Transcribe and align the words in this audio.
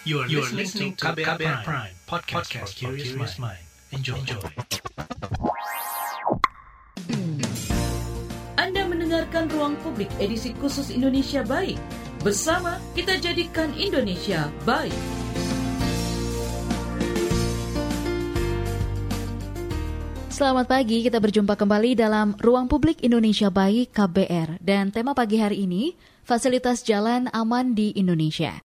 You 0.00 0.24
are, 0.24 0.28
you 0.32 0.40
are 0.40 0.48
listening 0.56 0.96
to 0.96 1.12
KBR, 1.12 1.36
KBR 1.36 1.60
Prime, 1.60 1.60
Prime 1.60 1.92
podcast, 2.08 2.48
podcast 2.48 2.72
for 2.80 2.96
curious 2.96 3.36
mind. 3.36 3.60
Enjoy. 3.92 4.16
Enjoy. 4.16 4.40
Anda 8.56 8.88
mendengarkan 8.88 9.52
Ruang 9.52 9.76
Publik 9.84 10.08
edisi 10.16 10.56
khusus 10.56 10.88
Indonesia 10.88 11.44
Baik. 11.44 11.76
Bersama 12.24 12.80
kita 12.96 13.20
jadikan 13.20 13.76
Indonesia 13.76 14.48
baik. 14.64 14.96
Selamat 20.32 20.64
pagi, 20.64 21.04
kita 21.04 21.20
berjumpa 21.20 21.60
kembali 21.60 21.92
dalam 21.92 22.40
Ruang 22.40 22.72
Publik 22.72 23.04
Indonesia 23.04 23.52
Baik 23.52 23.92
KBR. 23.92 24.64
Dan 24.64 24.96
tema 24.96 25.12
pagi 25.12 25.36
hari 25.36 25.68
ini, 25.68 25.92
fasilitas 26.24 26.88
jalan 26.88 27.28
aman 27.36 27.76
di 27.76 27.92
Indonesia. 27.92 28.64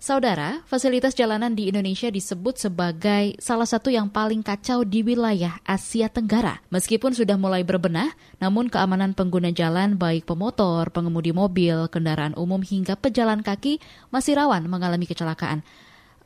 Saudara, 0.00 0.64
fasilitas 0.64 1.12
jalanan 1.12 1.52
di 1.52 1.68
Indonesia 1.68 2.08
disebut 2.08 2.56
sebagai 2.56 3.36
salah 3.36 3.68
satu 3.68 3.92
yang 3.92 4.08
paling 4.08 4.40
kacau 4.40 4.80
di 4.80 5.04
wilayah 5.04 5.60
Asia 5.60 6.08
Tenggara. 6.08 6.64
Meskipun 6.72 7.12
sudah 7.12 7.36
mulai 7.36 7.68
berbenah, 7.68 8.08
namun 8.40 8.72
keamanan 8.72 9.12
pengguna 9.12 9.52
jalan 9.52 10.00
baik 10.00 10.24
pemotor, 10.24 10.88
pengemudi 10.88 11.36
mobil, 11.36 11.84
kendaraan 11.92 12.32
umum 12.32 12.64
hingga 12.64 12.96
pejalan 12.96 13.44
kaki 13.44 13.76
masih 14.08 14.40
rawan 14.40 14.64
mengalami 14.72 15.04
kecelakaan. 15.04 15.60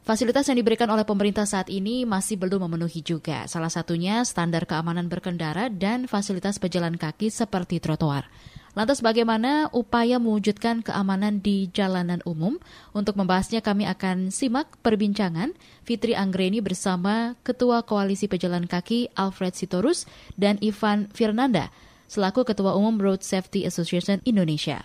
Fasilitas 0.06 0.46
yang 0.46 0.62
diberikan 0.62 0.86
oleh 0.94 1.02
pemerintah 1.02 1.42
saat 1.42 1.66
ini 1.66 2.06
masih 2.06 2.38
belum 2.38 2.70
memenuhi 2.70 3.02
juga. 3.02 3.50
Salah 3.50 3.74
satunya 3.74 4.22
standar 4.22 4.70
keamanan 4.70 5.10
berkendara 5.10 5.66
dan 5.66 6.06
fasilitas 6.06 6.62
pejalan 6.62 6.94
kaki 6.94 7.26
seperti 7.26 7.82
trotoar. 7.82 8.30
Lantas 8.74 9.06
bagaimana 9.06 9.70
upaya 9.70 10.18
mewujudkan 10.18 10.82
keamanan 10.82 11.38
di 11.38 11.70
jalanan 11.70 12.18
umum? 12.26 12.58
Untuk 12.90 13.14
membahasnya 13.14 13.62
kami 13.62 13.86
akan 13.86 14.34
simak 14.34 14.66
perbincangan 14.82 15.54
Fitri 15.86 16.18
Anggreni 16.18 16.58
bersama 16.58 17.38
Ketua 17.46 17.86
Koalisi 17.86 18.26
Pejalan 18.26 18.66
Kaki 18.66 19.14
Alfred 19.14 19.54
Sitorus 19.54 20.10
dan 20.34 20.58
Ivan 20.58 21.06
Firnanda 21.14 21.70
selaku 22.10 22.42
Ketua 22.42 22.74
Umum 22.74 22.98
Road 22.98 23.22
Safety 23.22 23.62
Association 23.62 24.18
Indonesia. 24.26 24.82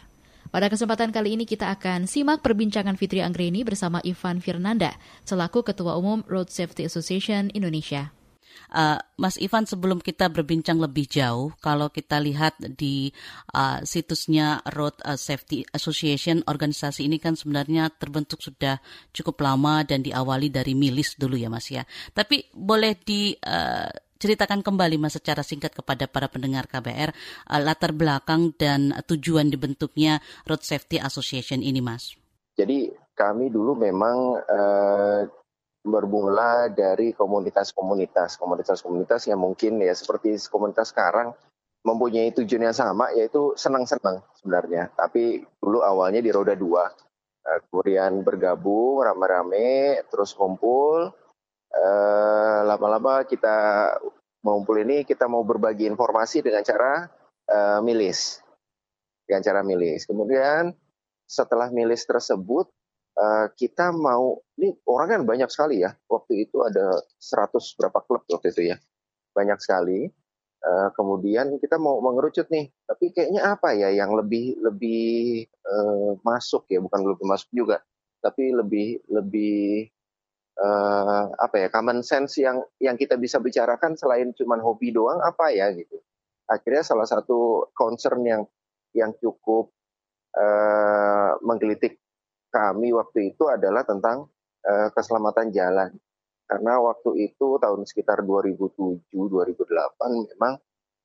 Pada 0.49 0.69
kesempatan 0.69 1.09
kali 1.09 1.37
ini 1.37 1.45
kita 1.49 1.69
akan 1.73 2.09
simak 2.09 2.41
perbincangan 2.45 2.97
Fitri 2.97 3.21
Anggreni 3.25 3.61
bersama 3.61 4.01
Ivan 4.01 4.41
Firnanda, 4.41 4.97
selaku 5.25 5.61
Ketua 5.65 5.97
Umum 5.97 6.25
Road 6.25 6.49
Safety 6.49 6.85
Association 6.85 7.53
Indonesia. 7.53 8.09
Uh, 8.69 8.99
Mas 9.17 9.39
Ivan, 9.41 9.65
sebelum 9.65 9.97
kita 10.03 10.29
berbincang 10.29 10.77
lebih 10.77 11.09
jauh, 11.09 11.55
kalau 11.63 11.89
kita 11.89 12.21
lihat 12.21 12.59
di 12.77 13.09
uh, 13.55 13.81
situsnya 13.81 14.61
Road 14.75 14.99
uh, 15.01 15.17
Safety 15.17 15.65
Association, 15.73 16.45
organisasi 16.45 17.07
ini 17.07 17.17
kan 17.17 17.33
sebenarnya 17.33 17.89
terbentuk 17.89 18.43
sudah 18.43 18.77
cukup 19.09 19.41
lama 19.41 19.81
dan 19.87 20.05
diawali 20.05 20.53
dari 20.53 20.77
milis 20.77 21.17
dulu 21.17 21.39
ya 21.39 21.49
Mas 21.49 21.71
ya. 21.73 21.81
Tapi 22.13 22.45
boleh 22.53 22.93
di 23.01 23.33
uh, 23.33 23.89
ceritakan 24.19 24.59
kembali 24.61 24.99
Mas 24.99 25.15
secara 25.15 25.41
singkat 25.41 25.71
kepada 25.73 26.05
para 26.05 26.27
pendengar 26.27 26.67
KBR 26.67 27.15
uh, 27.49 27.59
latar 27.63 27.95
belakang 27.95 28.51
dan 28.59 28.91
tujuan 29.07 29.47
dibentuknya 29.47 30.19
Road 30.45 30.61
Safety 30.61 30.99
Association 30.99 31.63
ini 31.63 31.79
Mas. 31.79 32.13
Jadi 32.59 32.91
kami 33.15 33.47
dulu 33.47 33.75
memang 33.75 34.35
uh, 34.43 35.23
bermula 35.79 36.67
dari 36.69 37.15
komunitas-komunitas, 37.15 38.35
komunitas-komunitas 38.35 39.31
yang 39.31 39.39
mungkin 39.39 39.79
ya 39.79 39.95
seperti 39.95 40.35
komunitas 40.51 40.91
sekarang 40.91 41.31
mempunyai 41.87 42.35
tujuan 42.35 42.69
yang 42.69 42.75
sama 42.75 43.11
yaitu 43.15 43.55
senang-senang 43.55 44.19
sebenarnya. 44.35 44.91
Tapi 44.93 45.39
dulu 45.63 45.79
awalnya 45.79 46.19
di 46.19 46.31
roda 46.31 46.53
dua, 46.53 46.91
uh, 47.47 47.59
kemudian 47.71 48.21
bergabung 48.27 48.99
rame-rame, 48.99 50.03
terus 50.11 50.35
kumpul, 50.35 51.11
lama 51.69 52.65
lama-lama 52.65 53.29
kita 53.29 53.93
mengumpul 54.41 54.81
ini 54.81 55.05
kita 55.05 55.29
mau 55.29 55.45
berbagi 55.45 55.85
informasi 55.85 56.41
dengan 56.41 56.65
cara 56.65 57.07
uh, 57.47 57.79
milis, 57.85 58.41
dengan 59.23 59.41
cara 59.45 59.61
milis. 59.61 60.03
Kemudian 60.09 60.73
setelah 61.29 61.69
milis 61.69 62.03
tersebut 62.09 62.67
uh, 63.19 63.45
kita 63.53 63.91
mau 63.91 64.39
ini 64.55 64.71
orang 64.87 65.07
kan 65.19 65.21
banyak 65.27 65.49
sekali 65.51 65.83
ya. 65.83 65.91
Waktu 66.07 66.47
itu 66.47 66.63
ada 66.63 67.03
100 67.19 67.51
berapa 67.75 67.99
klub 68.07 68.23
waktu 68.31 68.47
itu 68.55 68.61
ya, 68.71 68.77
banyak 69.35 69.59
sekali. 69.59 70.07
Uh, 70.59 70.91
kemudian 70.91 71.55
kita 71.55 71.79
mau 71.79 72.03
mengerucut 72.03 72.51
nih, 72.51 72.67
tapi 72.83 73.15
kayaknya 73.15 73.55
apa 73.55 73.71
ya 73.71 73.95
yang 73.95 74.11
lebih 74.11 74.59
lebih 74.59 75.47
uh, 75.63 76.19
masuk 76.19 76.67
ya, 76.67 76.83
bukan 76.83 76.99
lebih 77.15 77.23
masuk 77.23 77.47
juga, 77.55 77.79
tapi 78.19 78.51
lebih 78.51 78.99
lebih 79.07 79.87
uh, 80.59 81.31
apa 81.39 81.63
ya 81.63 81.67
common 81.71 82.03
sense 82.03 82.43
yang 82.43 82.59
yang 82.83 82.99
kita 82.99 83.15
bisa 83.15 83.39
bicarakan 83.39 83.95
selain 83.95 84.35
cuma 84.35 84.59
hobi 84.59 84.91
doang 84.91 85.23
apa 85.23 85.55
ya 85.55 85.71
gitu. 85.71 86.03
Akhirnya 86.51 86.83
salah 86.83 87.07
satu 87.07 87.71
concern 87.71 88.19
yang 88.27 88.43
yang 88.91 89.15
cukup 89.15 89.71
uh, 90.35 91.39
menggelitik 91.39 92.03
kami 92.49 92.93
waktu 92.93 93.33
itu 93.33 93.47
adalah 93.47 93.85
tentang 93.85 94.27
uh, 94.65 94.89
keselamatan 94.93 95.53
jalan. 95.53 95.89
Karena 96.49 96.81
waktu 96.81 97.29
itu 97.29 97.61
tahun 97.61 97.85
sekitar 97.85 98.25
2007 98.25 99.05
2008 99.13 100.33
memang 100.33 100.57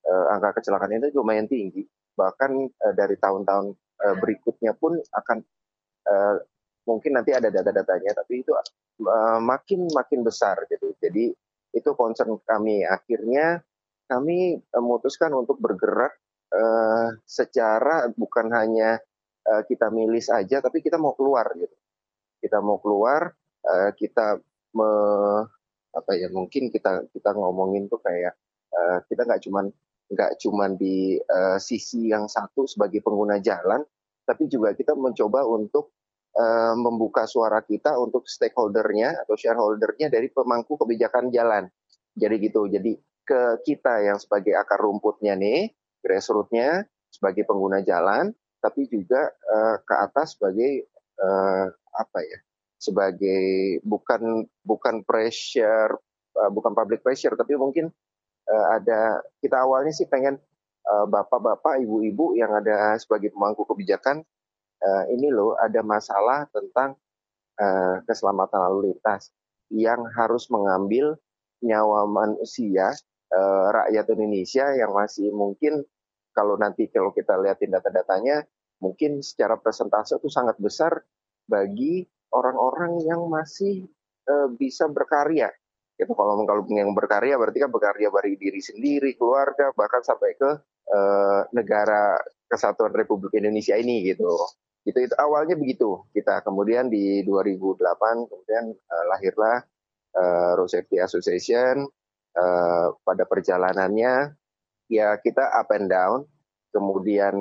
uh, 0.08 0.26
angka 0.32 0.60
kecelakaan 0.60 0.96
itu 0.96 1.20
lumayan 1.20 1.44
tinggi. 1.44 1.84
Bahkan 2.16 2.50
uh, 2.80 2.94
dari 2.96 3.20
tahun-tahun 3.20 3.66
uh, 3.76 4.16
berikutnya 4.24 4.72
pun 4.76 4.96
akan 4.96 5.38
uh, 6.08 6.34
mungkin 6.88 7.16
nanti 7.16 7.32
ada 7.36 7.48
data-datanya 7.52 8.16
tapi 8.24 8.40
itu 8.40 8.56
uh, 8.56 9.38
makin 9.40 9.84
makin 9.92 10.24
besar 10.24 10.64
gitu. 10.72 10.96
Jadi 10.96 11.32
itu 11.74 11.90
concern 11.92 12.40
kami. 12.46 12.86
Akhirnya 12.88 13.60
kami 14.08 14.60
memutuskan 14.72 15.32
untuk 15.36 15.60
bergerak 15.60 16.16
uh, 16.52 17.08
secara 17.28 18.08
bukan 18.14 18.48
hanya 18.52 19.00
uh, 19.48 19.62
kita 19.68 19.92
milis 19.92 20.28
aja, 20.32 20.60
tapi 20.64 20.80
kita 20.80 20.96
mau 20.96 21.12
keluar 21.16 21.48
gitu. 21.56 21.76
Kita 22.40 22.60
mau 22.60 22.80
keluar, 22.80 23.32
uh, 23.64 23.90
kita 23.96 24.40
me, 24.76 24.90
apa 25.94 26.12
ya 26.18 26.28
mungkin 26.28 26.68
kita 26.74 27.06
kita 27.14 27.30
ngomongin 27.38 27.86
tuh 27.86 28.02
kayak 28.02 28.34
uh, 28.74 28.98
kita 29.06 29.22
nggak 29.22 29.42
cuman 29.46 29.70
nggak 30.10 30.32
cuman 30.42 30.76
di 30.76 31.16
uh, 31.16 31.56
sisi 31.56 32.12
yang 32.12 32.28
satu 32.28 32.68
sebagai 32.68 33.00
pengguna 33.00 33.40
jalan, 33.40 33.80
tapi 34.28 34.50
juga 34.50 34.76
kita 34.76 34.92
mencoba 34.92 35.48
untuk 35.48 35.96
uh, 36.36 36.76
membuka 36.76 37.24
suara 37.24 37.64
kita 37.64 37.96
untuk 37.96 38.28
stakeholdernya 38.28 39.24
atau 39.24 39.38
shareholdernya 39.38 40.12
dari 40.12 40.28
pemangku 40.28 40.76
kebijakan 40.76 41.32
jalan. 41.32 41.70
Jadi 42.14 42.34
gitu. 42.44 42.68
Jadi 42.68 42.94
ke 43.24 43.64
kita 43.64 44.04
yang 44.04 44.20
sebagai 44.20 44.52
akar 44.54 44.78
rumputnya 44.84 45.32
nih, 45.34 45.72
grassrootsnya 46.04 46.84
sebagai 47.08 47.48
pengguna 47.48 47.80
jalan, 47.80 48.36
tapi 48.64 48.88
juga 48.88 49.28
uh, 49.28 49.76
ke 49.84 49.94
atas 50.00 50.40
sebagai 50.40 50.88
uh, 51.20 51.68
apa 52.00 52.18
ya? 52.24 52.38
Sebagai 52.80 53.44
bukan 53.84 54.48
bukan 54.64 55.04
pressure, 55.04 55.92
uh, 56.40 56.50
bukan 56.52 56.72
public 56.72 57.04
pressure, 57.04 57.36
tapi 57.36 57.60
mungkin 57.60 57.92
uh, 58.48 58.66
ada 58.80 59.20
kita 59.44 59.60
awalnya 59.60 59.92
sih 59.92 60.08
pengen 60.08 60.40
bapak-bapak, 60.84 61.80
ibu-ibu 61.80 62.36
yang 62.36 62.52
ada 62.60 63.00
sebagai 63.00 63.32
pemangku 63.32 63.64
kebijakan 63.64 64.20
uh, 64.84 65.04
ini 65.08 65.32
loh 65.32 65.56
ada 65.56 65.80
masalah 65.80 66.44
tentang 66.52 66.96
uh, 67.58 67.96
keselamatan 68.04 68.60
lalu 68.70 68.92
lintas 68.92 69.32
yang 69.72 70.04
harus 70.12 70.46
mengambil 70.52 71.16
nyawa 71.64 72.04
manusia 72.04 72.92
uh, 73.32 73.66
rakyat 73.72 74.04
Indonesia 74.12 74.66
yang 74.76 74.92
masih 74.92 75.32
mungkin 75.32 75.82
kalau 76.36 76.60
nanti 76.60 76.90
kalau 76.92 77.14
kita 77.14 77.38
lihatin 77.40 77.72
data-datanya 77.72 78.44
mungkin 78.84 79.24
secara 79.24 79.56
persentase 79.56 80.20
itu 80.20 80.28
sangat 80.28 80.60
besar 80.60 81.00
bagi 81.48 82.04
orang-orang 82.36 83.00
yang 83.08 83.24
masih 83.32 83.88
uh, 84.28 84.52
bisa 84.52 84.84
berkarya. 84.92 85.48
Itu 85.96 86.12
kalau 86.12 86.42
kalau 86.44 86.66
yang 86.68 86.92
berkarya 86.92 87.40
berarti 87.40 87.64
kan 87.64 87.70
berkarya 87.72 88.12
bagi 88.12 88.36
diri 88.36 88.60
sendiri 88.60 89.16
keluarga 89.16 89.70
bahkan 89.72 90.04
sampai 90.04 90.36
ke 90.36 90.50
uh, 90.92 91.40
negara 91.56 92.18
kesatuan 92.50 92.92
Republik 92.92 93.32
Indonesia 93.38 93.78
ini 93.78 94.04
gitu. 94.04 94.28
Itu 94.84 95.00
itu 95.00 95.14
awalnya 95.16 95.56
begitu 95.56 96.04
kita. 96.12 96.44
Kemudian 96.44 96.92
di 96.92 97.24
2008 97.24 98.28
kemudian 98.28 98.64
uh, 98.74 99.04
lahirlah 99.08 99.64
Road 100.54 100.70
Safety 100.70 101.02
Association 101.02 101.90
uh, 102.38 102.86
pada 103.02 103.26
perjalanannya 103.26 104.34
ya 104.90 105.18
kita 105.18 105.42
up 105.54 105.70
and 105.74 105.88
down. 105.90 106.26
Kemudian 106.74 107.34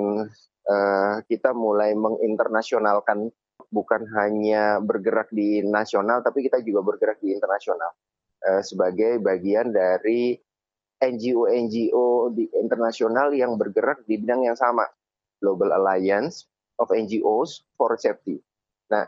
kita 1.27 1.51
mulai 1.51 1.91
menginternasionalkan 1.91 3.27
bukan 3.73 4.05
hanya 4.13 4.77
bergerak 4.77 5.33
di 5.33 5.65
nasional 5.65 6.21
tapi 6.21 6.45
kita 6.45 6.61
juga 6.61 6.85
bergerak 6.85 7.17
di 7.19 7.33
internasional 7.33 7.89
uh, 8.45 8.61
sebagai 8.61 9.17
bagian 9.17 9.73
dari 9.73 10.37
NGO-NGO 11.03 12.31
di 12.31 12.47
internasional 12.53 13.33
yang 13.35 13.57
bergerak 13.59 14.05
di 14.07 14.21
bidang 14.21 14.47
yang 14.47 14.55
sama 14.55 14.87
Global 15.41 15.75
Alliance 15.75 16.47
of 16.79 16.93
NGOs 16.93 17.67
for 17.75 17.99
safety. 17.99 18.39
Nah, 18.87 19.03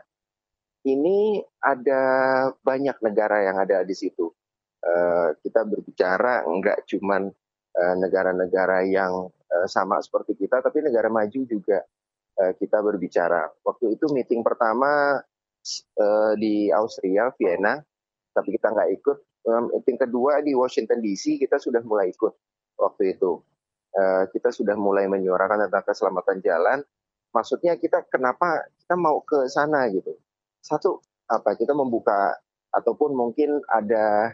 ini 0.83 1.39
ada 1.63 2.03
banyak 2.59 2.99
negara 2.99 3.47
yang 3.47 3.57
ada 3.63 3.87
di 3.87 3.95
situ. 3.95 4.27
Uh, 4.85 5.31
kita 5.39 5.63
berbicara 5.65 6.45
nggak 6.45 6.85
cuman 6.89 7.31
negara-negara 7.75 8.87
yang 8.87 9.27
uh, 9.27 9.34
sama 9.65 10.01
seperti 10.01 10.35
kita, 10.35 10.59
tapi 10.59 10.83
negara 10.83 11.07
maju 11.07 11.41
juga 11.47 11.85
uh, 12.41 12.53
kita 12.57 12.77
berbicara. 12.83 13.47
Waktu 13.63 13.95
itu 13.95 14.11
meeting 14.11 14.43
pertama 14.43 15.19
uh, 15.99 16.33
di 16.35 16.69
Austria, 16.71 17.31
Vienna, 17.39 17.79
tapi 18.35 18.55
kita 18.55 18.71
nggak 18.71 18.91
ikut. 19.01 19.17
Meeting 19.45 20.01
kedua 20.01 20.41
di 20.41 20.57
Washington 20.57 21.05
DC 21.05 21.37
kita 21.37 21.61
sudah 21.61 21.85
mulai 21.85 22.09
ikut 22.09 22.33
waktu 22.81 23.13
itu. 23.13 23.45
Kita 24.33 24.49
sudah 24.49 24.73
mulai 24.73 25.05
menyuarakan 25.05 25.69
tentang 25.69 25.85
keselamatan 25.85 26.41
jalan. 26.41 26.81
Maksudnya 27.29 27.77
kita 27.77 28.09
kenapa 28.09 28.65
kita 28.81 28.97
mau 28.97 29.21
ke 29.21 29.45
sana 29.45 29.85
gitu. 29.93 30.17
Satu 30.65 30.97
apa 31.29 31.53
kita 31.53 31.77
membuka 31.77 32.33
ataupun 32.73 33.13
mungkin 33.13 33.61
ada 33.69 34.33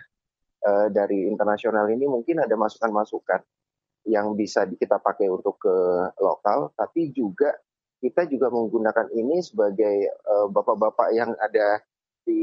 dari 0.96 1.28
internasional 1.28 1.92
ini 1.92 2.08
mungkin 2.08 2.40
ada 2.40 2.56
masukan-masukan 2.56 3.44
yang 4.08 4.34
bisa 4.34 4.66
kita 4.66 4.98
pakai 4.98 5.30
untuk 5.30 5.62
ke 5.62 5.76
lokal, 6.20 6.74
tapi 6.74 7.14
juga 7.14 7.54
kita 8.02 8.26
juga 8.26 8.50
menggunakan 8.50 9.14
ini 9.14 9.46
sebagai 9.46 10.10
bapak 10.50 10.74
bapak-bapak 10.74 11.10
yang 11.14 11.32
ada 11.38 11.86
di 12.26 12.42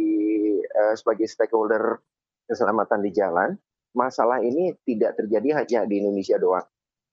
uh, 0.62 0.94
sebagai 0.94 1.26
stakeholder 1.26 2.02
keselamatan 2.46 3.00
di 3.04 3.10
jalan. 3.14 3.50
Masalah 3.96 4.44
ini 4.44 4.76
tidak 4.84 5.16
terjadi 5.18 5.64
hanya 5.64 5.80
di 5.88 6.04
Indonesia 6.04 6.36
doang, 6.36 6.66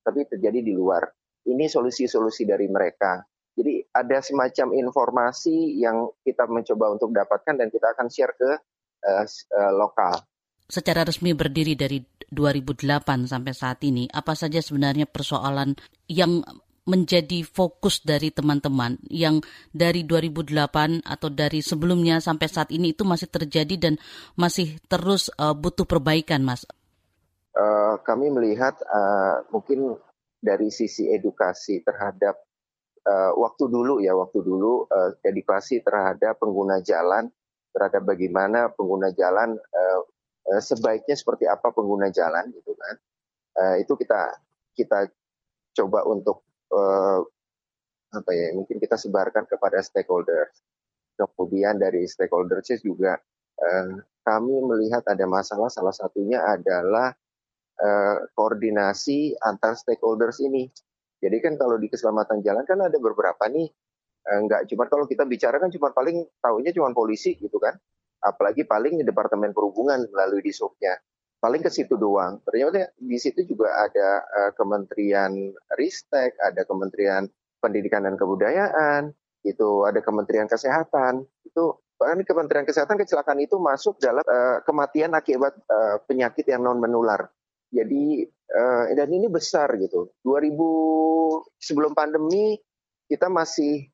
tapi 0.04 0.28
terjadi 0.28 0.60
di 0.62 0.74
luar. 0.76 1.08
Ini 1.46 1.66
solusi-solusi 1.72 2.44
dari 2.46 2.68
mereka. 2.68 3.22
Jadi 3.56 3.80
ada 3.96 4.20
semacam 4.20 4.76
informasi 4.76 5.80
yang 5.80 6.12
kita 6.28 6.44
mencoba 6.52 6.92
untuk 6.92 7.16
dapatkan 7.16 7.56
dan 7.56 7.72
kita 7.72 7.96
akan 7.96 8.12
share 8.12 8.36
ke 8.36 8.52
uh, 9.08 9.26
uh, 9.26 9.72
lokal. 9.72 10.20
Secara 10.66 11.06
resmi 11.06 11.38
berdiri 11.38 11.78
dari 11.78 12.02
2008 12.34 13.30
sampai 13.30 13.54
saat 13.54 13.80
ini, 13.86 14.10
apa 14.10 14.34
saja 14.34 14.58
sebenarnya 14.58 15.06
persoalan 15.06 15.78
yang 16.10 16.42
menjadi 16.86 17.42
fokus 17.42 18.06
dari 18.06 18.30
teman-teman 18.30 19.02
yang 19.10 19.42
dari 19.74 20.06
2008 20.06 21.02
atau 21.02 21.30
dari 21.34 21.66
sebelumnya 21.66 22.22
sampai 22.22 22.46
saat 22.46 22.70
ini 22.70 22.94
itu 22.94 23.02
masih 23.02 23.26
terjadi 23.26 23.90
dan 23.90 23.94
masih 24.38 24.78
terus 24.86 25.34
uh, 25.42 25.58
butuh 25.58 25.90
perbaikan, 25.90 26.46
Mas? 26.46 26.66
Uh, 27.58 27.98
kami 28.06 28.30
melihat 28.30 28.78
uh, 28.86 29.42
mungkin 29.50 29.98
dari 30.38 30.70
sisi 30.70 31.10
edukasi 31.10 31.82
terhadap 31.82 32.38
uh, 33.02 33.34
waktu 33.34 33.66
dulu 33.66 33.98
ya 33.98 34.14
waktu 34.14 34.46
dulu 34.46 34.86
uh, 34.86 35.18
edukasi 35.26 35.82
terhadap 35.82 36.38
pengguna 36.38 36.86
jalan 36.86 37.34
terhadap 37.74 38.06
bagaimana 38.06 38.70
pengguna 38.78 39.10
jalan 39.18 39.58
uh, 39.58 40.00
sebaiknya 40.62 41.16
seperti 41.18 41.50
apa 41.50 41.74
pengguna 41.74 42.10
jalan 42.14 42.54
gitu 42.54 42.74
kan? 42.78 42.96
Uh, 43.56 43.76
itu 43.80 43.94
kita 43.96 44.36
kita 44.76 45.10
coba 45.76 46.04
untuk 46.06 46.44
uh, 46.76 47.24
apa 48.16 48.32
ya 48.32 48.56
mungkin 48.56 48.80
kita 48.80 48.96
sebarkan 48.96 49.44
kepada 49.48 49.84
stakeholder 49.84 50.48
kemudian 51.16 51.80
dari 51.80 52.04
stakeholders 52.08 52.80
juga 52.84 53.16
uh, 53.60 53.88
kami 54.26 54.56
melihat 54.66 55.06
ada 55.08 55.24
masalah 55.30 55.72
salah 55.72 55.94
satunya 55.96 56.44
adalah 56.44 57.14
uh, 57.80 58.18
koordinasi 58.34 59.38
antar 59.44 59.78
stakeholders 59.78 60.42
ini. 60.42 60.68
Jadi 61.22 61.38
kan 61.42 61.54
kalau 61.56 61.80
di 61.80 61.88
keselamatan 61.88 62.44
jalan 62.44 62.66
kan 62.68 62.80
ada 62.82 62.98
beberapa 63.00 63.46
nih. 63.50 63.70
Enggak 64.26 64.66
eh, 64.66 64.68
cuma 64.74 64.90
kalau 64.90 65.06
kita 65.06 65.22
bicara 65.22 65.62
kan 65.62 65.70
cuma 65.70 65.94
paling 65.94 66.26
tahunya 66.42 66.74
cuma 66.74 66.90
polisi 66.98 67.38
gitu 67.38 67.62
kan. 67.62 67.78
Apalagi 68.26 68.66
paling 68.66 68.98
di 68.98 69.06
Departemen 69.06 69.54
Perhubungan 69.54 70.02
melalui 70.10 70.42
disubnya. 70.42 70.98
Paling 71.38 71.62
ke 71.62 71.70
situ 71.70 71.94
doang. 71.94 72.42
Ternyata 72.42 72.90
di 72.98 73.18
situ 73.22 73.46
juga 73.46 73.70
ada 73.86 74.26
uh, 74.26 74.52
Kementerian 74.58 75.54
Ristek, 75.78 76.34
ada 76.42 76.66
Kementerian 76.66 77.30
Pendidikan 77.62 78.10
dan 78.10 78.18
Kebudayaan, 78.18 79.14
itu 79.46 79.86
ada 79.86 80.02
Kementerian 80.02 80.50
Kesehatan. 80.50 81.22
Itu 81.46 81.86
bahkan 82.02 82.26
Kementerian 82.26 82.66
Kesehatan 82.66 82.98
kecelakaan 82.98 83.46
itu 83.46 83.62
masuk 83.62 84.02
dalam 84.02 84.26
uh, 84.26 84.66
kematian 84.66 85.14
akibat 85.14 85.54
uh, 85.70 86.02
penyakit 86.10 86.50
yang 86.50 86.66
non 86.66 86.82
menular. 86.82 87.30
Jadi 87.70 88.26
uh, 88.50 88.84
dan 88.98 89.10
ini 89.14 89.30
besar 89.30 89.70
gitu. 89.78 90.18
2000 90.26 91.62
sebelum 91.62 91.94
pandemi 91.94 92.58
kita 93.06 93.30
masih 93.30 93.86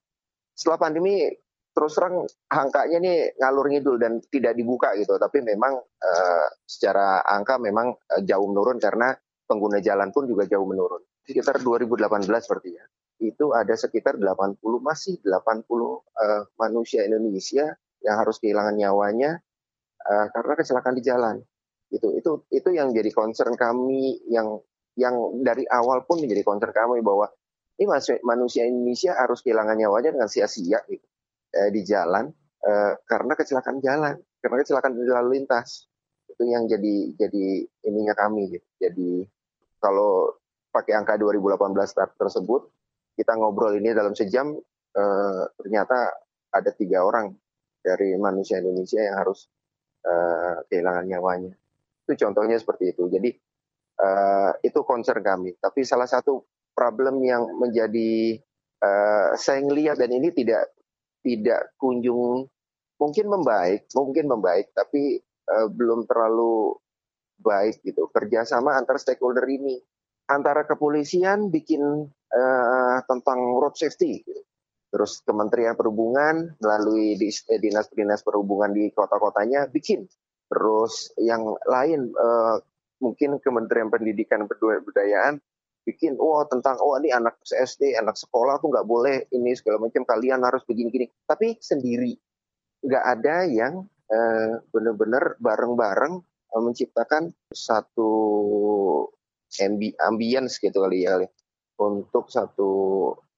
setelah 0.55 0.87
pandemi 0.87 1.27
terus 1.71 1.95
terang 1.95 2.27
angkanya 2.51 2.97
ini 2.99 3.13
ngalur 3.39 3.71
ngidul 3.71 3.97
dan 3.97 4.19
tidak 4.27 4.53
dibuka 4.55 4.91
gitu. 4.99 5.15
Tapi 5.15 5.43
memang 5.43 5.79
uh, 5.79 6.47
secara 6.67 7.23
angka 7.23 7.57
memang 7.57 7.95
uh, 7.95 8.21
jauh 8.23 8.47
menurun 8.47 8.77
karena 8.77 9.15
pengguna 9.47 9.79
jalan 9.83 10.11
pun 10.11 10.27
juga 10.27 10.47
jauh 10.47 10.67
menurun. 10.67 11.01
Sekitar 11.23 11.59
2018 11.63 12.27
seperti 12.27 12.69
ya. 12.75 12.85
Itu 13.21 13.53
ada 13.53 13.77
sekitar 13.77 14.17
80 14.17 14.59
masih 14.81 15.21
80 15.23 15.67
uh, 15.67 16.01
manusia 16.59 17.05
Indonesia 17.05 17.71
yang 18.01 18.15
harus 18.17 18.41
kehilangan 18.41 18.75
nyawanya 18.75 19.37
uh, 20.09 20.27
karena 20.33 20.53
kecelakaan 20.57 20.97
di 20.97 21.05
jalan 21.05 21.37
itu 21.91 22.07
itu 22.15 22.31
itu 22.49 22.69
yang 22.71 22.95
jadi 22.95 23.11
concern 23.11 23.53
kami 23.59 24.23
yang 24.31 24.63
yang 24.95 25.43
dari 25.43 25.67
awal 25.67 26.07
pun 26.07 26.23
menjadi 26.23 26.43
concern 26.47 26.71
kami 26.71 27.03
bahwa 27.03 27.27
ini 27.79 27.87
manusia 28.23 28.63
Indonesia 28.67 29.15
harus 29.15 29.43
kehilangan 29.43 29.75
nyawanya 29.75 30.13
dengan 30.15 30.29
sia-sia 30.29 30.83
gitu, 30.87 31.03
eh, 31.55 31.69
di 31.71 31.81
jalan 31.83 32.27
eh, 32.63 32.93
karena 33.05 33.33
kecelakaan 33.35 33.79
jalan 33.83 34.15
karena 34.41 34.57
kecelakaan 34.63 34.93
lalu 34.97 35.41
lintas 35.41 35.87
itu 36.31 36.43
yang 36.47 36.65
jadi 36.65 36.95
jadi 37.19 37.45
ininya 37.85 38.15
kami 38.15 38.55
gitu. 38.55 38.67
jadi 38.79 39.11
kalau 39.83 40.31
pakai 40.71 40.95
angka 40.95 41.19
2018 41.19 42.17
tersebut 42.17 42.61
kita 43.19 43.35
ngobrol 43.35 43.75
ini 43.75 43.91
dalam 43.91 44.15
sejam 44.15 44.55
eh, 44.95 45.43
ternyata 45.59 46.11
ada 46.51 46.71
tiga 46.75 47.03
orang 47.03 47.31
dari 47.81 48.15
manusia 48.15 48.63
Indonesia 48.63 49.03
yang 49.03 49.19
harus 49.19 49.51
eh, 50.07 50.55
kehilangan 50.71 51.05
nyawanya 51.07 51.53
itu 52.11 52.27
contohnya 52.27 52.59
seperti 52.59 52.91
itu. 52.91 53.07
Jadi 53.07 53.29
uh, 54.03 54.51
itu 54.59 54.79
concern 54.83 55.23
kami. 55.23 55.55
Tapi 55.55 55.87
salah 55.87 56.09
satu 56.09 56.43
problem 56.75 57.23
yang 57.23 57.47
menjadi 57.55 58.35
uh, 58.83 59.37
saya 59.39 59.63
ngelihat 59.63 59.95
dan 59.95 60.11
ini 60.11 60.35
tidak 60.35 60.67
tidak 61.21 61.73
kunjung 61.77 62.49
mungkin 63.01 63.25
membaik, 63.33 63.89
mungkin 63.97 64.25
membaik, 64.29 64.69
tapi 64.77 65.17
uh, 65.49 65.65
belum 65.69 66.05
terlalu 66.05 66.77
baik 67.41 67.81
gitu. 67.81 68.05
Kerjasama 68.13 68.77
antar 68.77 69.01
stakeholder 69.01 69.45
ini 69.49 69.81
antara 70.29 70.69
kepolisian 70.69 71.49
bikin 71.49 71.81
uh, 72.09 72.97
tentang 73.09 73.57
road 73.57 73.73
safety, 73.73 74.21
gitu. 74.21 74.41
terus 74.93 75.23
Kementerian 75.25 75.73
Perhubungan 75.73 76.53
melalui 76.61 77.17
dinas-dinas 77.47 78.21
perhubungan 78.21 78.75
di 78.75 78.93
kota-kotanya 78.93 79.65
bikin 79.71 80.05
terus 80.51 81.15
yang 81.15 81.47
lain 81.63 82.11
uh, 82.11 82.59
mungkin 82.99 83.39
Kementerian 83.39 83.87
Pendidikan 83.87 84.43
Kebudayaan 84.45 85.39
bikin 85.81 86.13
oh 86.21 86.45
tentang 86.45 86.77
oh 86.77 86.97
ini 87.01 87.09
anak 87.09 87.41
SD 87.45 87.97
anak 87.97 88.13
sekolah 88.13 88.61
tuh 88.61 88.69
nggak 88.69 88.87
boleh 88.87 89.25
ini 89.33 89.57
segala 89.57 89.81
macam 89.81 90.05
kalian 90.05 90.41
harus 90.45 90.61
begini-gini. 90.65 91.09
Tapi 91.25 91.57
sendiri 91.57 92.13
nggak 92.81 93.05
ada 93.05 93.45
yang 93.45 93.85
uh, 94.09 94.53
benar-benar 94.73 95.37
bareng-bareng 95.41 96.13
uh, 96.53 96.61
menciptakan 96.61 97.33
satu 97.49 98.11
ambi 99.59 99.91
ambience 99.99 100.61
gitu 100.61 100.85
kali 100.85 101.03
ya 101.03 101.19
untuk 101.81 102.29
satu 102.31 102.71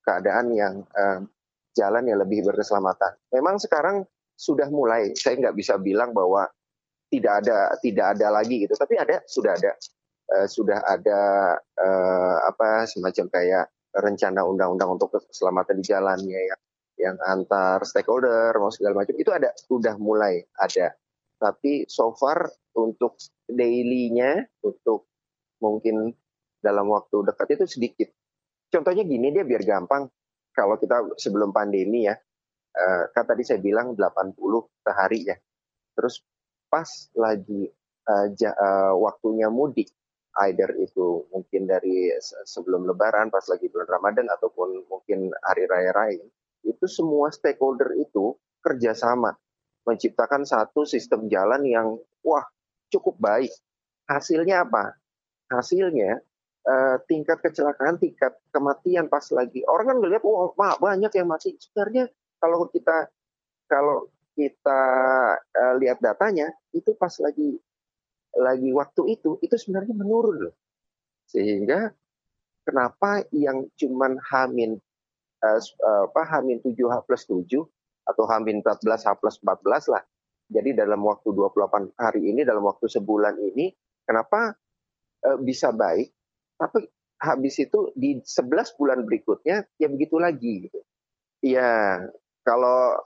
keadaan 0.04 0.52
yang 0.52 0.84
uh, 0.94 1.24
jalan 1.74 2.06
yang 2.06 2.22
lebih 2.22 2.46
berkeselamatan. 2.46 3.18
Memang 3.34 3.58
sekarang 3.58 4.06
sudah 4.38 4.68
mulai, 4.70 5.16
saya 5.16 5.40
nggak 5.40 5.56
bisa 5.58 5.80
bilang 5.80 6.12
bahwa 6.12 6.46
tidak 7.14 7.46
ada 7.46 7.58
tidak 7.78 8.18
ada 8.18 8.28
lagi 8.34 8.66
gitu 8.66 8.74
tapi 8.74 8.98
ada 8.98 9.22
sudah 9.30 9.54
ada 9.54 9.78
uh, 10.32 10.48
sudah 10.48 10.80
ada 10.86 11.22
uh, 11.60 12.38
apa 12.48 12.88
semacam 12.88 13.26
kayak 13.28 13.66
rencana 13.94 14.42
undang-undang 14.46 14.98
untuk 14.98 15.14
keselamatan 15.14 15.80
di 15.82 15.86
jalannya 15.86 16.42
yang 16.50 16.62
yang 16.94 17.18
antar 17.26 17.82
stakeholder 17.84 18.54
mau 18.62 18.70
segala 18.70 19.02
macam 19.04 19.18
itu 19.18 19.30
ada 19.34 19.52
sudah 19.58 19.98
mulai 19.98 20.46
ada. 20.56 20.94
Tapi 21.42 21.90
so 21.90 22.16
far 22.16 22.48
untuk 22.80 23.20
dailynya 23.50 24.46
untuk 24.64 25.10
mungkin 25.60 26.14
dalam 26.64 26.88
waktu 26.88 27.28
dekat 27.28 27.60
itu 27.60 27.66
sedikit. 27.68 28.10
Contohnya 28.72 29.04
gini 29.04 29.34
dia 29.36 29.44
biar 29.44 29.62
gampang. 29.68 30.08
Kalau 30.54 30.78
kita 30.78 31.18
sebelum 31.18 31.50
pandemi 31.50 32.06
ya 32.06 32.14
uh, 32.78 33.04
kan 33.14 33.26
tadi 33.26 33.46
saya 33.46 33.60
bilang 33.62 33.94
80 33.98 34.38
sehari 34.82 35.20
ya. 35.28 35.38
Terus 35.94 36.22
pas 36.70 36.90
lagi 37.14 37.70
uh, 38.10 38.26
ja, 38.34 38.52
uh, 38.54 38.94
waktunya 38.98 39.48
mudik, 39.50 39.94
either 40.50 40.74
itu 40.82 41.30
mungkin 41.30 41.70
dari 41.70 42.10
sebelum 42.46 42.90
Lebaran, 42.90 43.30
pas 43.30 43.46
lagi 43.46 43.70
bulan 43.70 43.90
Ramadan 43.90 44.28
ataupun 44.34 44.90
mungkin 44.90 45.30
hari 45.46 45.70
raya 45.70 45.94
lain, 45.94 46.26
itu 46.66 46.86
semua 46.90 47.30
stakeholder 47.30 47.94
itu 48.00 48.34
kerjasama. 48.64 49.36
menciptakan 49.84 50.48
satu 50.48 50.88
sistem 50.88 51.28
jalan 51.28 51.60
yang 51.68 52.00
wah 52.24 52.48
cukup 52.88 53.20
baik. 53.20 53.52
Hasilnya 54.08 54.64
apa? 54.64 54.96
Hasilnya 55.52 56.24
uh, 56.64 56.98
tingkat 57.04 57.44
kecelakaan, 57.44 58.00
tingkat 58.00 58.32
kematian 58.56 59.12
pas 59.12 59.28
lagi 59.36 59.60
orang 59.68 59.92
kan 59.92 59.98
ngelihat 60.00 60.24
wah 60.24 60.56
oh, 60.56 60.80
banyak 60.80 61.12
yang 61.12 61.28
mati. 61.28 61.60
Sebenarnya 61.60 62.08
kalau 62.40 62.72
kita 62.72 63.12
kalau 63.68 64.08
kita 64.40 64.82
uh, 65.36 65.74
lihat 65.84 66.00
datanya 66.00 66.48
itu 66.72 66.96
pas 66.96 67.12
lagi 67.20 67.60
lagi 68.38 68.70
waktu 68.74 69.20
itu 69.20 69.38
itu 69.42 69.56
sebenarnya 69.56 69.94
menurun 69.94 70.50
loh. 70.50 70.56
Sehingga 71.30 71.94
kenapa 72.66 73.26
yang 73.34 73.68
cuman 73.78 74.18
hamin 74.32 74.80
uh, 75.44 75.60
apa 76.10 76.22
hamin 76.38 76.64
7 76.64 76.74
H 76.88 76.96
plus 77.06 77.24
7 77.28 77.46
atau 78.04 78.24
hamin 78.28 78.64
14 78.64 78.84
H 78.84 79.10
plus 79.20 79.38
14 79.44 79.94
lah. 79.94 80.04
Jadi 80.52 80.76
dalam 80.76 81.02
waktu 81.08 81.32
28 81.32 81.96
hari 81.98 82.22
ini, 82.30 82.44
dalam 82.44 82.68
waktu 82.68 82.86
sebulan 82.86 83.40
ini, 83.40 83.72
kenapa 84.04 84.54
uh, 85.26 85.38
bisa 85.40 85.72
baik? 85.72 86.12
Tapi 86.60 86.84
habis 87.24 87.56
itu 87.64 87.96
di 87.96 88.20
11 88.20 88.76
bulan 88.76 89.00
berikutnya 89.08 89.64
ya 89.80 89.88
begitu 89.88 90.20
lagi 90.20 90.68
gitu. 90.68 90.80
Ya, 91.44 92.00
kalau 92.44 93.00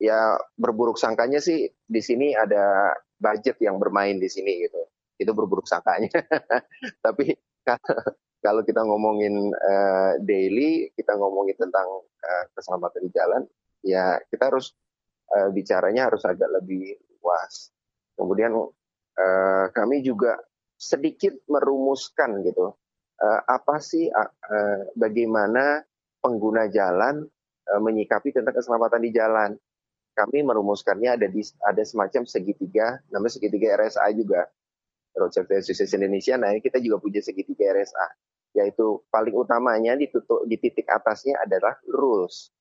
ya 0.00 0.36
berburuk 0.56 0.96
sangkanya 0.96 1.40
sih 1.40 1.68
di 1.84 2.00
sini 2.00 2.32
ada 2.32 2.96
budget 3.18 3.58
yang 3.60 3.76
bermain 3.76 4.16
di 4.16 4.30
sini 4.30 4.64
gitu. 4.64 4.80
Itu 5.18 5.34
berburuk 5.34 5.66
sangkanya. 5.66 6.14
Tapi 7.04 7.34
kalau 8.38 8.62
kita 8.62 8.86
ngomongin 8.86 9.50
uh, 9.50 10.12
daily, 10.22 10.88
kita 10.94 11.18
ngomongin 11.18 11.58
tentang 11.58 12.06
uh, 12.06 12.44
keselamatan 12.54 13.02
di 13.02 13.10
jalan, 13.10 13.42
ya 13.82 14.16
kita 14.30 14.48
harus 14.48 14.72
uh, 15.34 15.50
bicaranya 15.50 16.06
harus 16.08 16.22
agak 16.22 16.48
lebih 16.62 16.96
luas. 17.18 17.74
Kemudian 18.14 18.54
uh, 18.54 19.66
kami 19.74 20.06
juga 20.06 20.38
sedikit 20.78 21.34
merumuskan 21.50 22.46
gitu, 22.46 22.78
uh, 23.18 23.40
apa 23.50 23.82
sih 23.82 24.06
uh, 24.06 24.78
bagaimana 24.94 25.82
pengguna 26.22 26.70
jalan 26.70 27.26
uh, 27.74 27.80
menyikapi 27.82 28.30
tentang 28.30 28.54
keselamatan 28.54 29.02
di 29.02 29.10
jalan 29.10 29.50
kami 30.18 30.42
merumuskannya 30.42 31.14
ada 31.14 31.30
di 31.30 31.46
ada 31.62 31.82
semacam 31.86 32.26
segitiga, 32.26 32.98
namanya 33.14 33.38
segitiga 33.38 33.78
RSA 33.78 34.10
juga. 34.18 34.50
Road 35.14 35.34
Safety 35.34 35.58
Association 35.58 36.02
Indonesia. 36.06 36.34
Nah, 36.38 36.54
ini 36.54 36.62
kita 36.62 36.78
juga 36.78 37.02
punya 37.02 37.18
segitiga 37.18 37.74
RSA, 37.74 38.06
yaitu 38.58 39.02
paling 39.10 39.34
utamanya 39.34 39.98
ditutup 39.98 40.46
di 40.46 40.58
titik 40.58 40.86
atasnya 40.86 41.38
adalah 41.42 41.74
rules. 41.90 42.54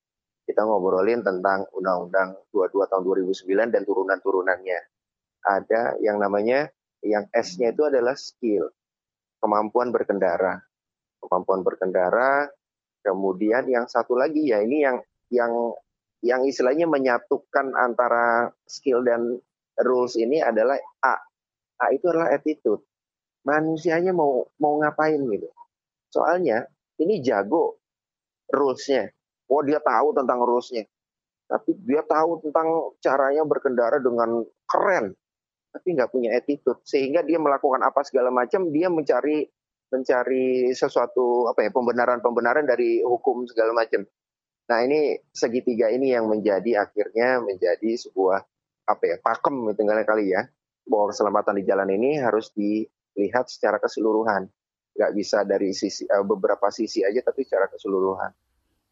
Kita 0.47 0.63
ngobrolin 0.63 1.21
tentang 1.21 1.67
Undang-Undang 1.75 2.49
22 2.49 2.89
tahun 2.89 3.03
2009 3.03 3.73
dan 3.73 3.81
turunan-turunannya. 3.83 4.79
Ada 5.43 6.01
yang 6.01 6.17
namanya 6.17 6.71
yang 7.03 7.29
S-nya 7.35 7.75
itu 7.75 7.83
adalah 7.85 8.15
skill, 8.17 8.71
kemampuan 9.43 9.93
berkendara. 9.93 10.63
Kemampuan 11.21 11.61
berkendara, 11.61 12.47
kemudian 13.03 13.67
yang 13.67 13.85
satu 13.89 14.15
lagi 14.15 14.47
ya 14.49 14.63
ini 14.63 14.85
yang 14.85 14.97
yang 15.27 15.51
yang 16.25 16.45
istilahnya 16.45 16.89
menyatukan 16.89 17.77
antara 17.77 18.49
skill 18.65 19.05
dan 19.05 19.37
rules 19.81 20.17
ini 20.17 20.41
adalah 20.41 20.77
A. 21.05 21.15
A 21.77 21.85
itu 21.93 22.09
adalah 22.09 22.33
attitude. 22.33 22.81
Manusianya 23.45 24.11
mau 24.11 24.43
mau 24.57 24.81
ngapain 24.81 25.21
gitu. 25.21 25.47
Soalnya 26.09 26.65
ini 26.97 27.21
jago 27.21 27.77
rulesnya. 28.49 29.13
Oh 29.47 29.61
dia 29.61 29.77
tahu 29.79 30.17
tentang 30.17 30.41
rulesnya. 30.41 30.83
Tapi 31.47 31.79
dia 31.87 32.03
tahu 32.03 32.43
tentang 32.43 32.91
caranya 32.99 33.47
berkendara 33.47 34.03
dengan 34.03 34.43
keren. 34.67 35.15
Tapi 35.71 35.87
nggak 35.95 36.11
punya 36.11 36.35
attitude. 36.35 36.81
Sehingga 36.83 37.23
dia 37.23 37.39
melakukan 37.39 37.79
apa 37.85 38.03
segala 38.03 38.33
macam. 38.33 38.67
Dia 38.73 38.91
mencari 38.91 39.47
mencari 39.87 40.75
sesuatu 40.75 41.47
apa 41.47 41.63
ya 41.63 41.71
pembenaran-pembenaran 41.71 42.67
dari 42.67 42.99
hukum 42.99 43.47
segala 43.47 43.71
macam. 43.71 44.03
Nah 44.67 44.79
ini 44.83 45.15
segitiga 45.31 45.87
ini 45.87 46.11
yang 46.11 46.27
menjadi 46.27 46.83
akhirnya 46.83 47.39
menjadi 47.39 47.95
sebuah 47.95 48.43
apa 48.87 49.03
ya 49.03 49.15
pakem 49.19 49.55
itu 49.71 49.83
kali 49.83 50.35
ya. 50.35 50.43
Bahwa 50.87 51.11
keselamatan 51.11 51.59
di 51.59 51.63
jalan 51.67 51.89
ini 51.91 52.19
harus 52.19 52.51
dilihat 52.55 53.51
secara 53.51 53.79
keseluruhan. 53.79 54.47
Nggak 54.95 55.11
bisa 55.15 55.43
dari 55.43 55.75
sisi 55.75 56.07
uh, 56.07 56.23
beberapa 56.23 56.71
sisi 56.71 57.03
aja 57.03 57.19
tapi 57.23 57.43
secara 57.43 57.67
keseluruhan. 57.67 58.31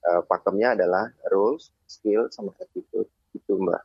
Uh, 0.06 0.22
pakemnya 0.28 0.76
adalah 0.76 1.12
rules 1.32 1.72
skill 1.88 2.28
sama 2.32 2.52
attitude. 2.60 3.08
Itu 3.32 3.60
mbak. 3.60 3.84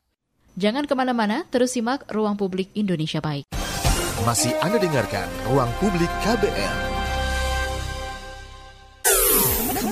Jangan 0.59 0.91
ke 0.91 0.95
mana-mana 0.99 1.47
terus 1.47 1.75
simak 1.75 2.07
ruang 2.11 2.35
publik 2.35 2.75
Indonesia 2.75 3.23
baik. 3.23 3.47
Masih 4.27 4.53
anda 4.61 4.77
dengarkan 4.77 5.27
ruang 5.49 5.71
publik 5.79 6.11
KBR 6.27 6.91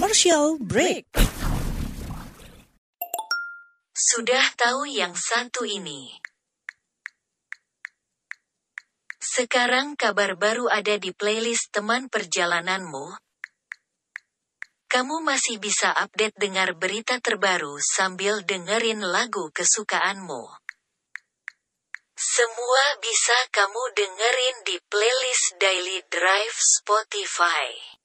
commercial 0.08 0.56
break 0.58 1.04
sudah 4.08 4.56
tahu 4.56 4.88
yang 4.88 5.12
satu 5.12 5.68
ini. 5.68 6.16
Sekarang 9.20 10.00
kabar 10.00 10.32
baru 10.32 10.72
ada 10.72 10.96
di 10.96 11.12
playlist 11.12 11.68
teman 11.76 12.08
perjalananmu. 12.08 13.20
Kamu 14.88 15.20
masih 15.20 15.60
bisa 15.60 15.92
update 15.92 16.32
dengar 16.40 16.72
berita 16.72 17.20
terbaru 17.20 17.76
sambil 17.84 18.40
dengerin 18.48 19.04
lagu 19.04 19.52
kesukaanmu. 19.52 20.56
Semua 22.16 22.84
bisa 23.04 23.36
kamu 23.52 23.82
dengerin 23.92 24.56
di 24.64 24.76
playlist 24.88 25.60
Daily 25.60 26.00
Drive 26.08 26.56
Spotify. 26.56 27.97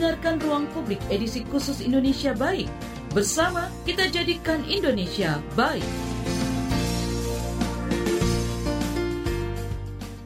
Mendengarkan 0.00 0.40
Ruang 0.40 0.64
Publik 0.72 0.96
edisi 1.12 1.44
khusus 1.44 1.84
Indonesia 1.84 2.32
Baik. 2.32 2.72
Bersama 3.12 3.68
kita 3.84 4.08
jadikan 4.08 4.64
Indonesia 4.64 5.44
baik. 5.52 5.84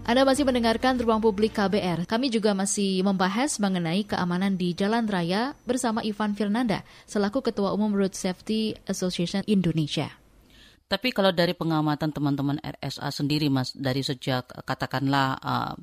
Anda 0.07 0.23
masih 0.23 0.47
mendengarkan 0.47 1.03
Ruang 1.03 1.19
Publik 1.19 1.59
KBR. 1.59 2.07
Kami 2.07 2.31
juga 2.31 2.55
masih 2.55 3.03
membahas 3.03 3.59
mengenai 3.59 4.07
keamanan 4.07 4.55
di 4.55 4.79
jalan 4.79 5.11
raya 5.11 5.59
bersama 5.67 6.07
Ivan 6.07 6.39
Firnanda, 6.39 6.87
selaku 7.11 7.43
Ketua 7.43 7.75
Umum 7.75 7.99
Road 7.99 8.15
Safety 8.15 8.79
Association 8.87 9.43
Indonesia. 9.51 10.07
Tapi 10.87 11.11
kalau 11.11 11.35
dari 11.35 11.51
pengamatan 11.51 12.15
teman-teman 12.15 12.63
RSA 12.63 13.11
sendiri, 13.11 13.51
Mas, 13.51 13.75
dari 13.75 14.07
sejak 14.07 14.55
katakanlah 14.63 15.35
uh, 15.43 15.75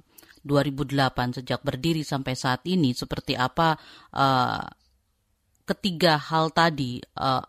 2008 0.41 1.41
sejak 1.41 1.61
berdiri 1.61 2.01
sampai 2.01 2.33
saat 2.33 2.65
ini 2.65 2.93
seperti 2.97 3.37
apa 3.37 3.77
uh, 4.17 4.65
ketiga 5.65 6.17
hal 6.17 6.49
tadi 6.51 6.99
uh, 7.21 7.45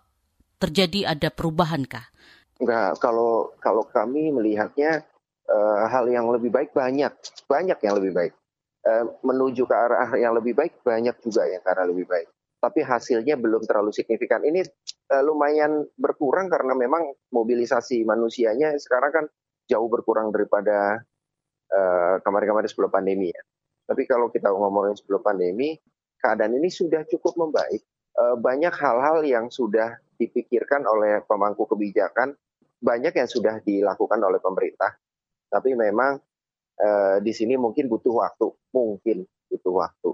terjadi 0.62 1.16
ada 1.16 1.28
perubahankah? 1.32 2.06
Enggak, 2.62 3.02
kalau 3.02 3.50
kalau 3.58 3.82
kami 3.90 4.30
melihatnya 4.30 5.02
uh, 5.50 5.90
hal 5.90 6.06
yang 6.06 6.30
lebih 6.30 6.54
baik 6.54 6.70
banyak, 6.70 7.10
banyak 7.50 7.78
yang 7.82 7.94
lebih 7.98 8.12
baik. 8.14 8.32
Uh, 8.82 9.14
menuju 9.22 9.62
ke 9.66 9.74
arah 9.74 10.10
yang 10.18 10.34
lebih 10.34 10.58
baik 10.58 10.82
banyak 10.82 11.14
juga 11.22 11.46
yang 11.46 11.62
ke 11.62 11.70
arah 11.70 11.86
lebih 11.86 12.06
baik. 12.06 12.30
Tapi 12.62 12.80
hasilnya 12.86 13.34
belum 13.34 13.66
terlalu 13.66 13.90
signifikan. 13.90 14.46
Ini 14.46 14.62
uh, 15.10 15.22
lumayan 15.26 15.82
berkurang 15.98 16.46
karena 16.46 16.78
memang 16.78 17.10
mobilisasi 17.34 18.06
manusianya 18.06 18.78
sekarang 18.78 19.10
kan 19.10 19.24
jauh 19.66 19.90
berkurang 19.90 20.30
daripada 20.30 21.02
kemarin-kemarin 22.20 22.68
sebelum 22.68 22.92
pandemi 22.92 23.32
ya. 23.32 23.42
Tapi 23.88 24.06
kalau 24.06 24.30
kita 24.30 24.48
ngomongin 24.52 24.94
sebelum 24.94 25.20
pandemi, 25.20 25.74
keadaan 26.22 26.54
ini 26.54 26.70
sudah 26.70 27.02
cukup 27.10 27.34
membaik. 27.34 27.82
Uh, 28.12 28.36
banyak 28.36 28.70
hal-hal 28.76 29.24
yang 29.24 29.48
sudah 29.48 29.96
dipikirkan 30.20 30.84
oleh 30.86 31.24
pemangku 31.26 31.66
kebijakan, 31.66 32.36
banyak 32.78 33.12
yang 33.16 33.28
sudah 33.28 33.58
dilakukan 33.64 34.20
oleh 34.22 34.38
pemerintah. 34.38 34.94
Tapi 35.48 35.74
memang 35.74 36.20
uh, 36.78 37.16
di 37.18 37.32
sini 37.34 37.58
mungkin 37.58 37.90
butuh 37.90 38.14
waktu, 38.22 38.48
mungkin 38.70 39.26
butuh 39.50 39.74
waktu. 39.74 40.10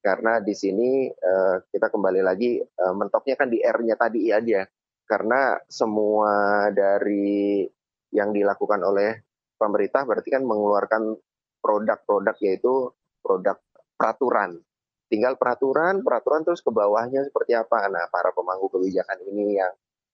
Karena 0.00 0.40
di 0.40 0.54
sini 0.56 1.10
uh, 1.12 1.56
kita 1.68 1.92
kembali 1.92 2.20
lagi 2.24 2.58
uh, 2.58 2.94
mentoknya 2.96 3.36
kan 3.38 3.48
di 3.52 3.60
R-nya 3.62 3.94
tadi 3.94 4.32
aja. 4.32 4.64
Karena 5.08 5.56
semua 5.68 6.68
dari 6.72 7.64
yang 8.12 8.32
dilakukan 8.32 8.80
oleh 8.84 9.27
pemerintah 9.58 10.06
berarti 10.06 10.30
kan 10.30 10.46
mengeluarkan 10.46 11.18
produk-produk 11.58 12.36
yaitu 12.40 12.94
produk 13.20 13.58
peraturan. 13.98 14.62
Tinggal 15.08 15.34
peraturan, 15.40 16.06
peraturan 16.06 16.46
terus 16.46 16.62
ke 16.62 16.70
bawahnya 16.70 17.26
seperti 17.26 17.56
apa. 17.56 17.88
Nah, 17.90 18.06
para 18.12 18.30
pemangku 18.30 18.70
kebijakan 18.70 19.18
ini 19.26 19.58
yang 19.58 19.72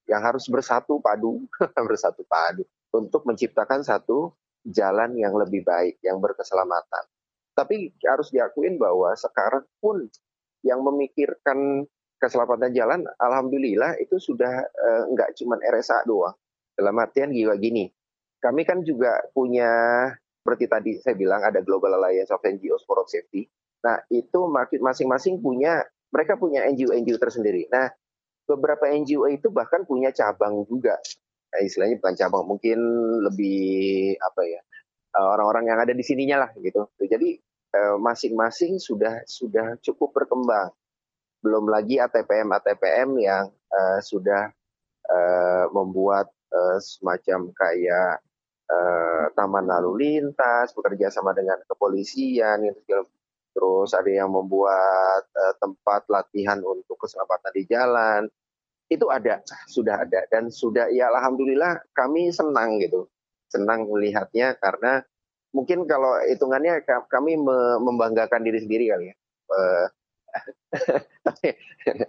yang 0.08 0.22
harus 0.24 0.48
bersatu 0.48 1.00
padu, 1.00 1.44
bersatu 1.88 2.24
padu 2.24 2.64
untuk 2.94 3.26
menciptakan 3.26 3.82
satu 3.82 4.32
jalan 4.64 5.18
yang 5.18 5.34
lebih 5.36 5.66
baik, 5.66 6.00
yang 6.00 6.22
berkeselamatan. 6.22 7.04
Tapi 7.54 7.92
harus 8.02 8.32
diakuin 8.34 8.80
bahwa 8.80 9.14
sekarang 9.14 9.66
pun 9.78 10.08
yang 10.64 10.80
memikirkan 10.80 11.84
keselamatan 12.18 12.72
jalan, 12.72 13.04
alhamdulillah 13.20 14.00
itu 14.00 14.16
sudah 14.16 14.64
uh, 14.64 15.02
nggak 15.12 15.36
cuma 15.36 15.60
RSA 15.60 16.08
doang. 16.08 16.34
Dalam 16.74 16.96
artian 16.98 17.30
gila 17.30 17.54
gini, 17.60 17.86
kami 18.44 18.68
kan 18.68 18.84
juga 18.84 19.24
punya 19.32 19.72
seperti 20.44 20.64
tadi 20.68 20.90
saya 21.00 21.16
bilang 21.16 21.40
ada 21.40 21.64
Global 21.64 21.96
Alliance 21.96 22.28
of 22.28 22.44
NGOs 22.44 22.84
for 22.84 23.00
Road 23.00 23.08
Safety. 23.08 23.48
Nah 23.80 23.96
itu 24.12 24.44
masing-masing 24.76 25.40
punya 25.40 25.80
mereka 26.12 26.36
punya 26.36 26.68
NGO-NGO 26.68 27.16
tersendiri. 27.16 27.64
Nah 27.72 27.88
beberapa 28.44 28.84
NGO 28.92 29.24
itu 29.32 29.48
bahkan 29.48 29.88
punya 29.88 30.12
cabang 30.12 30.68
juga. 30.68 31.00
Nah, 31.48 31.60
istilahnya 31.64 31.96
bukan 31.96 32.14
cabang, 32.18 32.44
mungkin 32.44 32.78
lebih 33.24 34.20
apa 34.20 34.42
ya 34.44 34.60
orang-orang 35.16 35.72
yang 35.72 35.78
ada 35.80 35.96
di 35.96 36.04
sininya 36.04 36.44
lah 36.44 36.50
gitu. 36.60 36.92
Jadi 37.00 37.40
masing-masing 37.98 38.78
sudah 38.78 39.24
sudah 39.26 39.80
cukup 39.82 40.14
berkembang 40.14 40.70
belum 41.44 41.68
lagi 41.68 42.00
ATPM 42.00 42.48
ATPM 42.56 43.20
yang 43.20 43.52
uh, 43.68 44.00
sudah 44.00 44.48
uh, 45.12 45.66
membuat 45.76 46.32
uh, 46.48 46.80
semacam 46.80 47.52
kayak 47.52 48.24
uh, 48.68 49.26
taman 49.35 49.66
lalu 49.66 49.92
lintas 50.00 50.73
bekerja 50.73 51.11
sama 51.12 51.37
dengan 51.37 51.61
kepolisian 51.68 52.64
gitu 52.71 53.04
terus 53.54 53.94
ada 53.94 54.11
yang 54.11 54.35
membuat 54.35 55.23
uh, 55.30 55.54
tempat 55.62 56.11
latihan 56.11 56.59
untuk 56.66 56.99
keselamatan 56.99 57.52
di 57.54 57.62
jalan. 57.71 58.23
Itu 58.90 59.09
ada 59.09 59.40
sudah 59.71 60.04
ada. 60.04 60.26
Dan 60.28 60.50
sudah 60.50 60.90
ya 60.90 61.09
alhamdulillah 61.14 61.87
kami 61.94 62.35
senang 62.35 62.83
gitu. 62.83 63.06
Senang 63.47 63.87
melihatnya 63.87 64.59
karena 64.59 65.06
mungkin 65.54 65.87
kalau 65.87 66.18
hitungannya 66.26 66.83
kami 67.06 67.38
membanggakan 67.78 68.42
diri 68.42 68.59
sendiri 68.59 68.85
kali 68.90 69.06
ya. 69.14 69.16
Tapi, 71.25 71.49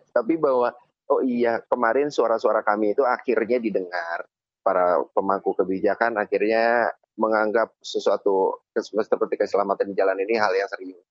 tapi 0.10 0.34
bahwa 0.42 0.74
oh 1.14 1.22
iya 1.22 1.62
kemarin 1.70 2.10
suara-suara 2.10 2.66
kami 2.66 2.98
itu 2.98 3.06
akhirnya 3.06 3.62
didengar 3.62 4.26
para 4.66 4.98
pemangku 5.14 5.54
kebijakan 5.54 6.18
akhirnya 6.18 6.90
menganggap 7.22 7.78
sesuatu 7.86 8.66
seperti 8.74 9.38
keselamatan 9.38 9.94
di 9.94 9.96
jalan 9.96 10.18
ini 10.18 10.42
hal 10.42 10.52
yang 10.58 10.66
serius. 10.66 11.06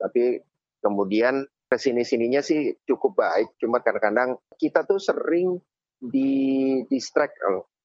Tapi 0.00 0.40
kemudian 0.80 1.44
ke 1.68 1.76
sini 1.76 2.02
sininya 2.08 2.40
sih 2.40 2.72
cukup 2.88 3.20
baik, 3.20 3.60
cuma 3.60 3.84
kadang-kadang 3.84 4.40
kita 4.56 4.88
tuh 4.88 4.96
sering 4.96 5.60
di 6.00 6.80
distract 6.88 7.36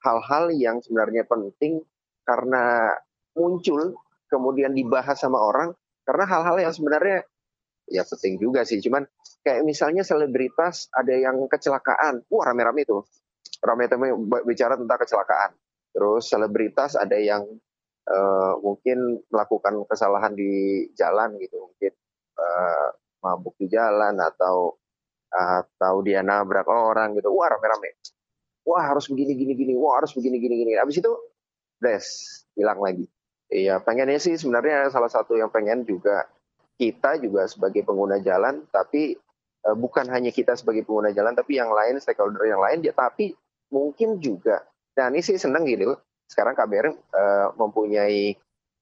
hal-hal 0.01 0.49
yang 0.55 0.79
sebenarnya 0.79 1.27
penting 1.27 1.83
karena 2.23 2.95
muncul 3.35 3.99
kemudian 4.31 4.71
dibahas 4.71 5.19
sama 5.19 5.43
orang 5.43 5.75
karena 6.07 6.25
hal-hal 6.27 6.57
yang 6.61 6.73
sebenarnya 6.73 7.27
ya 7.91 8.07
penting 8.07 8.39
juga 8.39 8.63
sih. 8.63 8.79
Cuman 8.79 9.03
kayak 9.43 9.67
misalnya 9.67 10.01
selebritas 10.05 10.87
ada 10.95 11.13
yang 11.13 11.45
kecelakaan, 11.51 12.23
wah 12.31 12.43
rame-rame 12.47 12.87
itu, 12.87 13.03
rame-rame 13.61 14.17
bicara 14.43 14.75
tentang 14.75 14.99
kecelakaan. 14.99 15.51
Terus 15.91 16.27
selebritas 16.27 16.97
ada 16.97 17.15
yang 17.15 17.45
uh, 18.09 18.53
mungkin 18.59 19.21
melakukan 19.29 19.85
kesalahan 19.85 20.33
di 20.33 20.85
jalan 20.97 21.37
gitu, 21.37 21.69
mungkin 21.69 21.93
uh, 22.39 22.87
mabuk 23.21 23.53
di 23.61 23.69
jalan 23.69 24.17
atau 24.17 24.75
atau 25.31 26.03
dia 26.03 26.19
nabrak 26.19 26.67
orang 26.67 27.15
gitu, 27.15 27.31
wah 27.31 27.47
rame-rame. 27.47 27.95
Wah 28.67 28.83
harus 28.83 29.07
begini 29.07 29.33
gini 29.33 29.53
gini, 29.55 29.73
wah 29.79 30.03
harus 30.03 30.11
begini 30.11 30.37
gini 30.37 30.55
gini. 30.59 30.71
Habis 30.75 30.99
itu, 30.99 31.11
des, 31.79 32.05
hilang 32.53 32.83
lagi. 32.83 33.07
Iya, 33.51 33.83
pengennya 33.83 34.19
sih 34.19 34.39
sebenarnya 34.39 34.87
salah 34.91 35.11
satu 35.11 35.35
yang 35.35 35.51
pengen 35.51 35.83
juga 35.83 36.23
kita 36.79 37.19
juga 37.19 37.47
sebagai 37.51 37.83
pengguna 37.83 38.23
jalan, 38.23 38.63
tapi 38.71 39.15
uh, 39.67 39.75
bukan 39.75 40.07
hanya 40.07 40.31
kita 40.31 40.55
sebagai 40.55 40.87
pengguna 40.87 41.11
jalan, 41.11 41.35
tapi 41.35 41.59
yang 41.59 41.67
lain, 41.67 41.99
stakeholder 41.99 42.47
yang 42.47 42.63
lain, 42.63 42.79
ya, 42.79 42.95
tapi 42.95 43.35
mungkin 43.71 44.19
juga. 44.19 44.61
Nah 44.99 45.07
ini 45.09 45.23
sih 45.23 45.39
seneng 45.39 45.63
gitu, 45.65 45.95
sekarang 46.27 46.53
KBR 46.53 46.87
uh, 46.87 46.93
eh, 46.93 47.47
mempunyai 47.55 48.35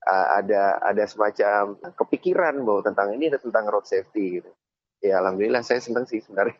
uh, 0.05 0.27
ada 0.41 0.81
ada 0.81 1.03
semacam 1.05 1.77
kepikiran 1.95 2.59
bahwa 2.65 2.81
tentang 2.83 3.13
ini 3.15 3.29
tentang 3.33 3.65
road 3.69 3.85
safety 3.85 4.41
gitu. 4.41 4.51
Ya 4.99 5.23
alhamdulillah 5.23 5.63
saya 5.63 5.79
seneng 5.79 6.03
sih 6.09 6.19
sebenarnya. 6.19 6.59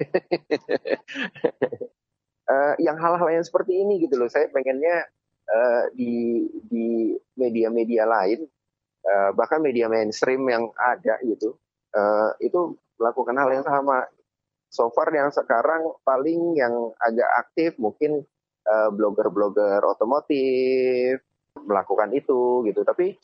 uh, 2.47 2.73
yang 2.85 2.95
hal-hal 2.95 3.27
yang 3.27 3.43
seperti 3.43 3.83
ini 3.83 3.99
gitu 4.07 4.15
loh, 4.15 4.31
saya 4.31 4.47
pengennya 4.47 5.03
uh, 5.49 5.83
di 5.91 6.47
di 6.69 7.17
media-media 7.35 8.07
lain 8.07 8.47
uh, 9.03 9.29
bahkan 9.35 9.59
media 9.59 9.91
mainstream 9.91 10.47
yang 10.47 10.71
ada 10.79 11.19
gitu 11.25 11.59
uh, 11.95 12.31
itu 12.39 12.77
melakukan 12.99 13.35
hal 13.35 13.49
yang 13.51 13.65
sama. 13.65 14.07
So 14.69 14.93
far 14.93 15.09
yang 15.09 15.33
sekarang 15.33 15.97
paling 16.05 16.53
yang 16.53 16.93
agak 17.01 17.29
aktif 17.41 17.75
mungkin 17.81 18.21
uh, 18.69 18.89
blogger-blogger 18.93 19.81
otomotif 19.81 21.25
melakukan 21.57 22.13
itu 22.13 22.61
gitu. 22.69 22.85
Tapi 22.85 23.17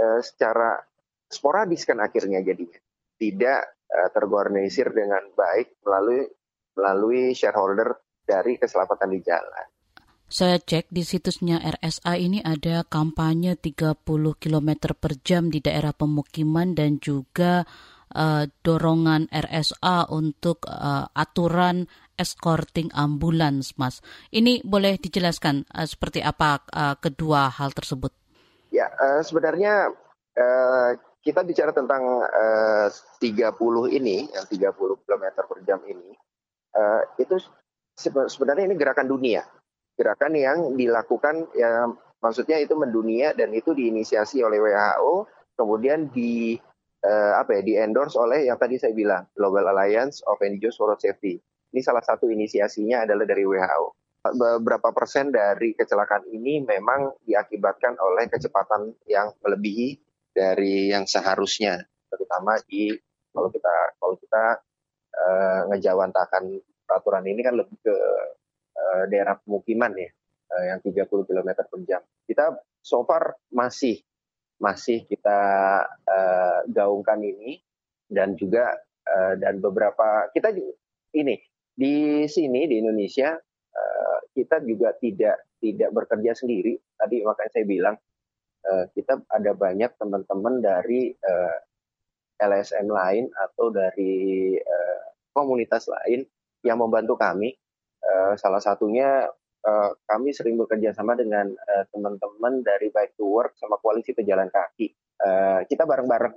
uh, 0.00 0.20
secara 0.24 0.80
sporadis 1.28 1.84
kan 1.84 2.00
akhirnya 2.00 2.40
jadinya 2.40 2.80
tidak 3.20 3.76
uh, 3.92 4.08
terorganisir 4.08 4.88
dengan 4.96 5.20
baik 5.36 5.84
melalui 5.84 6.24
melalui 6.76 7.36
shareholder 7.36 7.96
dari 8.24 8.56
keselamatan 8.56 9.12
di 9.12 9.20
jalan. 9.20 9.66
Saya 10.26 10.58
cek 10.58 10.90
di 10.90 11.06
situsnya 11.06 11.62
RSA 11.62 12.18
ini 12.18 12.42
ada 12.42 12.82
kampanye 12.82 13.54
30 13.54 14.02
km 14.42 14.70
per 14.98 15.22
jam 15.22 15.54
di 15.54 15.62
daerah 15.62 15.94
pemukiman 15.94 16.74
dan 16.74 16.98
juga 16.98 17.62
uh, 18.16 18.48
dorongan 18.64 19.28
RSA 19.28 20.08
untuk 20.08 20.64
uh, 20.64 21.04
aturan 21.12 21.84
escorting 22.16 22.88
ambulans, 22.96 23.76
Mas. 23.76 24.00
Ini 24.32 24.64
boleh 24.64 24.96
dijelaskan 24.96 25.68
uh, 25.76 25.84
seperti 25.84 26.24
apa 26.24 26.64
uh, 26.72 26.96
kedua 26.96 27.52
hal 27.52 27.76
tersebut? 27.76 28.10
Ya, 28.72 28.88
uh, 28.88 29.20
sebenarnya 29.20 29.92
uh, 30.32 30.90
kita 31.20 31.44
bicara 31.44 31.76
tentang 31.76 32.24
uh, 32.24 32.88
30 33.20 33.52
ini, 33.92 34.32
yang 34.32 34.46
30 34.48 35.04
km 35.04 35.24
per 35.44 35.58
jam 35.68 35.84
ini, 35.84 36.16
uh, 36.72 37.04
itu 37.20 37.36
sebenarnya 38.00 38.64
ini 38.64 38.76
gerakan 38.76 39.08
dunia 39.12 39.44
gerakan 39.96 40.32
yang 40.36 40.58
dilakukan 40.76 41.48
ya 41.56 41.88
maksudnya 42.20 42.60
itu 42.60 42.76
mendunia 42.76 43.32
dan 43.32 43.50
itu 43.56 43.72
diinisiasi 43.72 44.44
oleh 44.44 44.60
WHO 44.60 45.14
kemudian 45.56 46.12
di 46.12 46.60
uh, 47.06 47.32
apa 47.38 47.60
ya 47.60 47.62
di 47.62 47.74
endorse 47.78 48.18
oleh 48.18 48.50
yang 48.50 48.58
tadi 48.58 48.76
saya 48.76 48.90
bilang 48.92 49.30
Global 49.32 49.70
Alliance 49.70 50.20
of 50.26 50.42
NGOs 50.42 50.76
for 50.76 50.90
Road 50.90 51.00
Safety. 51.00 51.38
Ini 51.70 51.80
salah 51.82 52.02
satu 52.02 52.26
inisiasinya 52.26 53.06
adalah 53.06 53.26
dari 53.26 53.46
WHO. 53.46 53.84
Beberapa 54.26 54.90
persen 54.90 55.30
dari 55.30 55.70
kecelakaan 55.78 56.26
ini 56.34 56.58
memang 56.66 57.14
diakibatkan 57.22 57.94
oleh 58.02 58.26
kecepatan 58.26 58.90
yang 59.06 59.30
melebihi 59.38 59.94
dari 60.34 60.90
yang 60.90 61.06
seharusnya, 61.06 61.78
terutama 62.10 62.58
di 62.66 62.90
kalau 63.30 63.48
kita 63.54 63.76
kalau 64.02 64.14
kita 64.18 64.44
uh, 65.14 65.60
ngejawantakan 65.70 66.58
peraturan 66.82 67.24
ini 67.30 67.40
kan 67.46 67.54
lebih 67.54 67.78
ke 67.78 67.96
uh, 68.74 69.04
daerah 69.06 69.38
pemukiman 69.46 69.94
ya 69.94 70.10
uh, 70.58 70.64
yang 70.74 70.78
30 70.82 71.06
km 71.06 71.50
per 71.62 71.78
jam. 71.86 72.02
Kita 72.26 72.58
so 72.82 73.06
far 73.06 73.38
masih 73.54 74.02
masih 74.56 75.04
kita 75.04 75.40
uh, 75.86 76.58
gaungkan 76.70 77.20
ini 77.20 77.60
dan 78.08 78.38
juga 78.38 78.72
uh, 79.04 79.34
dan 79.36 79.60
beberapa 79.60 80.32
kita 80.32 80.54
juga, 80.54 80.74
ini 81.12 81.36
di 81.76 82.24
sini 82.24 82.64
di 82.64 82.80
Indonesia 82.80 83.36
uh, 83.74 84.18
kita 84.32 84.64
juga 84.64 84.96
tidak 84.96 85.36
tidak 85.60 85.90
bekerja 85.92 86.32
sendiri. 86.32 86.76
Tadi 86.96 87.20
makanya 87.20 87.52
saya 87.52 87.66
bilang 87.68 87.96
uh, 88.64 88.84
kita 88.96 89.20
ada 89.28 89.52
banyak 89.52 89.92
teman-teman 90.00 90.64
dari 90.64 91.12
uh, 91.12 91.58
LSM 92.40 92.88
lain 92.88 93.28
atau 93.32 93.68
dari 93.72 94.56
uh, 94.56 95.04
komunitas 95.36 95.88
lain 95.92 96.24
yang 96.64 96.80
membantu 96.80 97.20
kami 97.20 97.56
Eh, 98.06 98.32
salah 98.38 98.62
satunya 98.62 99.26
uh, 99.66 99.90
kami 100.06 100.30
sering 100.30 100.54
bekerja 100.56 100.94
sama 100.94 101.18
dengan 101.18 101.50
uh, 101.50 101.84
teman-teman 101.90 102.62
dari 102.62 102.88
Bike 102.94 103.18
to 103.18 103.26
Work 103.26 103.58
sama 103.58 103.76
Koalisi 103.82 104.14
Pejalan 104.14 104.48
Kaki. 104.48 104.88
Uh, 105.18 105.60
kita 105.66 105.82
bareng-bareng 105.82 106.34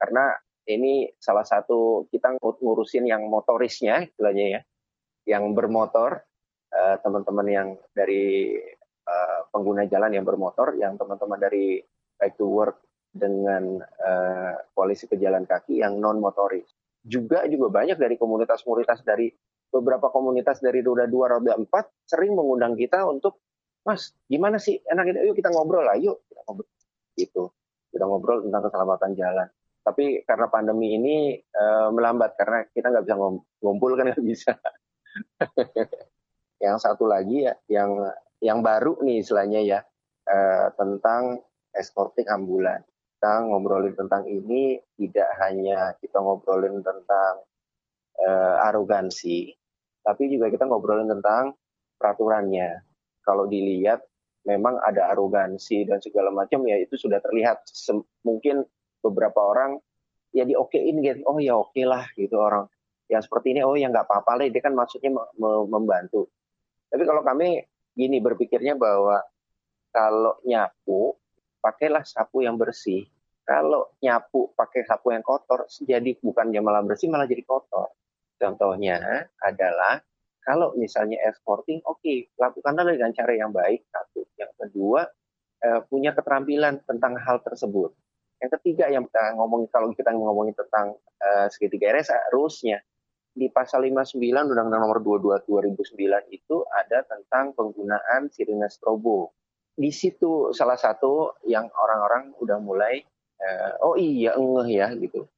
karena 0.00 0.32
ini 0.64 1.10
salah 1.20 1.44
satu 1.44 2.08
kita 2.08 2.40
ngurusin 2.40 3.04
yang 3.04 3.26
motorisnya 3.28 4.06
istilahnya 4.06 4.46
ya, 4.58 4.60
yang 5.36 5.52
bermotor, 5.52 6.24
uh, 6.72 6.96
teman-teman 7.04 7.46
yang 7.46 7.68
dari 7.92 8.56
uh, 9.04 9.40
pengguna 9.52 9.84
jalan 9.90 10.16
yang 10.16 10.24
bermotor, 10.24 10.78
yang 10.80 10.96
teman-teman 10.96 11.36
dari 11.36 11.82
Bike 12.16 12.36
to 12.40 12.46
Work 12.48 12.76
dengan 13.10 13.82
uh, 13.82 14.54
Koalisi 14.72 15.10
Pejalan 15.10 15.44
Kaki 15.44 15.82
yang 15.82 15.98
non 15.98 16.22
motoris. 16.22 16.70
Juga 17.00 17.48
juga 17.48 17.72
banyak 17.72 17.96
dari 17.96 18.14
komunitas-komunitas 18.20 19.02
dari 19.02 19.32
beberapa 19.70 20.10
komunitas 20.10 20.58
dari 20.58 20.82
roda 20.82 21.06
dua, 21.06 21.38
roda 21.38 21.54
empat 21.54 22.04
sering 22.04 22.34
mengundang 22.34 22.74
kita 22.74 23.06
untuk, 23.06 23.38
Mas, 23.86 24.12
gimana 24.26 24.60
sih 24.60 24.76
enak 24.82 25.04
ini? 25.08 25.18
Yuk 25.30 25.38
kita 25.38 25.48
ngobrol 25.54 25.86
lah, 25.86 25.96
yuk 25.96 26.26
kita 26.28 26.42
ngobrol. 26.44 26.68
Gitu. 27.16 27.44
Kita 27.90 28.04
ngobrol 28.04 28.38
tentang 28.44 28.62
keselamatan 28.68 29.10
jalan. 29.16 29.48
Tapi 29.80 30.22
karena 30.28 30.46
pandemi 30.52 30.92
ini 30.92 31.16
uh, 31.56 31.88
melambat 31.88 32.36
karena 32.36 32.68
kita 32.68 32.92
nggak 32.92 33.04
bisa 33.08 33.16
ngumpul 33.64 33.96
kan 33.96 34.06
nggak 34.12 34.26
bisa. 34.26 34.52
yang 36.60 36.76
satu 36.76 37.08
lagi 37.08 37.48
ya, 37.48 37.54
yang 37.72 37.96
yang 38.44 38.60
baru 38.60 39.00
nih 39.00 39.24
istilahnya 39.24 39.60
ya 39.64 39.80
uh, 40.28 40.68
tentang 40.76 41.40
escorting 41.72 42.28
ambulan. 42.28 42.84
Kita 43.16 43.44
ngobrolin 43.44 43.96
tentang 43.96 44.24
ini 44.28 44.80
tidak 44.96 45.28
hanya 45.44 45.92
kita 46.00 46.20
ngobrolin 46.20 46.80
tentang 46.80 47.44
uh, 48.20 48.66
arogansi, 48.68 49.52
tapi 50.10 50.26
juga 50.26 50.50
kita 50.50 50.66
ngobrolin 50.66 51.06
tentang 51.06 51.54
peraturannya. 51.94 52.82
Kalau 53.22 53.46
dilihat 53.46 54.02
memang 54.42 54.82
ada 54.82 55.14
arogansi 55.14 55.86
dan 55.86 56.02
segala 56.02 56.34
macam 56.34 56.66
ya 56.66 56.82
itu 56.82 56.98
sudah 56.98 57.22
terlihat. 57.22 57.62
Sem 57.70 58.02
mungkin 58.26 58.66
beberapa 58.98 59.38
orang 59.38 59.78
ya 60.34 60.42
diokein 60.42 60.98
gitu. 60.98 61.22
Oh 61.30 61.38
ya 61.38 61.54
oke 61.54 61.70
okay 61.70 61.86
lah 61.86 62.10
gitu 62.18 62.42
orang. 62.42 62.66
Yang 63.06 63.30
seperti 63.30 63.54
ini 63.54 63.62
oh 63.62 63.78
ya 63.78 63.86
nggak 63.86 64.10
apa-apa 64.10 64.42
lah. 64.42 64.50
Dia 64.50 64.62
kan 64.66 64.74
maksudnya 64.74 65.14
membantu. 65.70 66.26
Tapi 66.90 67.06
kalau 67.06 67.22
kami 67.22 67.62
gini 67.94 68.18
berpikirnya 68.18 68.74
bahwa 68.74 69.22
kalau 69.94 70.42
nyapu 70.42 71.14
pakailah 71.62 72.02
sapu 72.02 72.42
yang 72.42 72.58
bersih. 72.58 73.06
Kalau 73.46 73.94
nyapu 74.02 74.50
pakai 74.58 74.82
sapu 74.90 75.14
yang 75.14 75.22
kotor 75.22 75.70
jadi 75.86 76.18
bukannya 76.18 76.58
malah 76.58 76.82
bersih 76.82 77.06
malah 77.06 77.30
jadi 77.30 77.46
kotor 77.46 77.94
contohnya 78.40 79.28
adalah 79.44 80.00
kalau 80.40 80.72
misalnya 80.74 81.20
exporting, 81.28 81.84
oke, 81.84 82.00
okay, 82.00 82.32
lakukanlah 82.40 82.88
dengan 82.88 83.12
cara 83.12 83.32
yang 83.36 83.52
baik. 83.52 83.84
Satu. 83.92 84.24
Yang 84.40 84.52
kedua, 84.56 85.04
eh, 85.60 85.80
punya 85.86 86.16
keterampilan 86.16 86.80
tentang 86.88 87.20
hal 87.20 87.44
tersebut. 87.44 87.92
Yang 88.40 88.50
ketiga 88.58 88.88
yang 88.88 89.04
kita 89.04 89.36
ngomong 89.36 89.68
kalau 89.68 89.92
kita 89.92 90.16
ngomongin 90.16 90.56
tentang 90.56 90.96
eh, 91.20 91.46
segitiga 91.52 91.92
RSA, 91.92 92.32
rulesnya 92.32 92.80
di 93.30 93.46
pasal 93.52 93.86
59 93.86 94.16
Undang-Undang 94.50 94.80
Nomor 94.80 94.98
22 95.04 95.46
2009 95.46 96.34
itu 96.34 96.56
ada 96.72 97.04
tentang 97.06 97.52
penggunaan 97.54 98.32
sirine 98.32 98.66
strobo. 98.72 99.36
Di 99.76 99.92
situ 99.94 100.50
salah 100.56 100.80
satu 100.80 101.36
yang 101.46 101.68
orang-orang 101.68 102.34
udah 102.40 102.58
mulai 102.58 103.04
eh, 103.40 103.72
oh 103.84 103.94
iya 103.94 104.34
ngeh 104.34 104.68
ya 104.72 104.88
gitu 104.96 105.28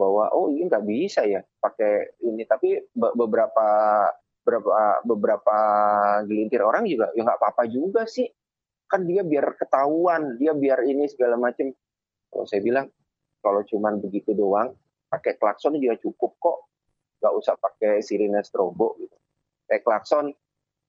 bahwa 0.00 0.32
oh 0.32 0.48
ini 0.48 0.64
nggak 0.64 0.86
bisa 0.88 1.28
ya 1.28 1.44
pakai 1.60 2.16
ini. 2.24 2.48
Tapi 2.48 2.80
beberapa 2.96 3.68
beberapa 4.40 5.04
beberapa 5.04 5.58
gelintir 6.24 6.64
orang 6.64 6.88
juga 6.88 7.12
ya 7.12 7.20
nggak 7.20 7.36
apa-apa 7.36 7.68
juga 7.68 8.08
sih. 8.08 8.24
Kan 8.88 9.04
dia 9.04 9.20
biar 9.20 9.60
ketahuan 9.60 10.40
dia 10.40 10.56
biar 10.56 10.88
ini 10.88 11.04
segala 11.12 11.36
macam 11.36 11.68
kalau 12.32 12.44
saya 12.48 12.64
bilang 12.64 12.88
kalau 13.44 13.60
cuman 13.68 14.00
begitu 14.00 14.32
doang 14.32 14.72
pakai 15.12 15.36
klakson 15.36 15.76
juga 15.76 16.00
cukup 16.00 16.40
kok. 16.40 16.58
Nggak 17.20 17.34
usah 17.36 17.54
pakai 17.60 18.00
sirine 18.00 18.40
strobo. 18.40 18.96
Gitu 18.96 19.20
kayak 19.70 19.86
klakson 19.86 20.34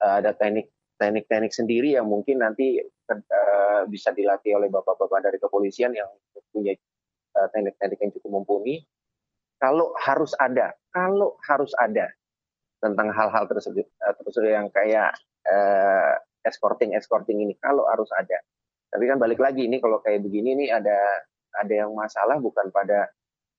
eh, 0.01 0.13
ada 0.17 0.33
teknik 0.33 0.73
teknik-teknik 0.97 1.53
sendiri 1.53 1.97
yang 1.97 2.05
mungkin 2.05 2.45
nanti 2.45 2.77
uh, 2.77 3.81
bisa 3.89 4.13
dilatih 4.13 4.53
oleh 4.53 4.69
bapak-bapak 4.69 5.25
dari 5.25 5.41
kepolisian 5.41 5.97
yang 5.97 6.05
punya 6.53 6.77
teknik-teknik 7.33 7.97
yang 8.05 8.11
cukup 8.13 8.29
mumpuni 8.29 8.85
kalau 9.61 9.93
harus 10.01 10.33
ada 10.41 10.73
kalau 10.89 11.37
harus 11.45 11.69
ada 11.77 12.09
tentang 12.81 13.13
hal-hal 13.13 13.45
tersebut 13.45 13.85
uh, 14.01 14.13
tersebut 14.17 14.49
yang 14.49 14.67
kayak 14.73 15.13
uh, 15.45 16.17
escorting 16.41 16.97
escorting 16.97 17.45
ini 17.45 17.53
kalau 17.61 17.85
harus 17.85 18.09
ada. 18.17 18.41
Tapi 18.91 19.07
kan 19.07 19.21
balik 19.21 19.39
lagi 19.39 19.69
ini 19.69 19.77
kalau 19.79 20.01
kayak 20.03 20.25
begini 20.25 20.57
nih 20.65 20.69
ada 20.73 20.97
ada 21.61 21.73
yang 21.85 21.93
masalah 21.93 22.41
bukan 22.41 22.73
pada 22.73 23.07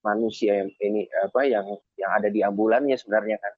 manusia 0.03 0.59
yang 0.67 0.71
ini 0.83 1.07
apa 1.23 1.47
yang 1.47 1.65
yang 1.95 2.11
ada 2.11 2.29
di 2.29 2.43
ambulannya 2.43 2.99
sebenarnya 2.99 3.39
kan. 3.39 3.55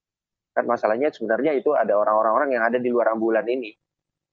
Kan 0.55 0.65
masalahnya 0.71 1.11
sebenarnya 1.11 1.57
itu 1.57 1.75
ada 1.75 1.99
orang-orang 1.99 2.55
yang 2.55 2.63
ada 2.63 2.79
di 2.79 2.93
luar 2.93 3.17
ambulan 3.17 3.49
ini. 3.49 3.75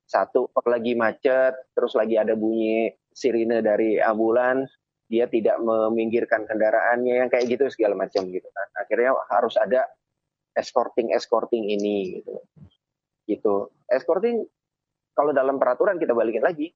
Satu 0.06 0.52
lagi 0.68 0.94
macet 0.94 1.56
terus 1.72 1.96
lagi 1.96 2.20
ada 2.20 2.36
bunyi 2.36 2.92
sirine 3.16 3.64
dari 3.64 3.98
ambulan 3.98 4.68
dia 5.12 5.28
tidak 5.28 5.60
meminggirkan 5.60 6.48
kendaraannya 6.48 7.20
yang 7.20 7.28
kayak 7.28 7.52
gitu 7.52 7.68
segala 7.68 8.00
macam 8.00 8.24
gitu 8.32 8.48
kan. 8.48 8.68
Akhirnya 8.80 9.12
harus 9.28 9.60
ada 9.60 9.92
escorting 10.56 11.12
escorting 11.12 11.68
ini 11.68 12.24
gitu. 12.24 12.40
Gitu. 13.28 13.56
Escorting 13.92 14.48
kalau 15.12 15.36
dalam 15.36 15.60
peraturan 15.60 16.00
kita 16.00 16.16
balikin 16.16 16.48
lagi. 16.48 16.72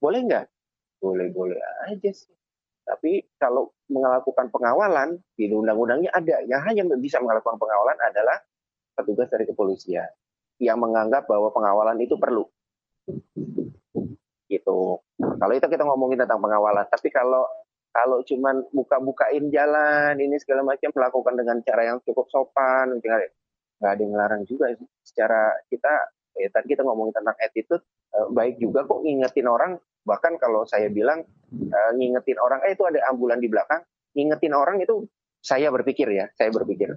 Boleh 0.00 0.24
nggak? 0.24 0.46
Boleh 1.04 1.28
boleh 1.28 1.60
aja 1.84 2.08
sih. 2.08 2.32
Tapi 2.88 3.20
kalau 3.36 3.76
melakukan 3.92 4.48
pengawalan 4.48 5.20
di 5.36 5.52
undang-undangnya 5.52 6.08
ada. 6.16 6.40
Yang 6.40 6.62
hanya 6.64 6.82
bisa 6.96 7.20
melakukan 7.20 7.60
pengawalan 7.60 8.00
adalah 8.00 8.40
petugas 8.96 9.28
dari 9.28 9.44
kepolisian 9.44 10.08
yang 10.56 10.80
menganggap 10.80 11.28
bahwa 11.28 11.52
pengawalan 11.52 12.00
itu 12.00 12.16
perlu. 12.16 12.48
Gitu. 14.48 14.80
Kalau 15.20 15.52
itu 15.52 15.66
kita 15.68 15.84
ngomongin 15.84 16.24
tentang 16.24 16.40
pengawalan 16.40 16.88
tapi 16.88 17.12
kalau 17.12 17.44
kalau 17.94 18.26
cuman 18.26 18.66
buka-bukain 18.74 19.54
jalan 19.54 20.18
ini 20.18 20.34
segala 20.42 20.66
macam 20.66 20.90
melakukan 20.90 21.34
dengan 21.38 21.56
cara 21.62 21.82
yang 21.94 21.98
cukup 22.02 22.26
sopan 22.28 22.98
nggak 22.98 23.30
ada 23.78 24.00
yang 24.02 24.12
melarang 24.12 24.42
juga 24.44 24.74
secara 25.06 25.54
kita 25.70 26.10
ya 26.34 26.50
tadi 26.50 26.74
kita 26.74 26.82
ngomongin 26.82 27.14
tentang 27.14 27.38
attitude 27.38 27.84
eh, 28.12 28.28
baik 28.34 28.58
juga 28.58 28.82
kok 28.82 29.00
ngingetin 29.06 29.46
orang 29.46 29.78
bahkan 30.02 30.34
kalau 30.42 30.66
saya 30.66 30.90
bilang 30.90 31.22
eh, 31.54 31.90
ngingetin 31.94 32.36
orang 32.42 32.66
eh 32.66 32.74
itu 32.74 32.82
ada 32.82 32.98
ambulan 33.14 33.38
di 33.38 33.46
belakang 33.46 33.86
ngingetin 34.18 34.54
orang 34.58 34.82
itu 34.82 35.06
saya 35.44 35.68
berpikir 35.68 36.08
ya 36.08 36.26
saya 36.32 36.48
berpikir. 36.48 36.96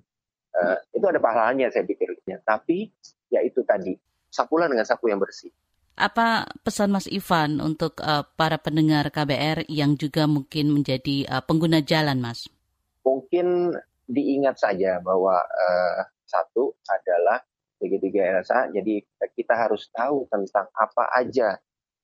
Eh, 0.57 0.77
itu 0.95 1.05
ada 1.05 1.19
pahalanya 1.19 1.67
saya 1.67 1.83
pikir. 1.83 2.15
Tapi 2.47 2.87
ya 3.27 3.43
itu 3.43 3.61
tadi 3.67 3.93
sapulah 4.31 4.71
dengan 4.71 4.87
sapu 4.87 5.11
yang 5.11 5.19
bersih 5.19 5.51
apa 5.97 6.45
pesan 6.61 6.93
Mas 6.93 7.09
Ivan 7.09 7.57
untuk 7.57 7.97
uh, 8.05 8.21
para 8.37 8.61
pendengar 8.61 9.09
KBR 9.09 9.65
yang 9.65 9.97
juga 9.97 10.29
mungkin 10.29 10.69
menjadi 10.69 11.25
uh, 11.25 11.41
pengguna 11.41 11.81
jalan, 11.81 12.21
Mas? 12.21 12.45
Mungkin 13.01 13.73
diingat 14.05 14.61
saja 14.61 15.01
bahwa 15.01 15.41
uh, 15.41 15.99
satu 16.23 16.77
adalah 16.85 17.41
segitiga 17.81 18.41
RSA, 18.41 18.73
jadi 18.73 19.01
kita 19.33 19.53
harus 19.53 19.89
tahu 19.89 20.29
tentang 20.29 20.69
apa 20.73 21.09
aja 21.17 21.57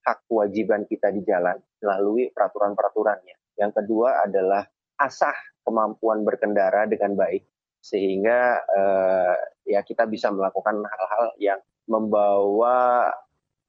hak 0.03 0.27
kewajiban 0.27 0.83
kita 0.89 1.09
di 1.13 1.21
jalan 1.23 1.57
melalui 1.79 2.29
peraturan-peraturannya. 2.33 3.37
Yang 3.57 3.71
kedua 3.81 4.25
adalah 4.25 4.65
asah 4.99 5.35
kemampuan 5.63 6.25
berkendara 6.27 6.85
dengan 6.89 7.15
baik 7.15 7.45
sehingga 7.83 8.63
uh, 8.63 9.35
ya 9.67 9.83
kita 9.83 10.07
bisa 10.07 10.31
melakukan 10.31 10.81
hal-hal 10.87 11.25
yang 11.39 11.59
membawa 11.87 13.11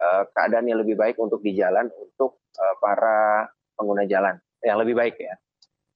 uh, 0.05 0.23
keadaan 0.37 0.69
yang 0.69 0.85
lebih 0.85 1.01
baik 1.01 1.17
untuk 1.17 1.41
di 1.41 1.57
jalan 1.57 1.89
untuk 1.97 2.45
uh, 2.61 2.75
para 2.79 3.49
pengguna 3.75 4.05
jalan 4.05 4.37
yang 4.61 4.77
lebih 4.81 4.95
baik 4.97 5.17
ya. 5.17 5.35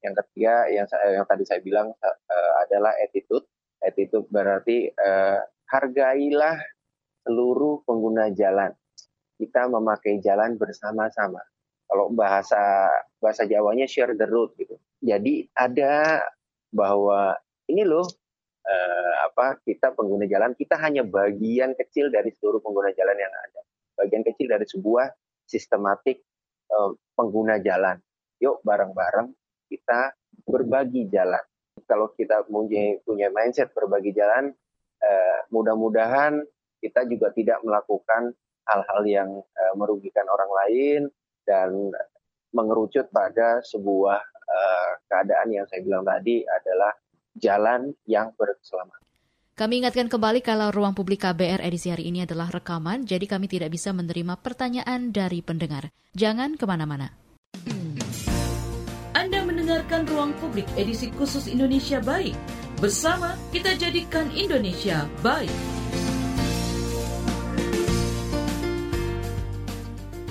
Yang 0.01 0.15
ketiga 0.25 0.55
yang 0.71 0.87
yang 0.89 1.27
tadi 1.29 1.45
saya 1.45 1.61
bilang 1.61 1.93
uh, 1.93 2.53
adalah 2.65 2.97
attitude. 3.03 3.45
Attitude 3.79 4.27
berarti 4.33 4.91
uh, 4.91 5.39
hargailah 5.71 6.59
seluruh 7.27 7.85
pengguna 7.85 8.33
jalan. 8.33 8.73
Kita 9.39 9.71
memakai 9.71 10.19
jalan 10.19 10.59
bersama-sama. 10.59 11.39
Kalau 11.89 12.11
bahasa 12.13 12.91
bahasa 13.23 13.49
Jawanya 13.49 13.87
share 13.89 14.13
the 14.19 14.27
road 14.27 14.53
gitu. 14.59 14.77
Jadi 14.99 15.47
ada 15.55 16.21
bahwa 16.69 17.39
ini 17.71 17.87
loh 17.87 18.05
uh, 18.67 19.15
apa 19.31 19.57
kita 19.65 19.97
pengguna 19.97 20.29
jalan 20.29 20.53
kita 20.53 20.77
hanya 20.77 21.07
bagian 21.07 21.73
kecil 21.79 22.13
dari 22.13 22.29
seluruh 22.37 22.61
pengguna 22.61 22.93
jalan 22.93 23.17
yang 23.17 23.33
ada 23.33 23.61
bagian 23.99 24.23
kecil 24.23 24.47
dari 24.47 24.63
sebuah 24.63 25.11
sistematik 25.43 26.23
uh, 26.71 26.95
pengguna 27.19 27.59
jalan. 27.59 27.99
Yuk 28.39 28.63
bareng-bareng 28.63 29.35
kita 29.67 30.15
berbagi 30.47 31.11
jalan. 31.11 31.43
Kalau 31.89 32.15
kita 32.15 32.47
punya, 32.47 33.29
mindset 33.35 33.75
berbagi 33.75 34.15
jalan, 34.15 34.55
uh, 35.03 35.39
mudah-mudahan 35.51 36.39
kita 36.79 37.03
juga 37.11 37.35
tidak 37.35 37.59
melakukan 37.67 38.31
hal-hal 38.71 39.03
yang 39.09 39.31
uh, 39.43 39.75
merugikan 39.75 40.29
orang 40.31 40.53
lain 40.65 41.01
dan 41.43 41.75
mengerucut 42.55 43.11
pada 43.11 43.61
sebuah 43.67 44.21
keadaan 45.13 45.53
yang 45.53 45.69
saya 45.69 45.85
bilang 45.85 46.05
tadi 46.09 46.41
adalah 46.41 46.93
jalan 47.37 47.93
yang 48.09 48.33
berkeselamatan. 48.37 49.08
Kami 49.59 49.83
ingatkan 49.83 50.07
kembali 50.07 50.39
kalau 50.39 50.71
ruang 50.71 50.95
publik 50.95 51.27
KBR 51.27 51.59
edisi 51.67 51.91
hari 51.91 52.15
ini 52.15 52.23
adalah 52.23 52.47
rekaman, 52.47 53.03
jadi 53.03 53.27
kami 53.27 53.51
tidak 53.51 53.75
bisa 53.75 53.91
menerima 53.91 54.39
pertanyaan 54.39 55.11
dari 55.11 55.43
pendengar. 55.43 55.91
Jangan 56.15 56.55
ke 56.55 56.63
mana-mana. 56.63 57.11
Anda 59.19 59.43
mendengarkan 59.43 60.07
ruang 60.07 60.39
publik 60.39 60.71
edisi 60.79 61.11
khusus 61.11 61.51
Indonesia 61.51 61.99
Baik. 61.99 62.39
Bersama 62.79 63.35
kita 63.51 63.75
jadikan 63.75 64.31
Indonesia 64.31 65.11
baik. 65.27 65.78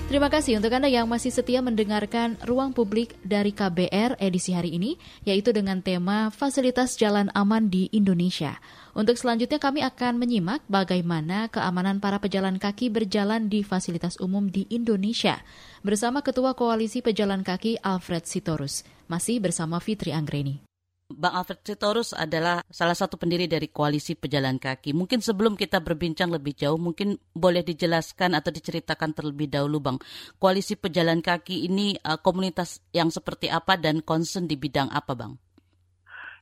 Terima 0.07 0.31
kasih 0.31 0.55
untuk 0.55 0.71
Anda 0.71 0.87
yang 0.87 1.03
masih 1.03 1.35
setia 1.35 1.59
mendengarkan 1.59 2.39
Ruang 2.47 2.71
Publik 2.71 3.19
dari 3.27 3.51
KBR 3.51 4.15
edisi 4.23 4.55
hari 4.55 4.71
ini, 4.71 4.95
yaitu 5.27 5.51
dengan 5.51 5.83
tema 5.83 6.31
Fasilitas 6.31 6.95
Jalan 6.95 7.27
Aman 7.35 7.67
di 7.67 7.91
Indonesia. 7.91 8.55
Untuk 8.95 9.19
selanjutnya 9.19 9.59
kami 9.59 9.83
akan 9.83 10.15
menyimak 10.15 10.63
bagaimana 10.71 11.51
keamanan 11.51 11.99
para 11.99 12.23
pejalan 12.23 12.55
kaki 12.55 12.87
berjalan 12.87 13.51
di 13.51 13.67
fasilitas 13.67 14.15
umum 14.23 14.47
di 14.47 14.63
Indonesia 14.71 15.43
bersama 15.83 16.23
Ketua 16.23 16.55
Koalisi 16.55 17.03
Pejalan 17.03 17.43
Kaki 17.43 17.83
Alfred 17.83 18.23
Sitorus. 18.23 18.87
Masih 19.11 19.43
bersama 19.43 19.83
Fitri 19.83 20.15
Anggreni. 20.15 20.66
Bang 21.07 21.39
Alfred 21.39 21.63
Sitorus 21.63 22.11
adalah 22.11 22.59
salah 22.67 22.91
satu 22.91 23.15
pendiri 23.15 23.47
dari 23.47 23.71
Koalisi 23.71 24.19
Pejalan 24.19 24.59
Kaki. 24.59 24.91
Mungkin 24.91 25.23
sebelum 25.23 25.55
kita 25.55 25.79
berbincang 25.79 26.27
lebih 26.27 26.51
jauh, 26.51 26.75
mungkin 26.75 27.15
boleh 27.31 27.63
dijelaskan 27.63 28.35
atau 28.35 28.51
diceritakan 28.51 29.15
terlebih 29.15 29.47
dahulu, 29.47 29.79
Bang. 29.79 30.03
Koalisi 30.35 30.75
Pejalan 30.75 31.23
Kaki 31.23 31.63
ini 31.63 31.95
uh, 32.03 32.19
komunitas 32.19 32.83
yang 32.91 33.07
seperti 33.07 33.47
apa 33.47 33.79
dan 33.79 34.03
concern 34.03 34.51
di 34.51 34.59
bidang 34.59 34.91
apa, 34.91 35.15
Bang? 35.15 35.39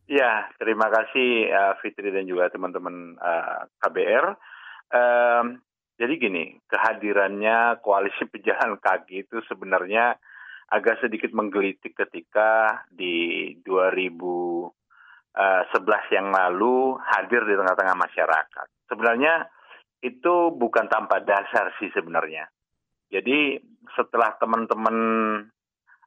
Ya, 0.09 0.49
terima 0.57 0.89
kasih 0.89 1.45
uh, 1.53 1.73
Fitri 1.85 2.09
dan 2.09 2.25
juga 2.25 2.49
teman-teman 2.49 3.21
uh, 3.21 3.69
KBR. 3.85 4.33
Jadi 5.95 6.13
gini, 6.17 6.57
kehadirannya 6.65 7.85
Koalisi 7.85 8.25
Pejalan 8.33 8.81
Kaki 8.81 9.29
itu 9.29 9.45
sebenarnya 9.45 10.17
agak 10.71 10.97
sedikit 11.01 11.29
menggelitik 11.29 11.93
ketika 11.93 12.81
di 12.89 13.53
2011 13.61 14.73
eh, 15.37 16.05
yang 16.13 16.33
lalu 16.33 16.97
hadir 17.01 17.45
di 17.45 17.53
tengah-tengah 17.53 17.97
masyarakat. 17.97 18.67
Sebenarnya 18.89 19.45
itu 20.01 20.53
bukan 20.53 20.85
tanpa 20.89 21.21
dasar 21.21 21.73
sih 21.77 21.89
sebenarnya. 21.93 22.49
Jadi 23.09 23.57
setelah 23.93 24.33
teman-teman 24.41 24.97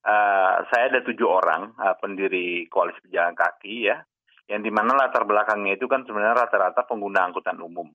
uh, 0.02 0.56
saya 0.70 0.84
ada 0.90 1.00
tujuh 1.06 1.26
orang 1.26 1.74
uh, 1.78 1.94
pendiri 1.98 2.66
koalisi 2.66 3.06
pejalan 3.06 3.38
kaki 3.38 3.86
ya, 3.86 4.02
yang 4.50 4.62
di 4.66 4.70
mana 4.70 4.98
latar 4.98 5.22
belakangnya 5.22 5.78
itu 5.78 5.86
kan 5.86 6.02
sebenarnya 6.02 6.46
rata-rata 6.46 6.86
pengguna 6.86 7.30
angkutan 7.30 7.58
umum, 7.62 7.90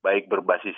baik 0.00 0.32
berbasis 0.32 0.76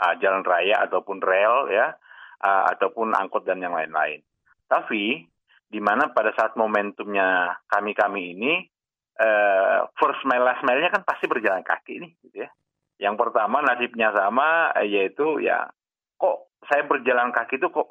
uh, 0.00 0.14
jalan 0.22 0.46
raya 0.46 0.86
ataupun 0.86 1.18
rel 1.18 1.70
ya, 1.70 1.94
uh, 2.42 2.62
ataupun 2.74 3.14
angkot 3.14 3.42
dan 3.42 3.62
yang 3.62 3.74
lain-lain. 3.74 4.22
Tapi 4.68 5.24
di 5.68 5.80
mana 5.82 6.12
pada 6.14 6.30
saat 6.36 6.54
momentumnya 6.54 7.58
kami-kami 7.66 8.36
ini 8.36 8.52
uh, 9.18 9.90
first 9.98 10.22
mile 10.28 10.46
last 10.46 10.62
mile-nya 10.62 10.94
kan 10.94 11.02
pasti 11.02 11.26
berjalan 11.26 11.66
kaki 11.66 11.98
nih 11.98 12.12
gitu 12.22 12.36
ya. 12.46 12.50
Yang 13.02 13.26
pertama 13.26 13.58
nasibnya 13.58 14.14
sama 14.14 14.70
yaitu 14.86 15.42
ya 15.42 15.66
kok 16.14 16.54
saya 16.70 16.86
berjalan 16.86 17.34
kaki 17.34 17.58
itu 17.58 17.68
kok 17.74 17.90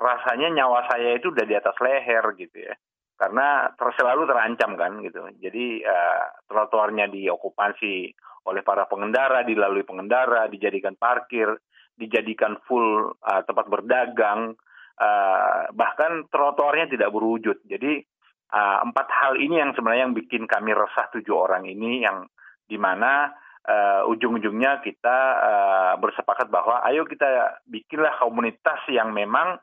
rasanya 0.00 0.48
nyawa 0.48 0.88
saya 0.88 1.20
itu 1.20 1.28
udah 1.28 1.44
di 1.44 1.54
atas 1.54 1.76
leher 1.78 2.24
gitu 2.40 2.56
ya. 2.56 2.74
Karena 3.20 3.68
ter 3.76 3.88
selalu 4.00 4.24
terancam 4.24 4.80
kan 4.80 4.92
gitu. 5.04 5.20
Jadi 5.36 5.84
uh, 5.84 6.24
trotoarnya 6.48 7.12
diokupasi 7.12 8.08
oleh 8.48 8.64
para 8.64 8.88
pengendara, 8.88 9.44
dilalui 9.44 9.84
pengendara, 9.84 10.48
dijadikan 10.48 10.96
parkir, 10.96 11.52
dijadikan 11.92 12.56
full 12.64 13.12
uh, 13.20 13.44
tempat 13.44 13.68
berdagang, 13.68 14.56
uh, 15.00 15.72
bahkan 15.72 16.28
trotoarnya 16.28 16.92
tidak 16.92 17.08
berwujud. 17.10 17.64
Jadi 17.64 18.04
uh, 18.52 18.78
empat 18.84 19.08
hal 19.08 19.40
ini 19.40 19.58
yang 19.58 19.72
sebenarnya 19.72 20.06
yang 20.06 20.16
bikin 20.16 20.44
kami 20.44 20.76
resah 20.76 21.08
tujuh 21.16 21.34
orang 21.34 21.64
ini 21.64 22.04
yang 22.04 22.28
di 22.68 22.76
mana 22.76 23.32
uh, 23.66 24.06
ujung-ujungnya 24.06 24.84
kita 24.84 25.18
uh, 25.40 25.92
bersepakat 25.98 26.52
bahwa 26.52 26.84
ayo 26.86 27.08
kita 27.08 27.58
bikinlah 27.66 28.14
komunitas 28.20 28.84
yang 28.92 29.10
memang 29.10 29.58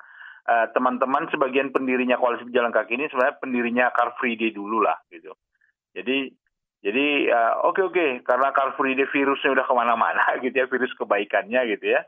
teman-teman 0.48 1.28
uh, 1.28 1.32
sebagian 1.36 1.76
pendirinya 1.76 2.16
koalisi 2.16 2.48
pejalan 2.48 2.72
kaki 2.72 2.96
ini 2.96 3.12
sebenarnya 3.12 3.36
pendirinya 3.36 3.86
Car 3.92 4.16
Free 4.16 4.40
Day 4.40 4.56
dulu 4.56 4.80
lah 4.80 4.96
gitu. 5.12 5.36
Jadi 5.92 6.32
jadi 6.80 7.28
oke 7.28 7.36
uh, 7.36 7.54
oke 7.68 7.84
okay, 7.84 7.84
okay, 7.84 8.10
karena 8.24 8.56
Car 8.56 8.72
Free 8.80 8.96
Day 8.96 9.12
virusnya 9.12 9.52
udah 9.52 9.66
ke 9.68 9.74
mana-mana 9.76 10.24
gitu 10.44 10.56
ya 10.56 10.72
virus 10.72 10.96
kebaikannya 10.96 11.76
gitu 11.76 12.00
ya 12.00 12.08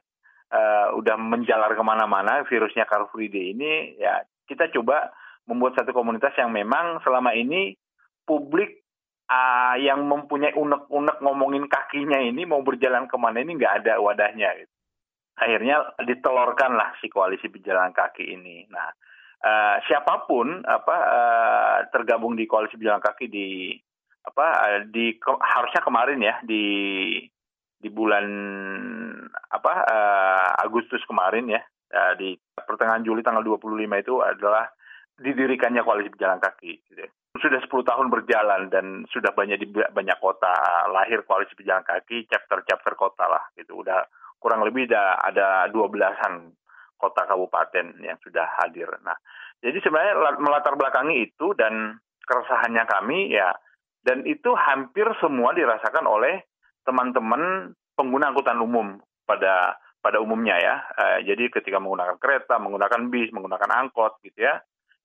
uh, 0.54 0.88
udah 0.98 1.16
menjalar 1.18 1.72
ke 1.74 1.84
mana-mana 1.86 2.44
virusnya 2.46 2.86
Car 2.90 3.08
Free 3.14 3.30
Day 3.30 3.54
ini 3.54 3.98
ya 3.98 4.22
kita 4.50 4.70
coba 4.74 5.14
membuat 5.46 5.78
satu 5.78 5.94
komunitas 5.94 6.34
yang 6.38 6.54
memang 6.54 7.02
selama 7.02 7.34
ini 7.34 7.74
publik 8.26 8.86
uh, 9.30 9.76
yang 9.82 10.06
mempunyai 10.06 10.54
unek-unek 10.54 11.18
ngomongin 11.22 11.66
kakinya 11.70 12.22
ini 12.22 12.46
mau 12.46 12.62
berjalan 12.62 13.10
ke 13.10 13.16
mana 13.18 13.42
ini 13.42 13.58
nggak 13.58 13.86
ada 13.86 14.02
wadahnya 14.02 14.50
gitu. 14.62 14.74
akhirnya 15.40 15.96
ditelorkanlah 16.04 17.00
si 17.00 17.08
koalisi 17.08 17.48
berjalan 17.50 17.94
kaki 17.94 18.38
ini 18.38 18.70
nah 18.70 18.90
uh, 19.46 19.76
siapa 19.86 20.30
pun 20.30 20.62
apa 20.66 20.98
uh, 20.98 21.78
tergabung 21.94 22.38
di 22.38 22.46
koalisi 22.50 22.78
berjalan 22.78 23.02
kaki 23.02 23.26
di 23.30 23.74
apa 24.20 24.46
di 24.92 25.16
ke, 25.16 25.32
harusnya 25.42 25.82
kemarin 25.82 26.20
ya 26.20 26.36
di 26.44 26.64
di 27.80 27.88
bulan 27.88 28.28
apa 29.50 29.74
uh, 29.88 30.50
Agustus 30.60 31.00
kemarin 31.08 31.48
ya 31.48 31.62
uh, 31.96 32.14
di 32.20 32.36
pertengahan 32.60 33.02
Juli 33.08 33.24
tanggal 33.24 33.42
25 33.42 34.04
itu 34.04 34.20
adalah 34.20 34.68
didirikannya 35.20 35.84
koalisi 35.84 36.12
pejalan 36.12 36.40
kaki. 36.44 36.72
Gitu. 36.92 37.08
Sudah 37.40 37.60
10 37.64 37.72
tahun 37.72 38.08
berjalan 38.12 38.68
dan 38.68 39.08
sudah 39.08 39.32
banyak 39.32 39.58
di 39.64 39.68
banyak 39.72 40.18
kota 40.20 40.52
lahir 40.92 41.24
koalisi 41.24 41.56
pejalan 41.56 41.88
kaki, 41.88 42.28
chapter-chapter 42.28 42.94
kota 43.00 43.26
lah 43.28 43.44
gitu. 43.56 43.80
Udah 43.80 44.04
kurang 44.40 44.64
lebih 44.64 44.88
ada 44.92 45.20
ada 45.24 45.48
dua 45.72 45.88
belasan 45.92 46.56
kota 47.00 47.24
kabupaten 47.28 47.96
yang 48.04 48.20
sudah 48.20 48.44
hadir. 48.60 48.92
Nah, 49.08 49.16
jadi 49.64 49.80
sebenarnya 49.80 50.36
melatar 50.40 50.76
belakangi 50.76 51.32
itu 51.32 51.56
dan 51.56 51.96
keresahannya 52.28 52.84
kami 52.88 53.32
ya 53.32 53.56
dan 54.04 54.24
itu 54.24 54.52
hampir 54.56 55.08
semua 55.20 55.52
dirasakan 55.52 56.08
oleh 56.08 56.49
teman-teman 56.90 57.78
pengguna 57.94 58.34
angkutan 58.34 58.58
umum 58.58 58.98
pada 59.30 59.78
pada 60.02 60.18
umumnya 60.18 60.58
ya. 60.58 60.76
Uh, 60.98 61.20
jadi 61.22 61.54
ketika 61.54 61.78
menggunakan 61.78 62.18
kereta, 62.18 62.58
menggunakan 62.58 63.14
bis, 63.14 63.30
menggunakan 63.30 63.70
angkot 63.70 64.18
gitu 64.26 64.42
ya, 64.42 64.58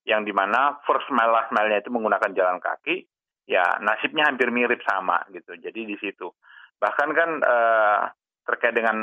yang 0.08 0.24
di 0.24 0.32
mana 0.32 0.80
first 0.88 1.12
mile 1.12 1.28
last 1.28 1.52
mile-nya 1.52 1.84
itu 1.84 1.92
menggunakan 1.92 2.32
jalan 2.32 2.56
kaki, 2.62 3.04
ya 3.44 3.76
nasibnya 3.84 4.24
hampir 4.24 4.48
mirip 4.48 4.80
sama 4.88 5.20
gitu. 5.28 5.52
Jadi 5.60 5.80
di 5.84 5.96
situ. 6.00 6.32
Bahkan 6.80 7.08
kan 7.12 7.30
uh, 7.44 8.00
terkait 8.48 8.72
dengan 8.72 8.96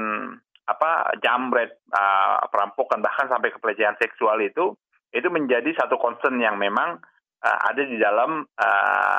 apa 0.65 1.13
jambret, 1.22 1.86
uh, 1.94 2.41
perampokan 2.50 3.04
bahkan 3.04 3.30
sampai 3.30 3.54
kepelecehan 3.54 4.00
seksual 4.02 4.41
itu 4.41 4.74
itu 5.12 5.28
menjadi 5.28 5.76
satu 5.76 6.00
concern 6.00 6.39
yang 6.39 6.56
memang 6.56 6.96
ada 7.41 7.84
di 7.84 7.98
dalam 7.98 8.46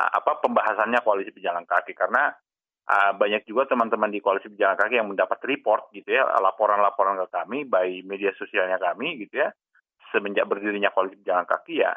apa 0.08 0.32
pembahasannya 0.40 1.04
koalisi 1.04 1.34
pejalan 1.34 1.66
kaki 1.68 1.92
karena 1.92 2.32
uh, 2.88 3.12
banyak 3.14 3.46
juga 3.46 3.70
teman-teman 3.70 4.10
di 4.10 4.18
koalisi 4.18 4.50
pejalan 4.50 4.78
kaki 4.78 4.94
yang 4.98 5.10
mendapat 5.10 5.38
report 5.44 5.90
gitu 5.94 6.08
ya 6.16 6.26
laporan-laporan 6.40 7.18
ke 7.22 7.26
kami 7.30 7.58
by 7.68 8.02
media 8.06 8.32
sosialnya 8.34 8.80
kami 8.80 9.22
gitu 9.26 9.42
ya. 9.42 9.50
Semenjak 10.10 10.44
berdirinya 10.44 10.92
koalisi 10.92 11.20
pejalan 11.20 11.46
kaki 11.48 11.82
ya 11.82 11.92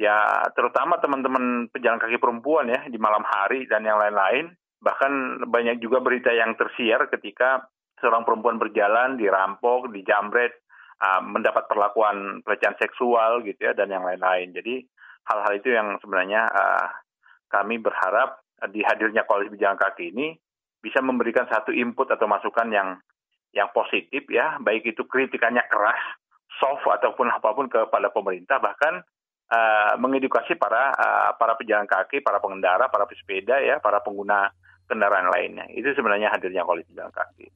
ya 0.00 0.48
terutama 0.56 0.96
teman-teman 0.96 1.68
pejalan 1.68 2.00
kaki 2.00 2.16
perempuan 2.16 2.72
ya 2.72 2.88
di 2.88 2.96
malam 2.96 3.20
hari 3.20 3.68
dan 3.68 3.84
yang 3.84 4.00
lain-lain. 4.00 4.54
Bahkan 4.80 5.44
banyak 5.52 5.76
juga 5.84 6.00
berita 6.00 6.32
yang 6.32 6.56
tersiar 6.56 7.12
ketika 7.12 7.68
seorang 8.00 8.24
perempuan 8.24 8.56
berjalan 8.56 9.20
dirampok 9.20 9.92
dijamret 9.92 10.56
uh, 11.04 11.20
mendapat 11.20 11.68
perlakuan 11.68 12.40
pelecehan 12.40 12.80
seksual 12.80 13.44
gitu 13.44 13.60
ya 13.60 13.76
dan 13.76 13.92
yang 13.92 14.08
lain-lain. 14.08 14.56
Jadi 14.56 14.80
hal-hal 15.28 15.52
itu 15.60 15.68
yang 15.68 16.00
sebenarnya 16.00 16.48
uh, 16.48 16.88
kami 17.52 17.76
berharap 17.76 18.39
di 18.68 18.84
hadirnya 18.84 19.24
koalisi 19.24 19.56
pejalan 19.56 19.80
kaki 19.80 20.12
ini 20.12 20.36
bisa 20.80 21.00
memberikan 21.00 21.48
satu 21.48 21.72
input 21.72 22.08
atau 22.12 22.28
masukan 22.28 22.68
yang 22.68 23.00
yang 23.56 23.68
positif 23.74 24.28
ya, 24.30 24.60
baik 24.62 24.86
itu 24.86 25.02
kritikannya 25.08 25.64
keras, 25.66 26.00
soft 26.60 26.86
ataupun 26.86 27.32
apa 27.32 27.50
pun 27.56 27.66
kepada 27.66 28.12
pemerintah 28.12 28.62
bahkan 28.62 29.02
uh, 29.50 29.94
mengedukasi 29.98 30.54
para 30.54 30.94
uh, 30.94 31.30
para 31.34 31.58
pejalan 31.58 31.88
kaki, 31.88 32.22
para 32.22 32.38
pengendara, 32.38 32.86
para 32.88 33.08
pesepeda 33.10 33.58
ya, 33.58 33.82
para 33.82 33.98
pengguna 34.04 34.52
kendaraan 34.86 35.30
lainnya. 35.30 35.66
Itu 35.74 35.94
sebenarnya 35.94 36.30
hadirnya 36.30 36.62
koalisi 36.62 36.94
pejalan 36.94 37.14
kaki. 37.14 37.50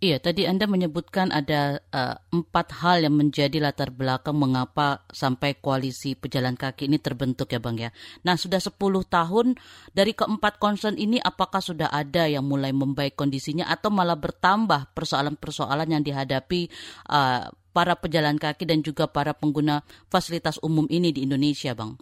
Iya, 0.00 0.16
tadi 0.16 0.48
Anda 0.48 0.64
menyebutkan 0.64 1.28
ada 1.28 1.76
uh, 1.92 2.16
empat 2.32 2.72
hal 2.80 3.04
yang 3.04 3.20
menjadi 3.20 3.60
latar 3.60 3.92
belakang 3.92 4.32
mengapa 4.32 5.04
sampai 5.12 5.60
koalisi 5.60 6.16
pejalan 6.16 6.56
kaki 6.56 6.88
ini 6.88 6.96
terbentuk 6.96 7.52
ya 7.52 7.60
Bang 7.60 7.76
ya. 7.76 7.92
Nah, 8.24 8.40
sudah 8.40 8.64
10 8.64 8.80
tahun 8.80 9.60
dari 9.92 10.16
keempat 10.16 10.56
concern 10.56 10.96
ini 10.96 11.20
apakah 11.20 11.60
sudah 11.60 11.92
ada 11.92 12.24
yang 12.24 12.48
mulai 12.48 12.72
membaik 12.72 13.12
kondisinya 13.12 13.68
atau 13.68 13.92
malah 13.92 14.16
bertambah 14.16 14.88
persoalan-persoalan 14.96 15.92
yang 15.92 16.00
dihadapi 16.00 16.72
uh, 17.12 17.52
para 17.76 17.92
pejalan 18.00 18.40
kaki 18.40 18.64
dan 18.64 18.80
juga 18.80 19.04
para 19.04 19.36
pengguna 19.36 19.84
fasilitas 20.08 20.56
umum 20.64 20.88
ini 20.88 21.12
di 21.12 21.28
Indonesia, 21.28 21.76
Bang? 21.76 22.00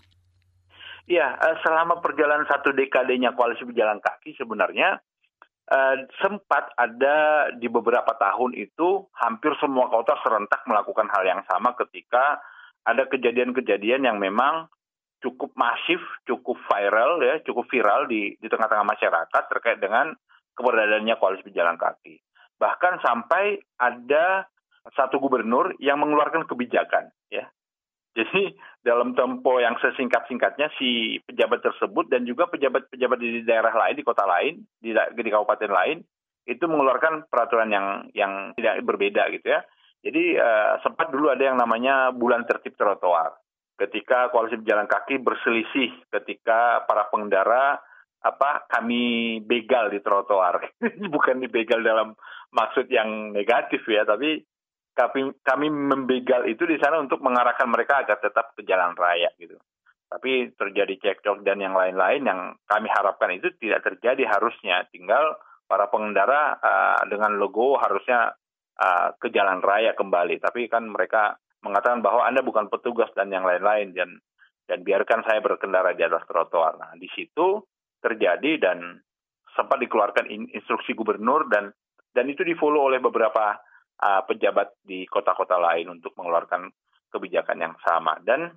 Iya, 1.11 1.35
selama 1.67 1.99
perjalanan 1.99 2.47
satu 2.47 2.71
dekadenya 2.71 3.35
koalisi 3.35 3.67
pejalan 3.67 3.99
kaki 3.99 4.39
sebenarnya 4.39 5.03
uh, 5.69 5.97
sempat 6.21 6.73
ada 6.77 7.49
di 7.57 7.69
beberapa 7.69 8.13
tahun 8.17 8.57
itu 8.57 9.07
hampir 9.17 9.53
semua 9.61 9.89
kota 9.93 10.17
serentak 10.25 10.65
melakukan 10.65 11.09
hal 11.13 11.25
yang 11.25 11.43
sama 11.49 11.77
ketika 11.77 12.41
ada 12.89 13.05
kejadian-kejadian 13.09 14.09
yang 14.09 14.17
memang 14.17 14.69
cukup 15.21 15.53
masif, 15.59 16.01
cukup 16.25 16.57
viral 16.71 17.21
ya, 17.21 17.43
cukup 17.45 17.69
viral 17.69 18.09
di 18.09 18.39
di 18.39 18.49
tengah-tengah 18.49 18.87
masyarakat 18.87 19.43
terkait 19.51 19.79
dengan 19.83 20.15
keberadaannya 20.57 21.15
koalisi 21.21 21.47
pejalan 21.47 21.77
kaki. 21.77 22.19
Bahkan 22.59 23.05
sampai 23.05 23.63
ada 23.79 24.47
satu 24.97 25.21
gubernur 25.21 25.77
yang 25.79 26.01
mengeluarkan 26.01 26.49
kebijakan 26.49 27.13
ya. 27.29 27.47
Jadi 28.19 28.51
dalam 28.83 29.15
tempo 29.15 29.63
yang 29.63 29.79
sesingkat-singkatnya 29.79 30.75
si 30.75 31.23
pejabat 31.23 31.63
tersebut 31.63 32.11
dan 32.11 32.27
juga 32.27 32.51
pejabat-pejabat 32.51 33.19
di 33.23 33.47
daerah 33.47 33.71
lain 33.71 33.95
di 33.95 34.03
kota 34.03 34.27
lain 34.27 34.59
di, 34.83 34.91
di 34.91 35.31
kabupaten 35.31 35.71
lain 35.71 36.03
itu 36.49 36.65
mengeluarkan 36.67 37.31
peraturan 37.31 37.71
yang 37.71 37.87
yang 38.19 38.33
tidak 38.59 38.83
berbeda 38.83 39.31
gitu 39.31 39.55
ya. 39.55 39.63
Jadi 40.03 40.35
uh, 40.35 40.83
sempat 40.83 41.15
dulu 41.15 41.31
ada 41.31 41.47
yang 41.47 41.59
namanya 41.63 42.11
bulan 42.11 42.43
tertib 42.43 42.75
trotoar. 42.75 43.39
Ketika 43.79 44.35
koalisi 44.35 44.59
pejalan 44.59 44.91
kaki 44.91 45.23
berselisih 45.23 45.95
ketika 46.11 46.83
para 46.91 47.07
pengendara 47.15 47.79
apa 48.19 48.67
kami 48.67 49.39
begal 49.47 49.95
di 49.95 50.03
trotoar. 50.03 50.59
Bukan 51.15 51.39
dibegal 51.39 51.87
dalam 51.87 52.19
maksud 52.51 52.91
yang 52.91 53.31
negatif 53.31 53.87
ya, 53.87 54.03
tapi 54.03 54.43
kami 54.99 55.31
kami 55.47 55.71
membegal 55.71 56.43
itu 56.51 56.67
di 56.67 56.75
sana 56.83 56.99
untuk 56.99 57.23
mengarahkan 57.23 57.71
mereka 57.71 58.03
agar 58.03 58.19
tetap 58.19 58.59
ke 58.59 58.67
jalan 58.67 58.99
raya 58.99 59.31
gitu. 59.39 59.55
Tapi 60.11 60.51
terjadi 60.59 60.99
cekcok 60.99 61.47
dan 61.47 61.63
yang 61.63 61.79
lain-lain 61.79 62.27
yang 62.27 62.41
kami 62.67 62.91
harapkan 62.91 63.31
itu 63.31 63.55
tidak 63.63 63.87
terjadi 63.87 64.27
harusnya. 64.27 64.83
Tinggal 64.91 65.39
para 65.71 65.87
pengendara 65.87 66.59
uh, 66.59 67.03
dengan 67.07 67.39
logo 67.39 67.79
harusnya 67.79 68.35
uh, 68.81 69.15
ke 69.21 69.31
jalan 69.31 69.63
raya 69.63 69.95
kembali. 69.95 70.43
Tapi 70.43 70.67
kan 70.67 70.91
mereka 70.91 71.39
mengatakan 71.63 72.03
bahwa 72.03 72.27
Anda 72.27 72.43
bukan 72.43 72.67
petugas 72.73 73.13
dan 73.15 73.31
yang 73.31 73.47
lain-lain 73.47 73.95
dan 73.95 74.19
dan 74.67 74.83
biarkan 74.83 75.23
saya 75.29 75.39
berkendara 75.45 75.95
di 75.95 76.03
atas 76.03 76.27
trotoar. 76.27 76.77
Nah, 76.81 76.93
di 76.99 77.09
situ 77.13 77.63
terjadi 78.03 78.59
dan 78.59 78.99
sempat 79.55 79.79
dikeluarkan 79.81 80.29
instruksi 80.57 80.97
gubernur 80.97 81.47
dan 81.53 81.71
dan 82.17 82.25
itu 82.33 82.43
difollow 82.43 82.89
oleh 82.89 82.99
beberapa 82.99 83.61
uh, 84.03 84.23
pejabat 84.27 84.75
di 84.83 85.05
kota-kota 85.07 85.59
lain 85.59 85.99
untuk 85.99 86.15
mengeluarkan 86.19 86.71
kebijakan 87.11 87.59
yang 87.59 87.75
sama. 87.83 88.19
Dan 88.23 88.53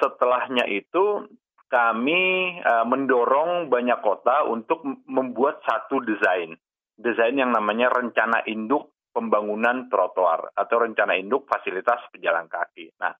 setelahnya 0.00 0.68
itu 0.68 1.26
kami 1.72 2.60
uh, 2.60 2.84
mendorong 2.84 3.72
banyak 3.72 3.98
kota 4.04 4.44
untuk 4.44 4.84
membuat 5.08 5.64
satu 5.64 6.04
desain. 6.04 6.52
Desain 6.92 7.32
yang 7.32 7.50
namanya 7.50 7.88
rencana 7.88 8.44
induk 8.44 8.92
pembangunan 9.12 9.88
trotoar 9.92 10.52
atau 10.56 10.76
rencana 10.84 11.16
induk 11.16 11.48
fasilitas 11.48 12.00
pejalan 12.12 12.48
kaki. 12.48 12.92
Nah, 13.00 13.12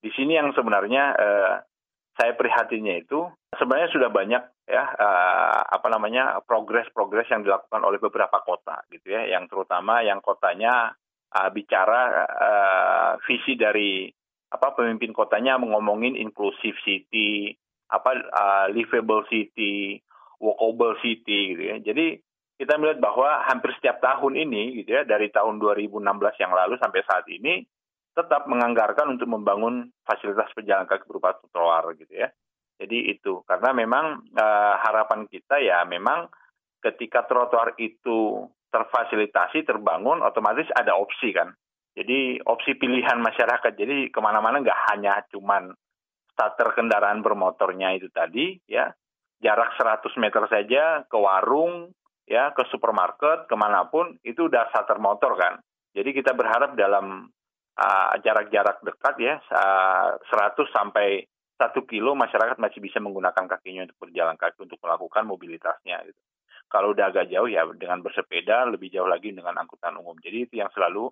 di 0.00 0.12
sini 0.12 0.36
yang 0.36 0.52
sebenarnya 0.52 1.04
uh, 1.16 1.54
saya 2.18 2.32
prihatinnya 2.34 2.98
itu 2.98 3.28
sebenarnya 3.54 3.88
sudah 3.94 4.10
banyak 4.10 4.42
ya 4.68 4.84
uh, 4.84 5.60
apa 5.70 5.88
namanya 5.88 6.42
progres-progres 6.44 7.30
yang 7.32 7.46
dilakukan 7.46 7.80
oleh 7.80 7.96
beberapa 8.02 8.40
kota 8.44 8.84
gitu 8.92 9.12
ya. 9.12 9.24
Yang 9.28 9.52
terutama 9.52 10.04
yang 10.04 10.20
kotanya 10.20 10.92
uh, 11.34 11.50
bicara 11.52 12.24
uh, 12.24 13.12
visi 13.26 13.58
dari 13.58 14.08
apa 14.48 14.72
pemimpin 14.72 15.12
kotanya 15.12 15.60
mengomongin 15.60 16.16
inclusive 16.16 16.76
city 16.84 17.52
apa 17.88 18.10
uh, 18.16 18.66
livable 18.72 19.24
city 19.28 20.00
walkable 20.40 20.96
city 21.04 21.52
gitu 21.56 21.62
ya 21.68 21.76
jadi 21.80 22.20
kita 22.58 22.74
melihat 22.74 22.98
bahwa 22.98 23.46
hampir 23.46 23.70
setiap 23.78 24.02
tahun 24.02 24.34
ini 24.34 24.82
gitu 24.82 24.90
ya 24.98 25.06
dari 25.06 25.30
tahun 25.30 25.62
2016 25.62 26.02
yang 26.42 26.52
lalu 26.52 26.74
sampai 26.82 27.06
saat 27.06 27.22
ini 27.30 27.62
tetap 28.18 28.50
menganggarkan 28.50 29.14
untuk 29.14 29.30
membangun 29.30 29.94
fasilitas 30.02 30.50
pejalan 30.50 30.90
kaki 30.90 31.06
berupa 31.06 31.38
trotoar 31.38 31.94
gitu 31.94 32.18
ya. 32.18 32.26
Jadi 32.82 33.14
itu 33.14 33.46
karena 33.46 33.70
memang 33.70 34.26
uh, 34.34 34.74
harapan 34.82 35.30
kita 35.30 35.62
ya 35.62 35.86
memang 35.86 36.26
ketika 36.82 37.22
trotoar 37.30 37.78
itu 37.78 38.50
terfasilitasi 38.68 39.64
terbangun 39.64 40.20
otomatis 40.20 40.68
ada 40.76 40.96
opsi 40.96 41.32
kan. 41.32 41.52
Jadi 41.98 42.38
opsi 42.46 42.78
pilihan 42.78 43.18
masyarakat. 43.18 43.72
Jadi 43.74 44.12
ke 44.14 44.20
mana-mana 44.22 44.62
nggak 44.62 44.80
hanya 44.92 45.18
cuman 45.32 45.74
starter 46.30 46.70
kendaraan 46.78 47.18
bermotornya 47.18 47.98
itu 47.98 48.06
tadi 48.14 48.54
ya 48.70 48.86
jarak 49.42 49.74
100 49.74 50.06
meter 50.22 50.46
saja 50.46 51.02
ke 51.10 51.18
warung 51.18 51.90
ya 52.30 52.54
ke 52.54 52.62
supermarket 52.70 53.50
ke 53.50 53.56
mana 53.58 53.90
pun 53.90 54.14
itu 54.22 54.46
udah 54.46 54.70
starter 54.70 55.02
motor 55.02 55.34
kan. 55.34 55.58
Jadi 55.90 56.14
kita 56.14 56.36
berharap 56.38 56.78
dalam 56.78 57.26
uh, 57.74 58.14
jarak-jarak 58.22 58.78
dekat 58.86 59.14
ya 59.18 59.34
uh, 59.50 60.14
100 60.22 60.54
sampai 60.70 61.26
satu 61.58 61.82
kilo 61.90 62.14
masyarakat 62.14 62.54
masih 62.62 62.78
bisa 62.78 63.02
menggunakan 63.02 63.50
kakinya 63.50 63.90
untuk 63.90 63.98
berjalan 64.06 64.38
kaki 64.38 64.62
untuk 64.62 64.78
melakukan 64.78 65.26
mobilitasnya 65.26 66.06
gitu. 66.06 66.20
Kalau 66.68 66.92
udah 66.92 67.08
agak 67.08 67.32
jauh 67.32 67.48
ya 67.48 67.64
dengan 67.74 68.04
bersepeda 68.04 68.68
lebih 68.68 68.92
jauh 68.92 69.08
lagi 69.08 69.32
dengan 69.32 69.56
angkutan 69.56 69.96
umum. 69.96 70.16
Jadi 70.20 70.48
itu 70.48 70.54
yang 70.60 70.68
selalu 70.76 71.08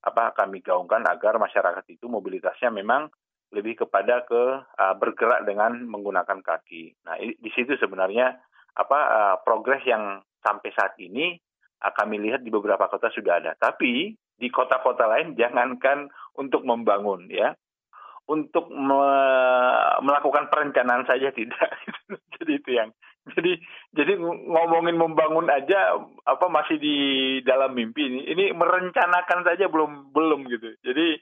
apa 0.00 0.32
kami 0.32 0.64
gaungkan 0.64 1.04
agar 1.04 1.36
masyarakat 1.36 1.84
itu 1.90 2.08
mobilitasnya 2.08 2.72
memang 2.72 3.12
lebih 3.50 3.82
kepada 3.84 4.22
ke 4.24 4.42
uh, 4.62 4.94
bergerak 4.94 5.42
dengan 5.42 5.82
menggunakan 5.82 6.38
kaki. 6.40 6.94
Nah, 7.04 7.18
di 7.18 7.50
situ 7.50 7.74
sebenarnya 7.76 8.38
apa 8.78 8.98
uh, 9.10 9.36
progres 9.42 9.82
yang 9.82 10.22
sampai 10.38 10.70
saat 10.70 10.94
ini 11.02 11.34
uh, 11.82 11.92
kami 11.92 12.22
lihat 12.22 12.46
di 12.46 12.54
beberapa 12.54 12.86
kota 12.86 13.10
sudah 13.10 13.42
ada. 13.42 13.52
Tapi 13.58 14.14
di 14.14 14.48
kota-kota 14.48 15.04
lain 15.10 15.36
jangankan 15.36 16.08
untuk 16.38 16.64
membangun 16.64 17.28
ya 17.28 17.52
untuk 18.30 18.70
me 18.70 19.02
melakukan 20.00 20.46
perencanaan 20.48 21.04
saja 21.04 21.34
tidak 21.38 21.70
jadi 22.38 22.52
itu 22.56 22.70
yang 22.72 22.88
jadi 23.36 23.52
jadi 23.92 24.12
ngomongin 24.22 24.96
membangun 24.96 25.48
aja 25.52 26.00
apa 26.24 26.46
masih 26.48 26.80
di 26.80 26.96
dalam 27.44 27.76
mimpi 27.76 28.06
ini 28.08 28.20
ini 28.32 28.44
merencanakan 28.56 29.44
saja 29.44 29.68
belum 29.68 30.12
belum 30.14 30.48
gitu 30.48 30.72
jadi 30.80 31.20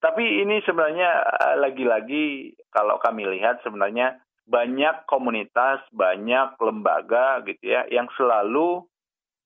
tapi 0.00 0.44
ini 0.44 0.64
sebenarnya 0.64 1.10
eh, 1.24 1.56
lagi-lagi 1.60 2.24
kalau 2.72 3.00
kami 3.00 3.24
lihat 3.28 3.60
sebenarnya 3.64 4.20
banyak 4.50 5.06
komunitas 5.06 5.80
banyak 5.94 6.58
lembaga 6.58 7.40
gitu 7.46 7.70
ya 7.70 7.86
yang 7.86 8.10
selalu 8.18 8.82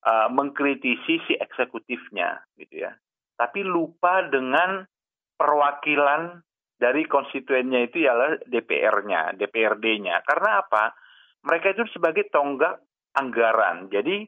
uh, 0.00 0.28
mengkritisi 0.32 1.20
si 1.28 1.34
eksekutifnya 1.36 2.40
gitu 2.56 2.88
ya 2.88 2.96
tapi 3.36 3.60
lupa 3.60 4.24
dengan 4.32 4.88
perwakilan 5.36 6.40
dari 6.78 7.06
konstituennya 7.06 7.86
itu 7.86 8.02
ialah 8.06 8.44
DPR-nya, 8.46 9.38
DPRD-nya. 9.38 10.22
Karena 10.26 10.62
apa? 10.62 10.94
Mereka 11.44 11.76
itu 11.76 11.84
sebagai 11.92 12.26
tonggak 12.32 12.80
anggaran. 13.14 13.92
Jadi 13.92 14.24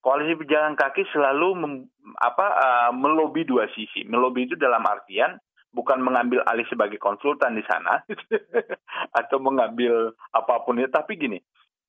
koalisi 0.00 0.34
pejalan 0.38 0.74
kaki 0.74 1.04
selalu 1.12 1.48
mem, 1.56 1.72
apa 2.18 2.46
uh, 2.46 2.90
melobi 2.96 3.44
dua 3.44 3.68
sisi. 3.72 4.08
Melobi 4.08 4.48
itu 4.48 4.56
dalam 4.58 4.82
artian 4.84 5.36
bukan 5.70 6.00
mengambil 6.00 6.40
alih 6.48 6.64
sebagai 6.72 6.96
konsultan 6.96 7.52
di 7.52 7.64
sana 7.68 8.00
atau 9.20 9.36
mengambil 9.36 10.16
apa 10.32 10.64
pun 10.64 10.80
itu, 10.80 10.88
tapi 10.88 11.20
gini. 11.20 11.38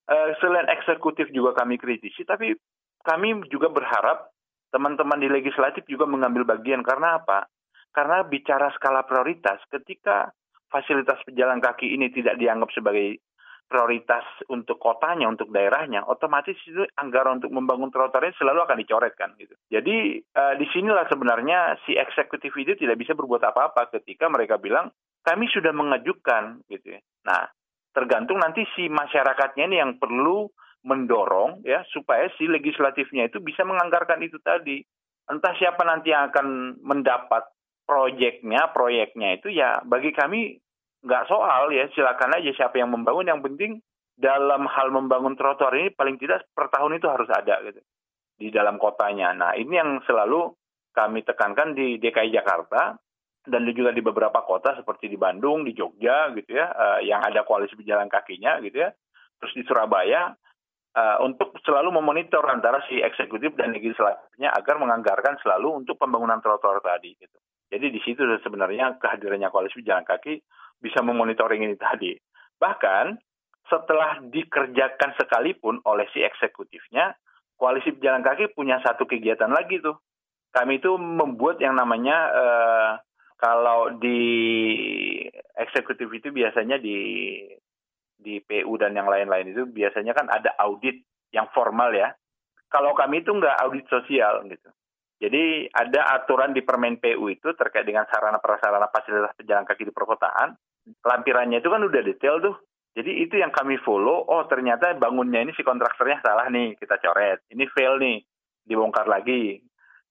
Uh, 0.08 0.32
selain 0.40 0.72
eksekutif 0.72 1.28
juga 1.36 1.52
kami 1.52 1.76
kritisi, 1.76 2.24
tapi 2.24 2.56
kami 3.04 3.44
juga 3.52 3.68
berharap 3.68 4.32
teman-teman 4.72 5.20
di 5.20 5.28
legislatif 5.32 5.84
juga 5.88 6.08
mengambil 6.08 6.48
bagian 6.48 6.84
karena 6.84 7.20
apa? 7.20 7.48
Karena 7.92 8.24
bicara 8.24 8.72
skala 8.76 9.04
prioritas, 9.04 9.60
ketika 9.72 10.32
fasilitas 10.68 11.20
pejalan 11.24 11.64
kaki 11.64 11.96
ini 11.96 12.12
tidak 12.12 12.36
dianggap 12.36 12.72
sebagai 12.76 13.20
prioritas 13.68 14.24
untuk 14.48 14.80
kotanya, 14.80 15.28
untuk 15.28 15.52
daerahnya, 15.52 16.08
otomatis 16.08 16.56
itu 16.64 16.88
anggaran 16.96 17.44
untuk 17.44 17.52
membangun 17.52 17.92
trotoarnya 17.92 18.34
selalu 18.40 18.64
akan 18.64 18.80
dicoretkan 18.80 19.36
gitu. 19.36 19.54
Jadi 19.68 20.24
uh, 20.24 20.56
di 20.56 20.66
sinilah 20.72 21.06
sebenarnya 21.12 21.76
si 21.84 21.94
eksekutif 21.94 22.56
itu 22.56 22.80
tidak 22.80 22.96
bisa 22.96 23.12
berbuat 23.14 23.44
apa-apa 23.44 23.92
ketika 24.00 24.32
mereka 24.32 24.56
bilang 24.56 24.90
kami 25.22 25.52
sudah 25.52 25.76
mengajukan 25.76 26.64
gitu. 26.72 26.96
Ya. 26.96 27.02
Nah 27.28 27.52
tergantung 27.92 28.40
nanti 28.40 28.64
si 28.74 28.88
masyarakatnya 28.88 29.68
ini 29.68 29.78
yang 29.84 30.00
perlu 30.00 30.48
mendorong 30.88 31.68
ya 31.68 31.84
supaya 31.92 32.32
si 32.40 32.48
legislatifnya 32.48 33.28
itu 33.28 33.44
bisa 33.44 33.68
menganggarkan 33.68 34.24
itu 34.24 34.40
tadi. 34.40 34.80
Entah 35.28 35.52
siapa 35.60 35.84
nanti 35.84 36.16
yang 36.16 36.32
akan 36.32 36.80
mendapat 36.80 37.44
proyeknya, 37.84 38.72
proyeknya 38.72 39.36
itu 39.36 39.52
ya 39.52 39.84
bagi 39.84 40.16
kami 40.16 40.56
nggak 41.08 41.32
soal 41.32 41.72
ya 41.72 41.88
silakan 41.96 42.36
aja 42.36 42.52
siapa 42.52 42.76
yang 42.76 42.92
membangun 42.92 43.32
yang 43.32 43.40
penting 43.40 43.80
dalam 44.18 44.68
hal 44.68 44.92
membangun 44.92 45.40
trotoar 45.40 45.72
ini 45.78 45.94
paling 45.96 46.20
tidak 46.20 46.44
per 46.52 46.68
tahun 46.68 47.00
itu 47.00 47.08
harus 47.08 47.30
ada 47.32 47.64
gitu 47.64 47.80
di 48.38 48.52
dalam 48.54 48.76
kotanya. 48.78 49.34
Nah 49.34 49.52
ini 49.56 49.78
yang 49.78 50.02
selalu 50.06 50.52
kami 50.92 51.22
tekankan 51.24 51.78
di 51.78 52.02
DKI 52.02 52.34
Jakarta 52.34 52.98
dan 53.48 53.62
juga 53.72 53.94
di 53.96 54.02
beberapa 54.02 54.44
kota 54.44 54.76
seperti 54.76 55.08
di 55.08 55.16
Bandung, 55.16 55.64
di 55.64 55.72
Jogja 55.72 56.34
gitu 56.36 56.52
ya, 56.58 56.68
uh, 56.68 57.00
yang 57.00 57.24
ada 57.24 57.48
koalisi 57.48 57.78
pejalan 57.80 58.12
kakinya 58.12 58.60
gitu 58.60 58.84
ya. 58.84 58.90
Terus 59.38 59.54
di 59.54 59.64
Surabaya 59.64 60.34
uh, 60.98 61.18
untuk 61.22 61.56
selalu 61.62 62.02
memonitor 62.02 62.44
antara 62.50 62.82
si 62.90 63.00
eksekutif 63.00 63.54
dan 63.54 63.72
legislatifnya 63.72 64.52
agar 64.52 64.82
menganggarkan 64.82 65.38
selalu 65.46 65.86
untuk 65.86 65.96
pembangunan 65.96 66.42
trotoar 66.42 66.82
tadi. 66.82 67.14
Gitu. 67.16 67.38
Jadi 67.70 67.86
di 67.94 68.00
situ 68.02 68.26
sebenarnya 68.42 68.98
kehadirannya 69.00 69.54
koalisi 69.54 69.86
jalan 69.86 70.04
kaki 70.04 70.42
bisa 70.82 71.02
memonitoring 71.02 71.66
ini 71.66 71.76
tadi. 71.76 72.14
Bahkan 72.58 73.06
setelah 73.68 74.24
dikerjakan 74.24 75.18
sekalipun 75.20 75.84
oleh 75.84 76.08
si 76.16 76.24
eksekutifnya, 76.24 77.14
koalisi 77.60 77.96
jalan 78.00 78.24
kaki 78.24 78.56
punya 78.56 78.80
satu 78.82 79.04
kegiatan 79.04 79.52
lagi 79.52 79.84
tuh. 79.84 80.00
Kami 80.56 80.80
itu 80.80 80.96
membuat 80.96 81.60
yang 81.60 81.76
namanya 81.76 82.18
uh, 82.32 82.92
kalau 83.38 83.94
di 84.00 84.24
eksekutif 85.54 86.08
itu 86.10 86.34
biasanya 86.34 86.82
di 86.82 86.98
di 88.18 88.42
PU 88.42 88.74
dan 88.82 88.98
yang 88.98 89.06
lain-lain 89.06 89.54
itu 89.54 89.70
biasanya 89.70 90.18
kan 90.18 90.26
ada 90.32 90.58
audit 90.58 91.06
yang 91.30 91.46
formal 91.54 91.94
ya. 91.94 92.16
Kalau 92.68 92.98
kami 92.98 93.22
itu 93.22 93.32
nggak 93.32 93.60
audit 93.62 93.86
sosial 93.88 94.42
gitu. 94.50 94.70
Jadi 95.18 95.66
ada 95.74 96.14
aturan 96.14 96.54
di 96.54 96.62
Permen 96.62 97.02
PU 97.02 97.26
itu 97.30 97.50
terkait 97.58 97.86
dengan 97.90 98.06
sarana 98.06 98.38
prasarana 98.38 98.86
fasilitas 98.94 99.34
pejalan 99.34 99.66
kaki 99.66 99.90
di 99.90 99.94
perkotaan. 99.94 100.54
Lampirannya 101.04 101.60
itu 101.60 101.70
kan 101.70 101.84
udah 101.84 102.02
detail 102.04 102.40
tuh. 102.40 102.56
Jadi 102.98 103.22
itu 103.22 103.38
yang 103.38 103.54
kami 103.54 103.78
follow. 103.86 104.26
Oh 104.26 104.44
ternyata 104.50 104.98
bangunnya 104.98 105.46
ini 105.46 105.54
si 105.54 105.62
kontraktornya 105.62 106.24
salah 106.26 106.50
nih, 106.50 106.74
kita 106.82 106.98
coret. 106.98 107.46
Ini 107.54 107.70
fail 107.70 108.02
nih, 108.02 108.26
dibongkar 108.66 109.06
lagi. 109.06 109.62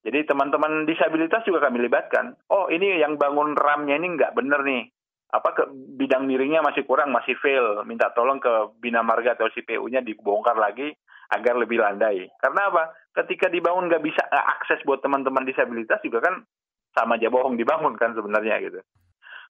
Jadi 0.07 0.23
teman-teman 0.23 0.87
disabilitas 0.87 1.43
juga 1.43 1.67
kami 1.67 1.83
libatkan. 1.83 2.39
Oh 2.47 2.71
ini 2.71 3.03
yang 3.03 3.19
bangun 3.19 3.59
ramnya 3.59 3.99
ini 3.99 4.15
nggak 4.15 4.39
bener 4.39 4.63
nih 4.63 4.87
apa 5.27 5.51
ke 5.53 5.65
bidang 5.99 6.25
miringnya 6.31 6.63
masih 6.63 6.87
kurang, 6.87 7.11
masih 7.11 7.35
fail, 7.43 7.83
minta 7.83 8.15
tolong 8.15 8.39
ke 8.39 8.79
Bina 8.79 9.03
Marga 9.03 9.35
atau 9.35 9.51
CPU-nya 9.51 10.01
dibongkar 10.01 10.55
lagi 10.55 10.95
agar 11.35 11.59
lebih 11.59 11.83
landai. 11.83 12.31
Karena 12.39 12.71
apa? 12.71 12.95
Ketika 13.11 13.51
dibangun 13.51 13.91
nggak 13.91 14.05
bisa 14.07 14.23
akses 14.31 14.87
buat 14.87 15.03
teman-teman 15.03 15.43
disabilitas 15.43 15.99
juga 16.07 16.23
kan 16.23 16.47
sama 16.95 17.19
aja 17.19 17.29
bohong 17.29 17.59
dibangun 17.59 17.99
kan 17.99 18.15
sebenarnya 18.15 18.63
gitu. 18.63 18.81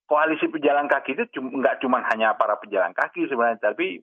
Koalisi 0.06 0.46
pejalan 0.46 0.86
kaki 0.86 1.18
itu 1.18 1.24
nggak 1.42 1.82
cuma 1.82 1.98
hanya 2.14 2.38
para 2.38 2.54
pejalan 2.62 2.94
kaki 2.94 3.26
sebenarnya, 3.26 3.58
tapi 3.58 3.98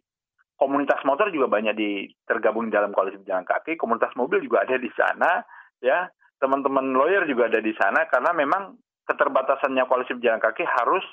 komunitas 0.59 0.99
motor 1.07 1.31
juga 1.31 1.47
banyak 1.47 1.75
di 1.75 2.11
tergabung 2.27 2.67
dalam 2.67 2.91
koalisi 2.91 3.23
pejalan 3.23 3.47
kaki, 3.47 3.79
komunitas 3.79 4.11
mobil 4.19 4.43
juga 4.43 4.67
ada 4.67 4.75
di 4.75 4.91
sana, 4.91 5.43
ya 5.79 6.11
teman-teman 6.43 6.91
lawyer 6.91 7.23
juga 7.23 7.47
ada 7.47 7.63
di 7.63 7.71
sana 7.79 8.03
karena 8.11 8.35
memang 8.35 8.75
keterbatasannya 9.07 9.87
koalisi 9.87 10.15
pejalan 10.19 10.43
kaki 10.43 10.63
harus 10.67 11.03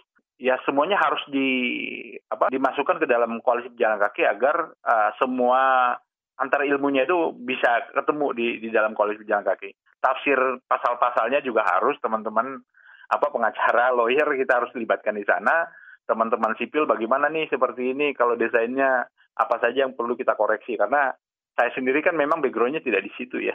ya 0.40 0.58
semuanya 0.66 0.98
harus 0.98 1.22
di 1.30 1.46
apa 2.26 2.50
dimasukkan 2.50 2.98
ke 2.98 3.06
dalam 3.06 3.38
koalisi 3.44 3.70
pejalan 3.74 4.02
kaki 4.02 4.26
agar 4.26 4.74
uh, 4.82 5.10
semua 5.22 5.94
antara 6.40 6.64
ilmunya 6.64 7.04
itu 7.04 7.36
bisa 7.36 7.92
ketemu 7.92 8.26
di 8.32 8.46
di 8.58 8.68
dalam 8.74 8.96
koalisi 8.96 9.22
pejalan 9.22 9.46
kaki. 9.46 9.70
Tafsir 10.00 10.38
pasal-pasalnya 10.64 11.44
juga 11.44 11.62
harus 11.62 11.94
teman-teman 12.00 12.64
apa 13.10 13.26
pengacara, 13.34 13.90
lawyer 13.90 14.26
kita 14.38 14.62
harus 14.62 14.70
libatkan 14.78 15.18
di 15.18 15.26
sana. 15.26 15.66
Teman-teman 16.06 16.54
sipil 16.58 16.86
bagaimana 16.86 17.26
nih 17.30 17.50
seperti 17.50 17.90
ini 17.90 18.14
kalau 18.14 18.38
desainnya 18.38 19.06
apa 19.34 19.56
saja 19.62 19.86
yang 19.86 19.94
perlu 19.94 20.14
kita 20.14 20.34
koreksi 20.34 20.74
karena 20.78 21.10
saya 21.54 21.70
sendiri 21.74 22.02
kan 22.02 22.14
memang 22.14 22.38
backgroundnya 22.38 22.82
tidak 22.82 23.06
di 23.06 23.12
situ 23.18 23.42
ya. 23.42 23.54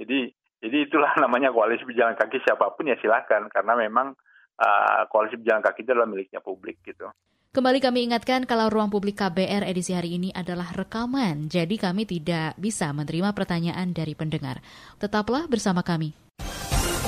Jadi 0.00 0.28
jadi 0.60 0.76
itulah 0.88 1.12
namanya 1.24 1.52
koalisi 1.52 1.84
pejalan 1.84 2.16
kaki 2.16 2.40
siapa 2.44 2.72
pun 2.72 2.88
ya 2.88 2.96
silahkan 3.00 3.48
karena 3.52 3.76
memang 3.76 4.16
uh, 4.60 5.02
koalisi 5.12 5.40
pejalan 5.40 5.64
kaki 5.64 5.84
itu 5.84 5.90
adalah 5.92 6.08
miliknya 6.08 6.40
publik 6.40 6.80
gitu. 6.84 7.08
Kembali 7.56 7.80
kami 7.80 8.04
ingatkan 8.04 8.44
kalau 8.44 8.68
ruang 8.68 8.92
publik 8.92 9.16
KBR 9.16 9.64
edisi 9.64 9.96
hari 9.96 10.20
ini 10.20 10.28
adalah 10.28 10.76
rekaman, 10.76 11.48
jadi 11.48 11.72
kami 11.80 12.04
tidak 12.04 12.52
bisa 12.60 12.92
menerima 12.92 13.32
pertanyaan 13.32 13.96
dari 13.96 14.12
pendengar. 14.12 14.60
Tetaplah 15.00 15.48
bersama 15.48 15.80
kami. 15.80 16.25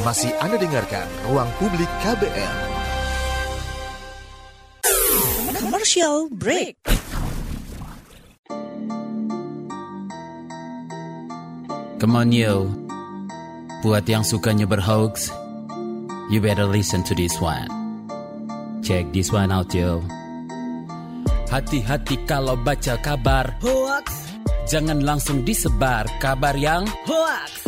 Masih 0.07 0.31
Anda 0.39 0.55
dengarkan 0.59 1.07
Ruang 1.27 1.51
Publik 1.59 1.91
KBR. 2.07 2.57
Commercial 5.59 6.31
break. 6.31 6.79
Come 11.99 12.15
on 12.15 12.31
yo, 12.31 12.71
buat 13.83 14.07
yang 14.07 14.23
sukanya 14.23 14.71
berhoax, 14.71 15.35
you 16.31 16.39
better 16.39 16.63
listen 16.63 17.03
to 17.03 17.13
this 17.19 17.35
one. 17.43 17.67
Check 18.87 19.11
this 19.11 19.35
one 19.35 19.51
out, 19.51 19.75
yo. 19.75 19.99
Hati-hati 21.51 22.23
kalau 22.29 22.55
baca 22.55 22.95
kabar 23.03 23.51
hoax. 23.59 24.31
Jangan 24.69 25.03
langsung 25.03 25.43
disebar 25.43 26.07
kabar 26.23 26.55
yang 26.55 26.87
hoax. 27.09 27.68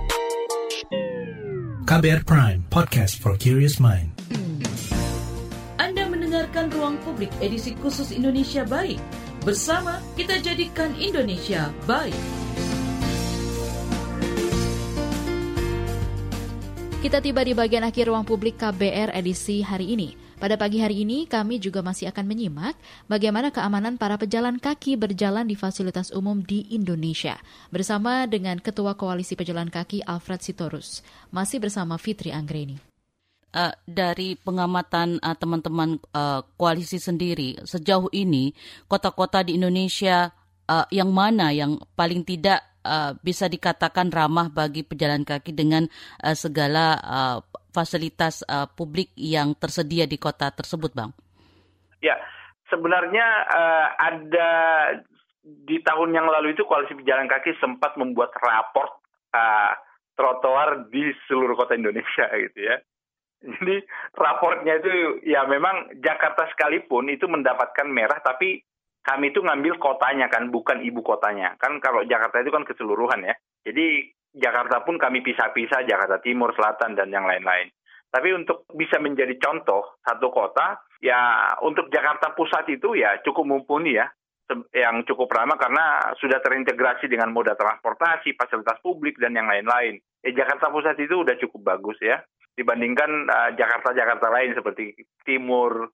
KBR 1.91 2.23
Prime, 2.23 2.63
podcast 2.71 3.19
for 3.19 3.35
curious 3.35 3.75
mind. 3.75 4.15
Anda 5.75 6.07
mendengarkan 6.07 6.71
Ruang 6.71 6.95
Publik 7.03 7.27
edisi 7.43 7.75
khusus 7.75 8.15
Indonesia 8.15 8.63
Baik. 8.63 8.95
Bersama 9.43 9.99
kita 10.15 10.39
jadikan 10.39 10.95
Indonesia 10.95 11.67
baik. 11.83 12.15
Kita 17.03 17.19
tiba 17.19 17.43
di 17.43 17.51
bagian 17.51 17.83
akhir 17.83 18.07
ruang 18.07 18.23
publik 18.23 18.55
KBR 18.55 19.11
edisi 19.11 19.59
hari 19.59 19.91
ini. 19.91 20.15
Pada 20.41 20.57
pagi 20.57 20.81
hari 20.81 21.05
ini, 21.05 21.29
kami 21.29 21.61
juga 21.61 21.85
masih 21.85 22.09
akan 22.09 22.25
menyimak 22.25 22.73
bagaimana 23.05 23.53
keamanan 23.53 24.01
para 24.01 24.17
pejalan 24.17 24.57
kaki 24.57 24.97
berjalan 24.97 25.45
di 25.45 25.53
fasilitas 25.53 26.09
umum 26.09 26.41
di 26.41 26.65
Indonesia. 26.73 27.37
Bersama 27.69 28.25
dengan 28.25 28.57
Ketua 28.57 28.97
Koalisi 28.97 29.37
Pejalan 29.37 29.69
Kaki 29.69 30.01
Alfred 30.01 30.41
Sitorus. 30.41 31.05
Masih 31.29 31.61
bersama 31.61 32.01
Fitri 32.01 32.33
Anggreni. 32.33 32.81
Uh, 33.53 33.69
dari 33.85 34.33
pengamatan 34.33 35.21
uh, 35.21 35.37
teman-teman 35.37 36.01
uh, 36.09 36.41
koalisi 36.57 36.97
sendiri, 36.97 37.61
sejauh 37.61 38.09
ini 38.09 38.57
kota-kota 38.89 39.45
di 39.45 39.61
Indonesia 39.61 40.33
uh, 40.65 40.89
yang 40.89 41.13
mana 41.13 41.53
yang 41.53 41.77
paling 41.93 42.25
tidak 42.25 42.65
uh, 42.81 43.13
bisa 43.21 43.45
dikatakan 43.45 44.09
ramah 44.09 44.49
bagi 44.49 44.81
pejalan 44.81 45.21
kaki 45.21 45.53
dengan 45.53 45.85
uh, 46.25 46.33
segala 46.33 46.97
uh, 46.97 47.37
fasilitas 47.71 48.43
uh, 48.45 48.67
publik 48.67 49.11
yang 49.15 49.55
tersedia 49.55 50.05
di 50.05 50.19
kota 50.19 50.51
tersebut, 50.51 50.91
Bang? 50.91 51.15
Ya, 52.03 52.19
sebenarnya 52.67 53.27
uh, 53.47 53.87
ada 53.97 54.49
di 55.41 55.81
tahun 55.81 56.13
yang 56.13 56.29
lalu 56.29 56.53
itu 56.53 56.63
koalisi 56.69 56.93
pejalan 56.93 57.25
kaki 57.25 57.57
sempat 57.57 57.97
membuat 57.97 58.29
raport 58.37 59.01
uh, 59.33 59.73
trotoar 60.13 60.91
di 60.93 61.09
seluruh 61.25 61.57
kota 61.57 61.73
Indonesia 61.73 62.29
gitu 62.45 62.59
ya. 62.61 62.77
Jadi 63.41 63.81
raportnya 64.13 64.77
itu 64.77 65.25
ya 65.25 65.49
memang 65.49 65.97
Jakarta 65.97 66.45
sekalipun 66.53 67.09
itu 67.09 67.25
mendapatkan 67.25 67.89
merah 67.89 68.21
tapi 68.21 68.61
kami 69.01 69.33
itu 69.33 69.41
ngambil 69.41 69.81
kotanya 69.81 70.29
kan 70.29 70.53
bukan 70.53 70.85
ibu 70.85 71.01
kotanya. 71.01 71.57
Kan 71.57 71.81
kalau 71.81 72.05
Jakarta 72.05 72.45
itu 72.45 72.53
kan 72.53 72.61
keseluruhan 72.69 73.25
ya. 73.25 73.33
Jadi 73.65 74.13
Jakarta 74.31 74.83
pun 74.87 74.95
kami 74.95 75.19
pisah-pisah 75.23 75.83
Jakarta 75.83 76.23
Timur, 76.23 76.55
Selatan 76.55 76.95
dan 76.95 77.11
yang 77.11 77.27
lain-lain. 77.27 77.67
Tapi 78.11 78.35
untuk 78.35 78.67
bisa 78.75 78.99
menjadi 78.99 79.35
contoh 79.39 79.99
satu 80.03 80.27
kota 80.31 80.83
ya 80.99 81.51
untuk 81.63 81.87
Jakarta 81.87 82.35
Pusat 82.35 82.75
itu 82.75 82.99
ya 82.99 83.23
cukup 83.23 83.47
mumpuni 83.47 83.95
ya 83.95 84.07
yang 84.75 85.07
cukup 85.07 85.31
ramah 85.31 85.55
karena 85.55 86.11
sudah 86.19 86.43
terintegrasi 86.43 87.07
dengan 87.07 87.31
moda 87.31 87.55
transportasi, 87.55 88.35
fasilitas 88.35 88.83
publik 88.83 89.15
dan 89.15 89.31
yang 89.31 89.47
lain-lain. 89.47 89.95
Eh, 90.27 90.35
Jakarta 90.35 90.67
Pusat 90.67 91.07
itu 91.07 91.23
udah 91.23 91.35
cukup 91.39 91.71
bagus 91.71 91.95
ya 92.03 92.19
dibandingkan 92.55 93.31
Jakarta-Jakarta 93.55 94.27
uh, 94.27 94.33
lain 94.35 94.51
seperti 94.51 94.91
timur, 95.23 95.87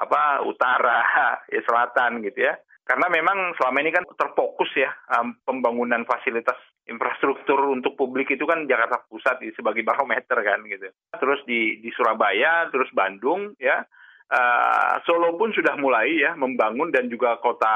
apa 0.00 0.42
utara, 0.46 1.04
ya, 1.52 1.60
selatan 1.62 2.24
gitu 2.24 2.48
ya. 2.48 2.56
Karena 2.88 3.04
memang 3.12 3.52
selama 3.60 3.84
ini 3.84 3.92
kan 3.92 4.08
terfokus 4.16 4.72
ya 4.72 4.88
um, 5.20 5.36
pembangunan 5.44 6.08
fasilitas 6.08 6.56
infrastruktur 6.88 7.68
untuk 7.68 7.92
publik 8.00 8.32
itu 8.32 8.48
kan 8.48 8.64
Jakarta 8.64 9.04
Pusat 9.04 9.44
sebagai 9.52 9.84
barometer 9.84 10.40
kan 10.40 10.64
gitu. 10.64 10.88
Terus 11.12 11.44
di 11.44 11.84
di 11.84 11.92
Surabaya, 11.92 12.72
terus 12.72 12.88
Bandung 12.96 13.52
ya. 13.60 13.84
Uh, 14.28 15.00
Solo 15.08 15.40
pun 15.40 15.52
sudah 15.56 15.72
mulai 15.80 16.20
ya 16.20 16.36
membangun 16.36 16.92
dan 16.92 17.08
juga 17.08 17.40
kota 17.40 17.72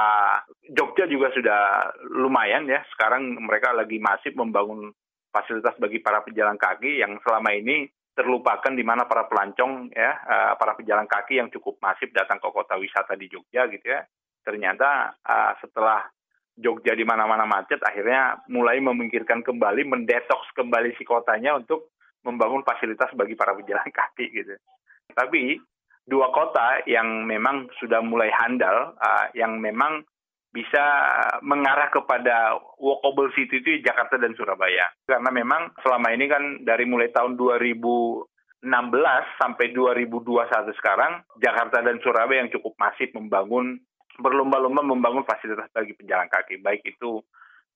Jogja 0.69 1.09
juga 1.09 1.29
sudah 1.37 1.93
lumayan 2.17 2.65
ya. 2.65 2.81
Sekarang 2.97 3.37
mereka 3.41 3.77
lagi 3.77 4.01
masif 4.01 4.33
membangun 4.33 4.93
fasilitas 5.29 5.77
bagi 5.77 6.01
para 6.01 6.25
pejalan 6.25 6.57
kaki 6.57 7.05
yang 7.05 7.21
selama 7.25 7.53
ini 7.53 7.89
terlupakan 8.13 8.73
di 8.73 8.85
mana 8.85 9.09
para 9.09 9.25
pelancong 9.29 9.93
ya 9.93 10.13
uh, 10.25 10.53
para 10.61 10.77
pejalan 10.77 11.09
kaki 11.09 11.41
yang 11.41 11.49
cukup 11.49 11.81
masif 11.81 12.13
datang 12.13 12.37
ke 12.37 12.49
kota 12.53 12.77
wisata 12.77 13.17
di 13.17 13.33
Jogja 13.33 13.65
gitu 13.73 13.89
ya 13.89 14.05
ternyata 14.43 15.16
uh, 15.22 15.53
setelah 15.62 16.05
Jogja 16.53 16.93
di 16.93 17.03
mana-mana 17.03 17.49
macet 17.49 17.80
akhirnya 17.80 18.45
mulai 18.53 18.76
memikirkan 18.78 19.40
kembali 19.40 19.88
mendetoks 19.88 20.53
kembali 20.53 20.93
si 21.01 21.03
kotanya 21.03 21.57
untuk 21.57 21.97
membangun 22.22 22.61
fasilitas 22.62 23.09
bagi 23.16 23.32
para 23.32 23.57
pejalan 23.57 23.88
kaki 23.99 24.26
gitu 24.30 24.55
tapi 25.16 25.57
dua 26.05 26.28
kota 26.34 26.82
yang 26.84 27.24
memang 27.24 27.70
sudah 27.78 28.03
mulai 28.03 28.28
handal 28.34 28.95
uh, 28.99 29.26
yang 29.32 29.59
memang 29.62 30.03
bisa 30.53 30.84
mengarah 31.40 31.88
kepada 31.88 32.61
walkable 32.76 33.32
city 33.32 33.64
itu 33.64 33.80
Jakarta 33.80 34.20
dan 34.20 34.36
Surabaya. 34.36 34.93
Karena 35.09 35.32
memang 35.32 35.72
selama 35.80 36.12
ini 36.12 36.28
kan 36.28 36.61
dari 36.61 36.84
mulai 36.84 37.09
tahun 37.09 37.40
2016 37.40 38.28
sampai 39.40 39.66
2021 39.72 40.76
sekarang, 40.76 41.24
Jakarta 41.40 41.80
dan 41.80 41.97
Surabaya 42.05 42.45
yang 42.45 42.53
cukup 42.53 42.76
masif 42.76 43.09
membangun, 43.16 43.80
berlomba-lomba 44.19 44.83
membangun 44.85 45.25
fasilitas 45.25 45.71
bagi 45.73 45.97
pejalan 45.97 46.29
kaki. 46.29 46.61
Baik 46.61 46.85
itu 46.85 47.23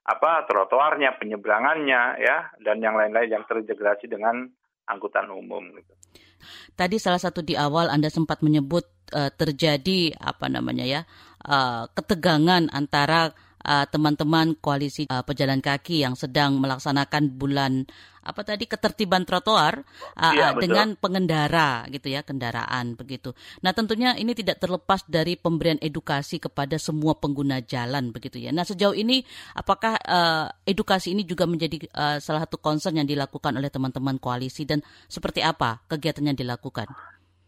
apa 0.06 0.46
trotoarnya, 0.46 1.18
penyeberangannya, 1.18 2.02
ya, 2.22 2.54
dan 2.62 2.78
yang 2.78 2.94
lain-lain 2.94 3.26
yang 3.26 3.44
terintegrasi 3.48 4.06
dengan 4.06 4.46
angkutan 4.86 5.26
umum. 5.34 5.66
Gitu. 5.74 5.92
Tadi 6.78 6.96
salah 7.02 7.18
satu 7.18 7.42
di 7.42 7.58
awal 7.58 7.90
Anda 7.90 8.06
sempat 8.06 8.44
menyebut 8.44 8.86
uh, 9.10 9.32
terjadi 9.34 10.14
apa 10.14 10.46
namanya 10.46 10.84
ya 10.86 11.00
uh, 11.42 11.90
ketegangan 11.90 12.70
antara 12.70 13.34
eh, 13.66 13.86
teman-teman 13.90 14.54
koalisi 14.62 15.10
uh, 15.10 15.26
pejalan 15.26 15.58
kaki 15.58 16.06
yang 16.06 16.14
sedang 16.14 16.62
melaksanakan 16.62 17.34
bulan 17.34 17.82
apa 18.26 18.42
tadi 18.42 18.66
ketertiban 18.66 19.22
trotoar 19.22 19.86
uh, 20.18 20.34
ya, 20.34 20.50
dengan 20.58 20.98
pengendara 20.98 21.86
gitu 21.86 22.10
ya 22.10 22.26
kendaraan 22.26 22.98
begitu. 22.98 23.30
Nah 23.62 23.70
tentunya 23.70 24.18
ini 24.18 24.34
tidak 24.34 24.58
terlepas 24.58 25.06
dari 25.06 25.38
pemberian 25.38 25.78
edukasi 25.78 26.42
kepada 26.42 26.74
semua 26.82 27.14
pengguna 27.14 27.62
jalan 27.62 28.10
begitu 28.10 28.42
ya. 28.42 28.50
Nah 28.50 28.66
sejauh 28.66 28.98
ini 28.98 29.22
apakah 29.54 29.94
uh, 30.02 30.50
edukasi 30.66 31.14
ini 31.14 31.22
juga 31.22 31.46
menjadi 31.46 31.86
uh, 31.94 32.18
salah 32.18 32.42
satu 32.42 32.58
concern 32.58 32.98
yang 32.98 33.06
dilakukan 33.06 33.54
oleh 33.54 33.70
teman-teman 33.70 34.18
koalisi 34.18 34.66
dan 34.66 34.82
seperti 35.06 35.46
apa 35.46 35.86
kegiatan 35.86 36.26
yang 36.26 36.36
dilakukan? 36.36 36.90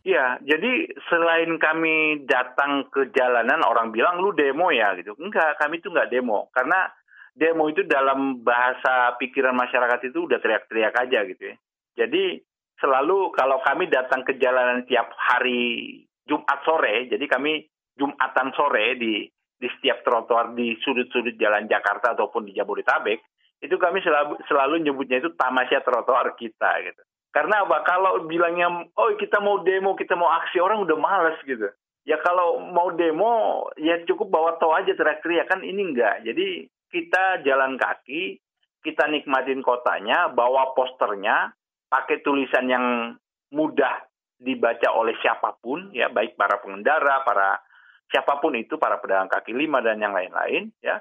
Ya, 0.08 0.40
jadi 0.40 0.88
selain 1.12 1.60
kami 1.60 2.24
datang 2.24 2.88
ke 2.88 3.12
jalanan, 3.12 3.60
orang 3.60 3.92
bilang 3.92 4.24
lu 4.24 4.32
demo 4.32 4.72
ya 4.72 4.96
gitu. 4.96 5.12
Enggak, 5.20 5.60
kami 5.60 5.84
tuh 5.84 5.92
enggak 5.92 6.08
demo. 6.08 6.48
Karena 6.56 6.88
demo 7.36 7.68
itu 7.68 7.84
dalam 7.84 8.40
bahasa 8.40 9.12
pikiran 9.20 9.52
masyarakat 9.52 10.08
itu 10.08 10.24
udah 10.24 10.40
teriak-teriak 10.40 10.96
aja 10.96 11.28
gitu 11.28 11.52
ya. 11.52 11.56
Jadi 12.00 12.40
selalu 12.80 13.36
kalau 13.36 13.60
kami 13.60 13.92
datang 13.92 14.24
ke 14.24 14.40
jalanan 14.40 14.88
tiap 14.88 15.12
hari 15.12 16.00
Jumat 16.24 16.64
sore, 16.64 17.12
jadi 17.12 17.24
kami 17.28 17.68
Jumatan 17.98 18.54
sore 18.56 18.96
di 18.96 19.28
di 19.58 19.68
setiap 19.76 20.06
trotoar 20.06 20.54
di 20.54 20.72
sudut-sudut 20.80 21.34
jalan 21.36 21.66
Jakarta 21.66 22.14
ataupun 22.14 22.46
di 22.46 22.54
Jabodetabek, 22.54 23.18
itu 23.58 23.74
kami 23.74 23.98
selalu, 24.00 24.38
selalu 24.46 24.86
nyebutnya 24.86 25.18
itu 25.18 25.34
tamasya 25.34 25.82
trotoar 25.82 26.38
kita 26.38 26.78
gitu. 26.86 27.02
Karena 27.38 27.62
apa? 27.62 27.86
Kalau 27.86 28.26
bilangnya, 28.26 28.66
oh 28.98 29.14
kita 29.14 29.38
mau 29.38 29.62
demo, 29.62 29.94
kita 29.94 30.18
mau 30.18 30.26
aksi, 30.42 30.58
orang 30.58 30.82
udah 30.82 30.98
males 30.98 31.38
gitu. 31.46 31.70
Ya 32.02 32.18
kalau 32.18 32.58
mau 32.58 32.90
demo, 32.90 33.62
ya 33.78 34.02
cukup 34.10 34.26
bawa 34.26 34.58
toh 34.58 34.74
aja 34.74 34.90
teriak-teriak. 34.90 35.46
Kan 35.46 35.62
ini 35.62 35.86
enggak. 35.86 36.26
Jadi 36.26 36.66
kita 36.90 37.46
jalan 37.46 37.78
kaki, 37.78 38.42
kita 38.82 39.06
nikmatin 39.06 39.62
kotanya, 39.62 40.34
bawa 40.34 40.74
posternya, 40.74 41.54
pakai 41.86 42.26
tulisan 42.26 42.66
yang 42.66 43.14
mudah 43.54 44.02
dibaca 44.34 44.90
oleh 44.98 45.14
siapa 45.22 45.54
pun, 45.62 45.94
ya 45.94 46.10
baik 46.10 46.34
para 46.34 46.58
pengendara, 46.58 47.22
para 47.22 47.62
siapa 48.10 48.42
pun 48.42 48.58
itu, 48.58 48.82
para 48.82 48.98
pedagang 48.98 49.30
kaki 49.30 49.54
lima 49.54 49.78
dan 49.78 50.02
yang 50.02 50.10
lain-lain, 50.10 50.74
ya. 50.82 50.98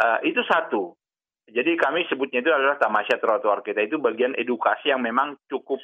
Uh, 0.00 0.16
itu 0.24 0.40
satu. 0.48 0.96
Jadi 1.44 1.76
kami 1.76 2.08
sebutnya 2.08 2.40
itu 2.40 2.48
adalah 2.48 2.80
tamasya 2.80 3.20
trotoar 3.20 3.60
kita 3.60 3.84
itu 3.84 4.00
bagian 4.00 4.32
edukasi 4.32 4.88
yang 4.88 5.04
memang 5.04 5.36
cukup 5.46 5.76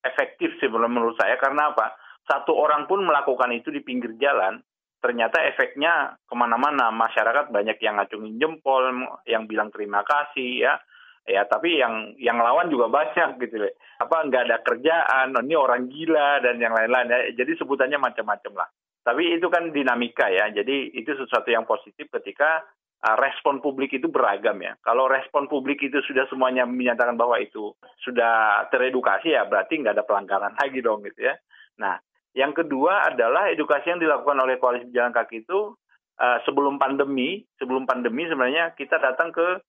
efektif 0.00 0.56
sih 0.60 0.68
menurut 0.68 1.16
saya 1.20 1.36
karena 1.36 1.72
apa? 1.72 1.96
Satu 2.24 2.56
orang 2.56 2.88
pun 2.88 3.04
melakukan 3.04 3.52
itu 3.52 3.68
di 3.68 3.84
pinggir 3.84 4.16
jalan, 4.16 4.64
ternyata 5.04 5.44
efeknya 5.44 6.16
ke 6.24 6.32
mana-mana 6.32 6.88
masyarakat 6.88 7.52
banyak 7.52 7.76
yang 7.84 8.00
ngacungin 8.00 8.40
jempol, 8.40 8.80
yang 9.28 9.44
bilang 9.44 9.68
terima 9.68 10.00
kasih 10.08 10.64
ya, 10.64 10.80
ya 11.28 11.44
tapi 11.44 11.76
yang 11.76 12.16
yang 12.16 12.40
lawan 12.40 12.72
juga 12.72 12.88
banyak 12.88 13.36
gitu 13.44 13.60
loh. 13.60 13.72
Apa 14.00 14.24
nggak 14.24 14.44
ada 14.48 14.56
kerjaan, 14.64 15.36
oh, 15.36 15.44
ini 15.44 15.52
orang 15.52 15.92
gila 15.92 16.40
dan 16.40 16.56
yang 16.56 16.72
lain-lain 16.72 17.12
ya. 17.12 17.44
Jadi 17.44 17.52
sebutannya 17.60 18.00
macam-macam 18.00 18.64
lah. 18.64 18.68
Tapi 19.04 19.36
itu 19.36 19.52
kan 19.52 19.68
dinamika 19.68 20.32
ya. 20.32 20.48
Jadi 20.48 20.96
itu 20.96 21.12
sesuatu 21.12 21.52
yang 21.52 21.68
positif 21.68 22.08
ketika 22.08 22.64
respon 23.04 23.60
publik 23.60 23.92
itu 23.92 24.08
beragam 24.08 24.56
ya. 24.64 24.80
Kalau 24.80 25.04
respon 25.04 25.44
publik 25.44 25.84
itu 25.84 26.00
sudah 26.08 26.24
semuanya 26.32 26.64
menyatakan 26.64 27.20
bahwa 27.20 27.36
itu 27.36 27.76
sudah 28.00 28.64
teredukasi 28.72 29.36
ya 29.36 29.44
berarti 29.44 29.84
nggak 29.84 30.00
ada 30.00 30.04
pelanggaran 30.08 30.56
lagi 30.60 30.80
dong 30.80 31.04
gitu 31.04 31.28
ya. 31.28 31.36
Nah, 31.76 32.00
yang 32.32 32.56
kedua 32.56 33.12
adalah 33.12 33.52
edukasi 33.52 33.92
yang 33.92 34.00
dilakukan 34.00 34.40
oleh 34.40 34.56
koalisi 34.56 34.88
jalan 34.90 35.12
kaki 35.12 35.44
itu 35.44 35.76
uh, 36.16 36.38
sebelum 36.48 36.80
pandemi, 36.80 37.44
sebelum 37.60 37.84
pandemi 37.84 38.24
sebenarnya 38.24 38.72
kita 38.72 38.96
datang 38.96 39.30
ke 39.30 39.60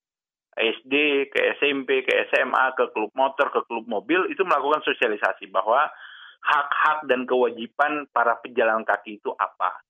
SD, 0.55 1.27
ke 1.35 1.39
SMP, 1.59 2.07
ke 2.07 2.31
SMA, 2.31 2.65
ke 2.79 2.87
klub 2.95 3.11
motor, 3.13 3.51
ke 3.51 3.67
klub 3.67 3.83
mobil 3.91 4.31
itu 4.31 4.47
melakukan 4.47 4.79
sosialisasi 4.87 5.51
bahwa 5.51 5.91
hak-hak 6.39 7.03
dan 7.11 7.27
kewajiban 7.27 8.07
para 8.15 8.39
pejalan 8.39 8.87
kaki 8.87 9.19
itu 9.19 9.33
apa 9.35 9.84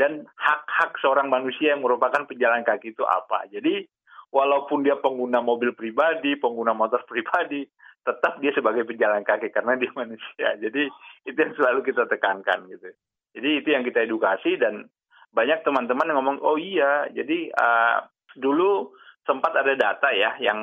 dan 0.00 0.24
hak-hak 0.40 0.96
seorang 1.04 1.28
manusia 1.28 1.76
yang 1.76 1.84
merupakan 1.84 2.24
pejalan 2.24 2.64
kaki 2.64 2.96
itu 2.96 3.04
apa. 3.04 3.44
Jadi 3.52 3.84
walaupun 4.32 4.80
dia 4.80 4.96
pengguna 4.96 5.44
mobil 5.44 5.76
pribadi, 5.76 6.40
pengguna 6.40 6.72
motor 6.72 7.04
pribadi, 7.04 7.68
tetap 8.00 8.40
dia 8.40 8.56
sebagai 8.56 8.88
pejalan 8.88 9.20
kaki 9.20 9.52
karena 9.52 9.76
dia 9.76 9.92
manusia. 10.00 10.56
Jadi 10.56 10.88
itu 11.28 11.36
yang 11.36 11.52
selalu 11.52 11.84
kita 11.84 12.08
tekankan 12.08 12.64
gitu. 12.72 12.88
Jadi 13.36 13.50
itu 13.60 13.68
yang 13.76 13.84
kita 13.84 14.08
edukasi 14.08 14.56
dan 14.56 14.88
banyak 15.30 15.62
teman-teman 15.62 16.08
yang 16.08 16.16
ngomong, 16.18 16.38
oh 16.42 16.58
iya, 16.58 17.06
jadi 17.14 17.54
uh, 17.54 18.02
dulu 18.34 18.90
sempat 19.22 19.54
ada 19.54 19.78
data 19.78 20.10
ya 20.10 20.34
yang 20.42 20.58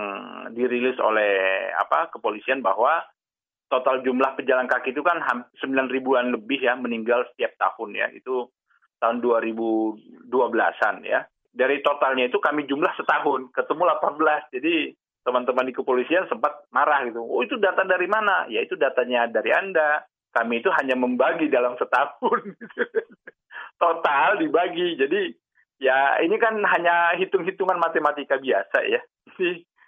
dirilis 0.52 1.00
oleh 1.00 1.70
apa 1.72 2.12
kepolisian 2.12 2.60
bahwa 2.60 3.00
total 3.72 4.04
jumlah 4.04 4.36
pejalan 4.36 4.68
kaki 4.68 4.92
itu 4.92 5.00
kan 5.06 5.24
9 5.24 5.56
ribuan 5.88 6.36
lebih 6.36 6.60
ya 6.60 6.76
meninggal 6.76 7.24
setiap 7.32 7.56
tahun 7.56 7.96
ya 7.96 8.08
itu 8.12 8.48
tahun 9.00 9.22
2012-an 9.22 10.96
ya. 11.06 11.26
Dari 11.58 11.82
totalnya 11.82 12.30
itu 12.30 12.38
kami 12.38 12.70
jumlah 12.70 12.94
setahun, 12.94 13.50
ketemu 13.50 13.84
18. 13.98 14.54
Jadi 14.54 14.94
teman-teman 15.26 15.68
di 15.68 15.74
kepolisian 15.74 16.30
sempat 16.32 16.70
marah 16.72 17.04
gitu. 17.10 17.20
Oh 17.20 17.44
itu 17.44 17.60
data 17.60 17.84
dari 17.84 18.08
mana? 18.08 18.46
Ya 18.48 18.64
itu 18.64 18.80
datanya 18.80 19.28
dari 19.28 19.52
Anda. 19.52 20.06
Kami 20.32 20.62
itu 20.62 20.70
hanya 20.72 20.94
membagi 20.94 21.50
dalam 21.50 21.76
setahun. 21.76 22.56
Total 23.82 24.38
dibagi. 24.38 24.96
Jadi 24.96 25.34
ya 25.82 26.22
ini 26.22 26.38
kan 26.38 26.56
hanya 26.62 27.18
hitung-hitungan 27.18 27.82
matematika 27.82 28.38
biasa 28.38 28.86
ya. 28.86 29.02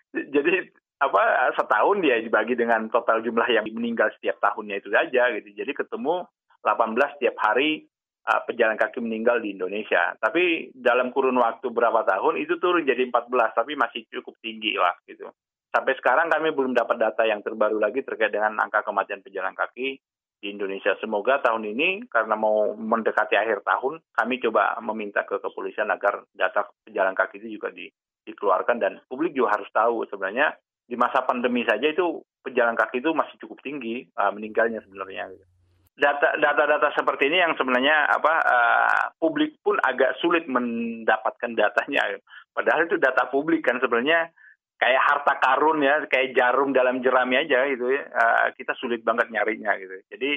Jadi, 0.09 0.73
apa 0.99 1.53
setahun 1.55 2.03
dia 2.03 2.19
dibagi 2.19 2.59
dengan 2.59 2.91
total 2.91 3.23
jumlah 3.23 3.47
yang 3.47 3.63
meninggal 3.71 4.11
setiap 4.19 4.41
tahunnya 4.43 4.83
itu 4.83 4.91
saja 4.91 5.31
gitu. 5.31 5.55
Jadi 5.55 5.71
ketemu 5.71 6.27
18 6.59 7.15
setiap 7.15 7.39
hari 7.39 7.87
uh, 8.25 8.41
pejalan 8.43 8.75
kaki 8.75 8.99
meninggal 8.99 9.39
di 9.39 9.55
Indonesia. 9.55 10.15
Tapi 10.19 10.73
dalam 10.75 11.13
kurun 11.13 11.37
waktu 11.39 11.69
berapa 11.71 12.03
tahun 12.03 12.41
itu 12.41 12.59
turun 12.59 12.83
jadi 12.83 13.07
14, 13.07 13.55
tapi 13.55 13.79
masih 13.79 14.05
cukup 14.11 14.35
tinggi 14.43 14.75
lah 14.75 14.95
gitu. 15.07 15.29
Sampai 15.69 15.93
sekarang 16.01 16.33
kami 16.33 16.49
belum 16.49 16.73
dapat 16.73 16.97
data 16.97 17.23
yang 17.29 17.45
terbaru 17.45 17.77
lagi 17.77 18.01
terkait 18.01 18.33
dengan 18.33 18.57
angka 18.57 18.81
kematian 18.81 19.21
pejalan 19.21 19.53
kaki 19.53 20.01
di 20.41 20.47
Indonesia. 20.49 20.97
Semoga 20.97 21.37
tahun 21.45 21.61
ini 21.69 22.09
karena 22.09 22.33
mau 22.33 22.73
mendekati 22.73 23.37
akhir 23.37 23.61
tahun, 23.61 24.01
kami 24.17 24.41
coba 24.41 24.81
meminta 24.81 25.21
ke 25.29 25.37
kepolisian 25.37 25.93
agar 25.93 26.25
data 26.33 26.65
pejalan 26.89 27.13
kaki 27.13 27.37
itu 27.45 27.61
juga 27.61 27.69
di, 27.69 27.85
dikeluarkan 28.25 28.81
dan 28.81 28.97
publik 29.05 29.37
juga 29.37 29.61
harus 29.61 29.69
tahu 29.69 30.09
sebenarnya 30.09 30.57
di 30.89 30.97
masa 30.97 31.21
pandemi 31.21 31.61
saja 31.69 31.85
itu 31.85 32.17
pejalan 32.41 32.73
kaki 32.73 32.97
itu 32.97 33.13
masih 33.13 33.37
cukup 33.37 33.61
tinggi 33.61 34.09
uh, 34.17 34.33
meninggalnya 34.33 34.81
sebenarnya. 34.81 35.29
Gitu 35.37 35.58
data-data 35.99 36.95
seperti 36.95 37.27
ini 37.27 37.43
yang 37.43 37.53
sebenarnya 37.59 38.07
apa 38.07 38.33
uh, 38.39 39.03
publik 39.19 39.59
pun 39.59 39.75
agak 39.83 40.15
sulit 40.23 40.47
mendapatkan 40.47 41.51
datanya. 41.53 42.17
Padahal 42.55 42.87
itu 42.87 42.95
data 42.95 43.27
publik 43.27 43.67
kan 43.67 43.77
sebenarnya 43.83 44.31
kayak 44.79 45.01
harta 45.03 45.33
karun 45.43 45.83
ya, 45.83 46.07
kayak 46.07 46.31
jarum 46.33 46.71
dalam 46.71 47.03
jerami 47.03 47.35
aja 47.37 47.67
gitu 47.67 47.91
ya. 47.91 48.07
Uh, 48.07 48.47
kita 48.55 48.71
sulit 48.79 49.03
banget 49.03 49.27
nyarinya 49.29 49.75
gitu. 49.75 49.99
Jadi 50.07 50.31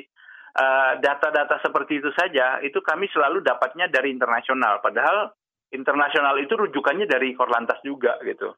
data 0.52 1.00
data-data 1.00 1.64
seperti 1.64 2.04
itu 2.04 2.12
saja 2.12 2.60
itu 2.60 2.76
kami 2.84 3.08
selalu 3.08 3.40
dapatnya 3.40 3.88
dari 3.88 4.12
internasional. 4.12 4.84
Padahal 4.84 5.32
internasional 5.72 6.36
itu 6.36 6.52
rujukannya 6.52 7.08
dari 7.08 7.32
Korlantas 7.32 7.80
juga 7.80 8.20
gitu. 8.20 8.52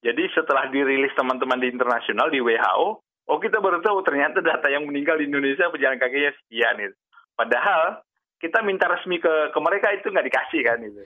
Jadi 0.00 0.28
setelah 0.32 0.68
dirilis 0.72 1.12
teman-teman 1.12 1.60
di 1.60 1.68
internasional 1.72 2.32
di 2.32 2.40
WHO, 2.40 2.88
oh 3.30 3.38
kita 3.38 3.62
baru 3.62 3.78
tahu 3.78 4.02
ternyata 4.02 4.42
data 4.42 4.66
yang 4.66 4.84
meninggal 4.90 5.14
di 5.22 5.30
Indonesia 5.30 5.70
pejalan 5.70 6.02
kakinya 6.02 6.34
sekian 6.42 6.76
itu. 6.82 6.96
Padahal 7.38 8.02
kita 8.42 8.60
minta 8.66 8.90
resmi 8.90 9.22
ke 9.22 9.54
ke 9.54 9.58
mereka 9.62 9.94
itu 9.94 10.10
nggak 10.10 10.26
dikasih 10.26 10.62
kan 10.66 10.78
itu. 10.82 11.02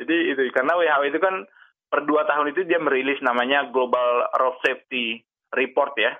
Jadi 0.00 0.16
itu 0.32 0.42
karena 0.54 0.78
WHO 0.78 1.02
itu 1.12 1.18
kan 1.20 1.44
per 1.88 2.08
dua 2.08 2.24
tahun 2.24 2.56
itu 2.56 2.64
dia 2.64 2.80
merilis 2.80 3.20
namanya 3.20 3.68
Global 3.68 4.32
Road 4.40 4.56
Safety 4.64 5.20
Report 5.52 5.92
ya 6.00 6.16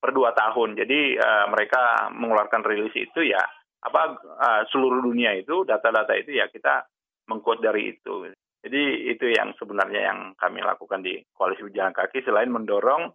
per 0.00 0.16
dua 0.16 0.32
tahun. 0.32 0.80
Jadi 0.80 1.20
uh, 1.20 1.46
mereka 1.52 2.08
mengeluarkan 2.16 2.64
rilis 2.64 2.94
itu 2.96 3.20
ya 3.26 3.42
apa 3.84 4.16
uh, 4.18 4.62
seluruh 4.72 5.04
dunia 5.04 5.36
itu 5.36 5.62
data-data 5.68 6.16
itu 6.16 6.40
ya 6.40 6.48
kita 6.48 6.88
mengkut 7.28 7.60
dari 7.60 7.92
itu. 7.92 8.30
Jadi 8.66 9.12
itu 9.14 9.30
yang 9.30 9.54
sebenarnya 9.58 10.10
yang 10.10 10.18
kami 10.34 10.58
lakukan 10.58 11.02
di 11.02 11.22
koalisi 11.34 11.62
pejalan 11.66 11.94
kaki 11.94 12.22
selain 12.26 12.50
mendorong 12.50 13.14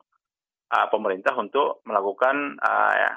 uh, 0.71 0.87
pemerintah 0.87 1.35
untuk 1.35 1.83
melakukan 1.83 2.55
uh, 2.57 2.93
ya, 2.95 3.11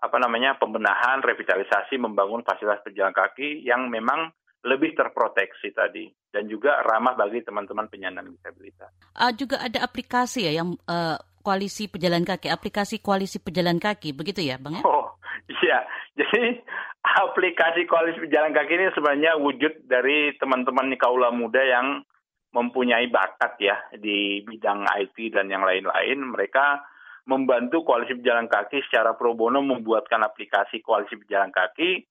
apa 0.00 0.16
namanya 0.16 0.56
pembenahan, 0.56 1.20
revitalisasi, 1.20 2.00
membangun 2.00 2.40
fasilitas 2.40 2.80
pejalan 2.80 3.12
kaki 3.12 3.60
yang 3.60 3.92
memang 3.92 4.32
lebih 4.64 4.92
terproteksi 4.92 5.72
tadi 5.72 6.08
dan 6.28 6.44
juga 6.44 6.84
ramah 6.84 7.16
bagi 7.16 7.40
teman-teman 7.40 7.88
penyandang 7.88 8.28
disabilitas. 8.32 8.92
Uh, 9.16 9.32
juga 9.32 9.60
ada 9.60 9.80
aplikasi 9.84 10.48
ya 10.48 10.60
yang 10.60 10.76
uh, 10.88 11.16
koalisi 11.40 11.88
pejalan 11.88 12.24
kaki, 12.24 12.52
aplikasi 12.52 13.00
koalisi 13.00 13.40
pejalan 13.40 13.80
kaki, 13.80 14.12
begitu 14.12 14.44
ya, 14.44 14.60
bang? 14.60 14.80
Ya? 14.80 14.82
Oh, 14.84 15.16
iya. 15.64 15.80
Jadi 16.20 16.60
aplikasi 17.00 17.88
koalisi 17.88 18.20
pejalan 18.20 18.52
kaki 18.52 18.72
ini 18.76 18.86
sebenarnya 18.92 19.40
wujud 19.40 19.88
dari 19.88 20.36
teman-teman 20.36 20.92
kaula 21.00 21.32
muda 21.32 21.64
yang 21.64 22.04
mempunyai 22.50 23.06
bakat 23.10 23.58
ya 23.62 23.76
di 23.94 24.42
bidang 24.42 24.86
IT 24.86 25.16
dan 25.34 25.46
yang 25.50 25.62
lain-lain. 25.62 26.18
Mereka 26.34 26.66
membantu 27.30 27.86
koalisi 27.86 28.18
pejalan 28.18 28.50
kaki 28.50 28.82
secara 28.90 29.14
pro 29.14 29.38
bono 29.38 29.62
membuatkan 29.62 30.24
aplikasi 30.26 30.82
koalisi 30.82 31.14
pejalan 31.20 31.54
kaki 31.54 32.02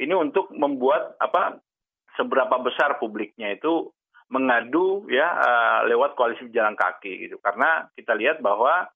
ini 0.00 0.14
untuk 0.16 0.48
membuat 0.54 1.18
apa 1.20 1.60
seberapa 2.16 2.56
besar 2.64 2.96
publiknya 2.96 3.52
itu 3.52 3.92
mengadu 4.32 5.04
ya 5.12 5.28
uh, 5.28 5.80
lewat 5.84 6.16
koalisi 6.16 6.48
pejalan 6.48 6.72
kaki 6.72 7.28
gitu 7.28 7.36
karena 7.44 7.84
kita 7.92 8.16
lihat 8.16 8.40
bahwa 8.40 8.88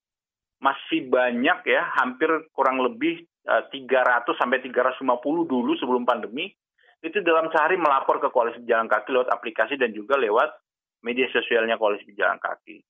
masih 0.65 1.13
banyak 1.13 1.69
ya 1.69 1.85
hampir 2.01 2.33
kurang 2.57 2.81
lebih 2.81 3.29
300 3.47 4.27
sampai 4.41 4.59
350 4.65 5.05
dulu 5.45 5.77
sebelum 5.77 6.09
pandemi 6.09 6.49
itu 7.05 7.21
dalam 7.21 7.53
sehari 7.53 7.77
melapor 7.77 8.19
ke 8.19 8.33
koalisi 8.33 8.65
pejalan 8.65 8.89
kaki 8.89 9.13
lewat 9.13 9.29
aplikasi 9.29 9.77
dan 9.77 9.93
juga 9.93 10.17
lewat 10.17 10.51
media 11.05 11.27
sosialnya 11.33 11.77
koalisi 11.77 12.09
pejalan 12.09 12.41
kaki. 12.41 12.81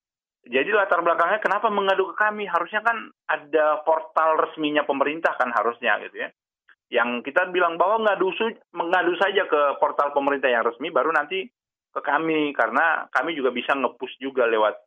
Jadi 0.47 0.71
latar 0.71 1.03
belakangnya 1.03 1.43
kenapa 1.43 1.67
mengadu 1.75 2.15
ke 2.15 2.23
kami? 2.23 2.47
Harusnya 2.47 2.79
kan 2.87 3.11
ada 3.27 3.83
portal 3.83 4.39
resminya 4.39 4.87
pemerintah 4.87 5.35
kan 5.35 5.51
harusnya 5.51 5.99
gitu 6.07 6.23
ya. 6.23 6.31
Yang 6.87 7.27
kita 7.27 7.51
bilang 7.51 7.75
bahwa 7.75 8.07
ngadu, 8.07 8.31
mengadu 8.71 9.19
saja 9.19 9.43
ke 9.51 9.61
portal 9.83 10.15
pemerintah 10.15 10.47
yang 10.47 10.63
resmi 10.63 10.95
baru 10.95 11.11
nanti 11.11 11.51
ke 11.91 11.99
kami 11.99 12.55
karena 12.55 13.11
kami 13.11 13.35
juga 13.35 13.51
bisa 13.51 13.75
ngepush 13.75 14.23
juga 14.23 14.47
lewat 14.47 14.79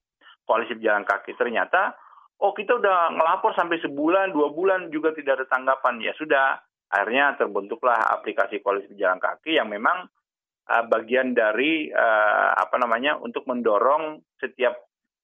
koalisi 0.48 0.80
pejalan 0.80 1.04
kaki. 1.04 1.36
Ternyata 1.36 1.92
oh 2.40 2.56
kita 2.56 2.80
udah 2.80 3.20
ngelapor 3.20 3.52
sampai 3.52 3.84
sebulan, 3.84 4.32
dua 4.32 4.56
bulan 4.56 4.88
juga 4.88 5.12
tidak 5.12 5.44
ada 5.44 5.46
tanggapan. 5.52 6.00
Ya 6.00 6.16
sudah, 6.16 6.56
akhirnya 6.88 7.36
terbentuklah 7.36 8.00
aplikasi 8.16 8.64
koalisi 8.64 8.96
pejalan 8.96 9.20
kaki 9.20 9.60
yang 9.60 9.68
memang 9.68 10.08
uh, 10.70 10.86
bagian 10.86 11.34
dari 11.34 11.90
uh, 11.90 12.54
apa 12.54 12.78
namanya 12.78 13.18
untuk 13.18 13.50
mendorong 13.50 14.22
setiap 14.38 14.78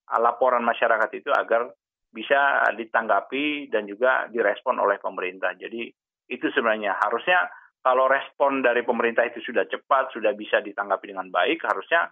laporan 0.06 0.62
masyarakat 0.62 1.10
itu 1.18 1.30
agar 1.34 1.70
bisa 2.14 2.72
ditanggapi 2.78 3.70
dan 3.70 3.90
juga 3.90 4.30
direspon 4.32 4.80
oleh 4.80 5.02
pemerintah. 5.02 5.54
Jadi 5.58 5.90
itu 6.32 6.48
sebenarnya 6.54 6.98
harusnya 7.02 7.50
kalau 7.86 8.10
respon 8.10 8.66
dari 8.66 8.82
pemerintah 8.82 9.26
itu 9.30 9.42
sudah 9.46 9.68
cepat, 9.70 10.10
sudah 10.16 10.34
bisa 10.34 10.58
ditanggapi 10.64 11.14
dengan 11.14 11.30
baik, 11.30 11.62
harusnya 11.66 12.10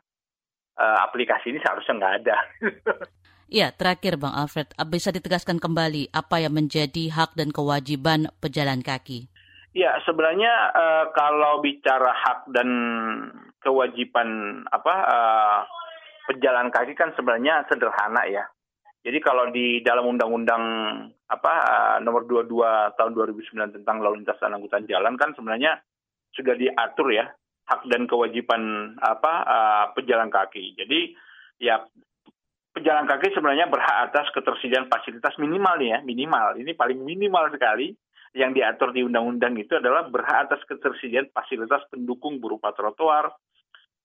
uh, 0.78 0.98
aplikasi 1.06 1.50
ini 1.50 1.60
seharusnya 1.64 1.94
nggak 1.98 2.16
ada. 2.22 2.38
Ya, 3.54 3.70
terakhir 3.70 4.18
Bang 4.18 4.34
Alfred, 4.34 4.74
bisa 4.90 5.14
ditegaskan 5.14 5.62
kembali 5.62 6.10
apa 6.10 6.42
yang 6.42 6.58
menjadi 6.58 7.14
hak 7.14 7.38
dan 7.38 7.54
kewajiban 7.54 8.34
pejalan 8.42 8.82
kaki? 8.82 9.30
Ya, 9.74 9.98
sebenarnya 10.06 10.54
uh, 10.70 11.06
kalau 11.18 11.58
bicara 11.66 12.14
hak 12.14 12.46
dan 12.54 12.70
kewajiban 13.58 14.62
apa 14.70 14.96
uh, 15.02 15.60
pejalan 16.30 16.70
kaki 16.70 16.94
kan 16.94 17.10
sebenarnya 17.18 17.66
sederhana 17.66 18.22
ya. 18.30 18.46
Jadi 19.04 19.18
kalau 19.20 19.50
di 19.50 19.82
dalam 19.82 20.14
undang-undang 20.14 20.64
apa 21.26 21.54
uh, 21.66 21.98
nomor 22.06 22.30
22 22.30 22.54
tahun 22.96 23.12
2009 23.18 23.82
tentang 23.82 23.98
lalu 23.98 24.22
lintas 24.22 24.38
dan 24.38 24.54
angkutan 24.54 24.86
jalan 24.86 25.18
kan 25.18 25.34
sebenarnya 25.34 25.82
sudah 26.38 26.54
diatur 26.54 27.10
ya 27.10 27.26
hak 27.66 27.90
dan 27.90 28.06
kewajiban 28.06 28.94
apa 29.02 29.34
uh, 29.42 29.86
pejalan 29.98 30.30
kaki. 30.30 30.78
Jadi 30.78 31.18
ya 31.58 31.82
pejalan 32.78 33.10
kaki 33.10 33.34
sebenarnya 33.34 33.66
berhak 33.74 34.14
atas 34.14 34.30
ketersediaan 34.38 34.86
fasilitas 34.86 35.34
minimal 35.42 35.82
nih 35.82 35.98
ya, 35.98 36.00
minimal. 36.06 36.62
Ini 36.62 36.78
paling 36.78 37.02
minimal 37.02 37.50
sekali 37.50 37.90
yang 38.34 38.52
diatur 38.52 38.90
di 38.90 39.06
undang-undang 39.06 39.54
itu 39.62 39.78
adalah 39.78 40.10
berhak 40.10 40.50
atas 40.50 40.62
ketersediaan 40.66 41.30
fasilitas 41.30 41.86
pendukung 41.94 42.42
berupa 42.42 42.74
trotoar, 42.74 43.30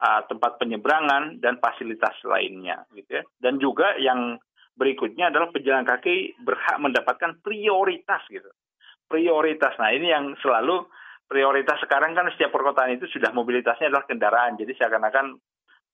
uh, 0.05 0.21
tempat 0.29 0.61
penyeberangan 0.61 1.41
dan 1.41 1.57
fasilitas 1.59 2.13
lainnya 2.29 2.85
gitu 2.93 3.21
ya. 3.21 3.23
Dan 3.41 3.57
juga 3.57 3.97
yang 3.97 4.37
berikutnya 4.77 5.33
adalah 5.33 5.49
pejalan 5.51 5.89
kaki 5.89 6.39
berhak 6.45 6.77
mendapatkan 6.79 7.41
prioritas 7.41 8.23
gitu. 8.29 8.49
Prioritas. 9.09 9.75
Nah, 9.81 9.91
ini 9.97 10.13
yang 10.13 10.37
selalu 10.45 10.85
prioritas 11.25 11.81
sekarang 11.81 12.13
kan 12.13 12.29
setiap 12.37 12.53
perkotaan 12.53 13.01
itu 13.01 13.09
sudah 13.09 13.33
mobilitasnya 13.33 13.89
adalah 13.89 14.05
kendaraan. 14.05 14.61
Jadi 14.61 14.77
seakan-akan 14.77 15.41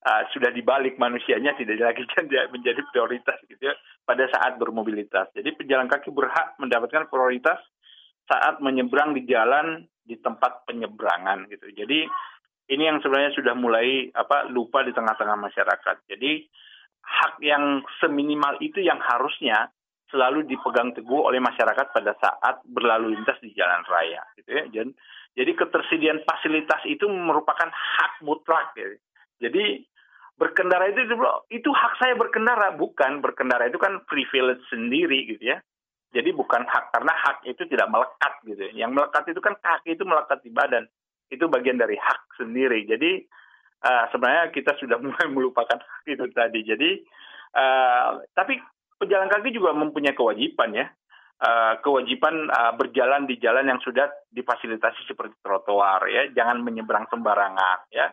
uh, 0.05 0.23
sudah 0.35 0.51
dibalik 0.51 0.99
manusianya 0.99 1.55
tidak 1.55 1.79
lagi 1.81 2.03
menjadi 2.51 2.83
prioritas 2.91 3.39
gitu 3.47 3.71
ya 3.71 3.75
pada 4.03 4.27
saat 4.27 4.59
bermobilitas. 4.59 5.31
Jadi 5.31 5.55
pejalan 5.55 5.87
kaki 5.87 6.11
berhak 6.11 6.59
mendapatkan 6.59 7.07
prioritas 7.07 7.57
saat 8.25 8.61
menyeberang 8.61 9.13
di 9.13 9.25
jalan 9.29 9.85
di 10.05 10.17
tempat 10.21 10.65
penyeberangan 10.69 11.49
gitu. 11.49 11.69
Jadi 11.73 12.05
ini 12.69 12.83
yang 12.85 13.01
sebenarnya 13.01 13.33
sudah 13.37 13.53
mulai 13.57 14.09
apa 14.13 14.49
lupa 14.49 14.81
di 14.81 14.93
tengah-tengah 14.93 15.37
masyarakat. 15.37 15.97
Jadi 16.09 16.45
hak 17.05 17.37
yang 17.41 17.85
seminimal 18.01 18.57
itu 18.61 18.81
yang 18.81 18.97
harusnya 18.97 19.69
selalu 20.09 20.45
dipegang 20.45 20.93
teguh 20.93 21.29
oleh 21.29 21.41
masyarakat 21.41 21.93
pada 21.93 22.13
saat 22.17 22.61
berlalu 22.65 23.17
lintas 23.17 23.37
di 23.41 23.53
jalan 23.53 23.81
raya 23.85 24.21
gitu 24.37 24.49
ya. 24.49 24.63
Dan 24.69 24.93
jadi 25.37 25.51
ketersediaan 25.53 26.25
fasilitas 26.25 26.81
itu 26.89 27.05
merupakan 27.09 27.69
hak 27.69 28.21
mutlak 28.25 28.73
ya. 28.77 28.89
Jadi 29.45 29.85
berkendara 30.35 30.91
itu 30.91 31.01
itu 31.53 31.69
hak 31.71 31.93
saya 32.01 32.13
berkendara 32.17 32.75
bukan 32.75 33.23
berkendara 33.23 33.71
itu 33.71 33.79
kan 33.79 34.03
privilege 34.03 34.63
sendiri 34.67 35.31
gitu 35.31 35.55
ya 35.55 35.63
jadi 36.15 36.31
bukan 36.31 36.63
hak 36.63 36.95
karena 36.95 37.11
hak 37.11 37.43
itu 37.43 37.67
tidak 37.67 37.91
melekat 37.91 38.33
gitu 38.47 38.63
ya. 38.71 38.87
yang 38.87 38.95
melekat 38.95 39.27
itu 39.27 39.43
kan 39.43 39.59
kaki 39.59 39.99
itu 39.99 40.07
melekat 40.07 40.39
di 40.47 40.47
badan. 40.47 40.87
Itu 41.27 41.51
bagian 41.51 41.75
dari 41.75 41.99
hak 41.99 42.39
sendiri. 42.39 42.87
Jadi 42.87 43.19
uh, 43.83 44.07
sebenarnya 44.15 44.47
kita 44.55 44.79
sudah 44.79 44.95
mulai 45.03 45.27
melupakan 45.27 45.75
hak 45.75 46.07
itu 46.07 46.23
tadi. 46.31 46.63
Jadi 46.63 46.89
uh, 47.59 48.23
tapi 48.31 48.55
pejalan 48.95 49.27
kaki 49.27 49.51
juga 49.51 49.75
mempunyai 49.75 50.15
kewajiban 50.15 50.71
ya. 50.71 50.87
Uh, 51.35 51.75
kewajiban 51.83 52.47
uh, 52.47 52.71
berjalan 52.79 53.27
di 53.27 53.35
jalan 53.35 53.67
yang 53.67 53.83
sudah 53.83 54.07
difasilitasi 54.31 55.03
seperti 55.03 55.35
trotoar 55.43 56.07
ya. 56.07 56.31
Jangan 56.31 56.63
menyeberang 56.63 57.11
sembarangan 57.11 57.91
ya. 57.91 58.07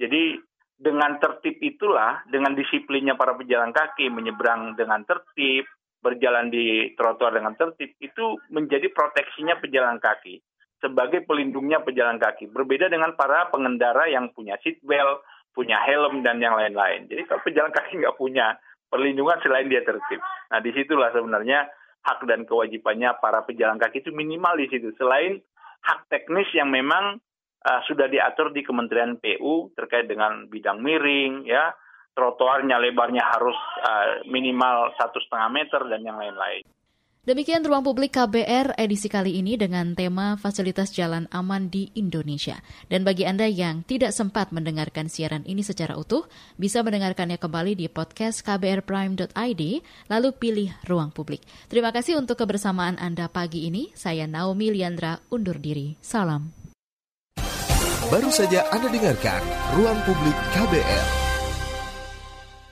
Jadi 0.00 0.40
dengan 0.80 1.20
tertib 1.20 1.60
itulah, 1.60 2.24
dengan 2.32 2.56
disiplinnya 2.56 3.12
para 3.14 3.36
pejalan 3.36 3.76
kaki 3.76 4.08
menyeberang 4.08 4.72
dengan 4.72 5.04
tertib, 5.04 5.68
berjalan 6.02 6.50
di 6.50 6.92
trotoar 6.98 7.38
dengan 7.38 7.54
tertib, 7.54 7.94
itu 8.02 8.36
menjadi 8.50 8.90
proteksinya 8.90 9.56
pejalan 9.62 10.02
kaki 10.02 10.42
sebagai 10.82 11.22
pelindungnya 11.22 11.78
pejalan 11.86 12.18
kaki. 12.18 12.50
Berbeda 12.50 12.90
dengan 12.90 13.14
para 13.14 13.46
pengendara 13.54 14.10
yang 14.10 14.34
punya 14.34 14.58
seat 14.60 14.82
belt, 14.82 15.22
punya 15.54 15.78
helm, 15.86 16.26
dan 16.26 16.42
yang 16.42 16.58
lain-lain. 16.58 17.06
Jadi 17.06 17.22
kalau 17.30 17.40
pejalan 17.46 17.70
kaki 17.70 18.02
nggak 18.02 18.18
punya 18.18 18.58
perlindungan 18.90 19.38
selain 19.46 19.70
dia 19.70 19.86
tertib. 19.86 20.18
Nah 20.50 20.58
di 20.58 20.74
situlah 20.74 21.14
sebenarnya 21.14 21.70
hak 22.02 22.26
dan 22.26 22.42
kewajibannya 22.42 23.14
para 23.22 23.46
pejalan 23.46 23.78
kaki 23.78 24.02
itu 24.02 24.10
minimal 24.10 24.58
di 24.58 24.66
situ. 24.66 24.90
Selain 24.98 25.38
hak 25.86 26.10
teknis 26.10 26.50
yang 26.50 26.68
memang 26.68 27.22
uh, 27.62 27.80
sudah 27.86 28.10
diatur 28.10 28.50
di 28.50 28.66
Kementerian 28.66 29.22
PU 29.22 29.70
terkait 29.78 30.10
dengan 30.10 30.50
bidang 30.50 30.82
miring, 30.82 31.46
ya 31.46 31.70
trotoarnya 32.12 32.76
lebarnya 32.78 33.24
harus 33.24 33.56
uh, 33.84 34.24
minimal 34.28 34.92
satu 35.00 35.18
setengah 35.20 35.48
meter 35.52 35.80
dan 35.88 36.00
yang 36.04 36.16
lain-lain. 36.20 36.64
Demikian 37.22 37.62
ruang 37.62 37.86
publik 37.86 38.18
KBR 38.18 38.74
edisi 38.74 39.06
kali 39.06 39.38
ini 39.38 39.54
dengan 39.54 39.94
tema 39.94 40.34
fasilitas 40.34 40.90
jalan 40.90 41.30
aman 41.30 41.70
di 41.70 41.86
Indonesia. 41.94 42.58
Dan 42.90 43.06
bagi 43.06 43.22
Anda 43.22 43.46
yang 43.46 43.86
tidak 43.86 44.10
sempat 44.10 44.50
mendengarkan 44.50 45.06
siaran 45.06 45.46
ini 45.46 45.62
secara 45.62 45.94
utuh, 45.94 46.26
bisa 46.58 46.82
mendengarkannya 46.82 47.38
kembali 47.38 47.78
di 47.78 47.86
podcast 47.86 48.42
kbrprime.id, 48.42 49.62
lalu 50.10 50.28
pilih 50.34 50.74
ruang 50.90 51.14
publik. 51.14 51.46
Terima 51.70 51.94
kasih 51.94 52.18
untuk 52.18 52.42
kebersamaan 52.42 52.98
Anda 52.98 53.30
pagi 53.30 53.70
ini. 53.70 53.94
Saya 53.94 54.26
Naomi 54.26 54.74
Liandra 54.74 55.22
undur 55.30 55.62
diri. 55.62 55.94
Salam. 56.02 56.50
Baru 58.10 58.34
saja 58.34 58.66
Anda 58.74 58.90
dengarkan 58.90 59.46
Ruang 59.78 60.02
Publik 60.02 60.34
KBR. 60.58 61.21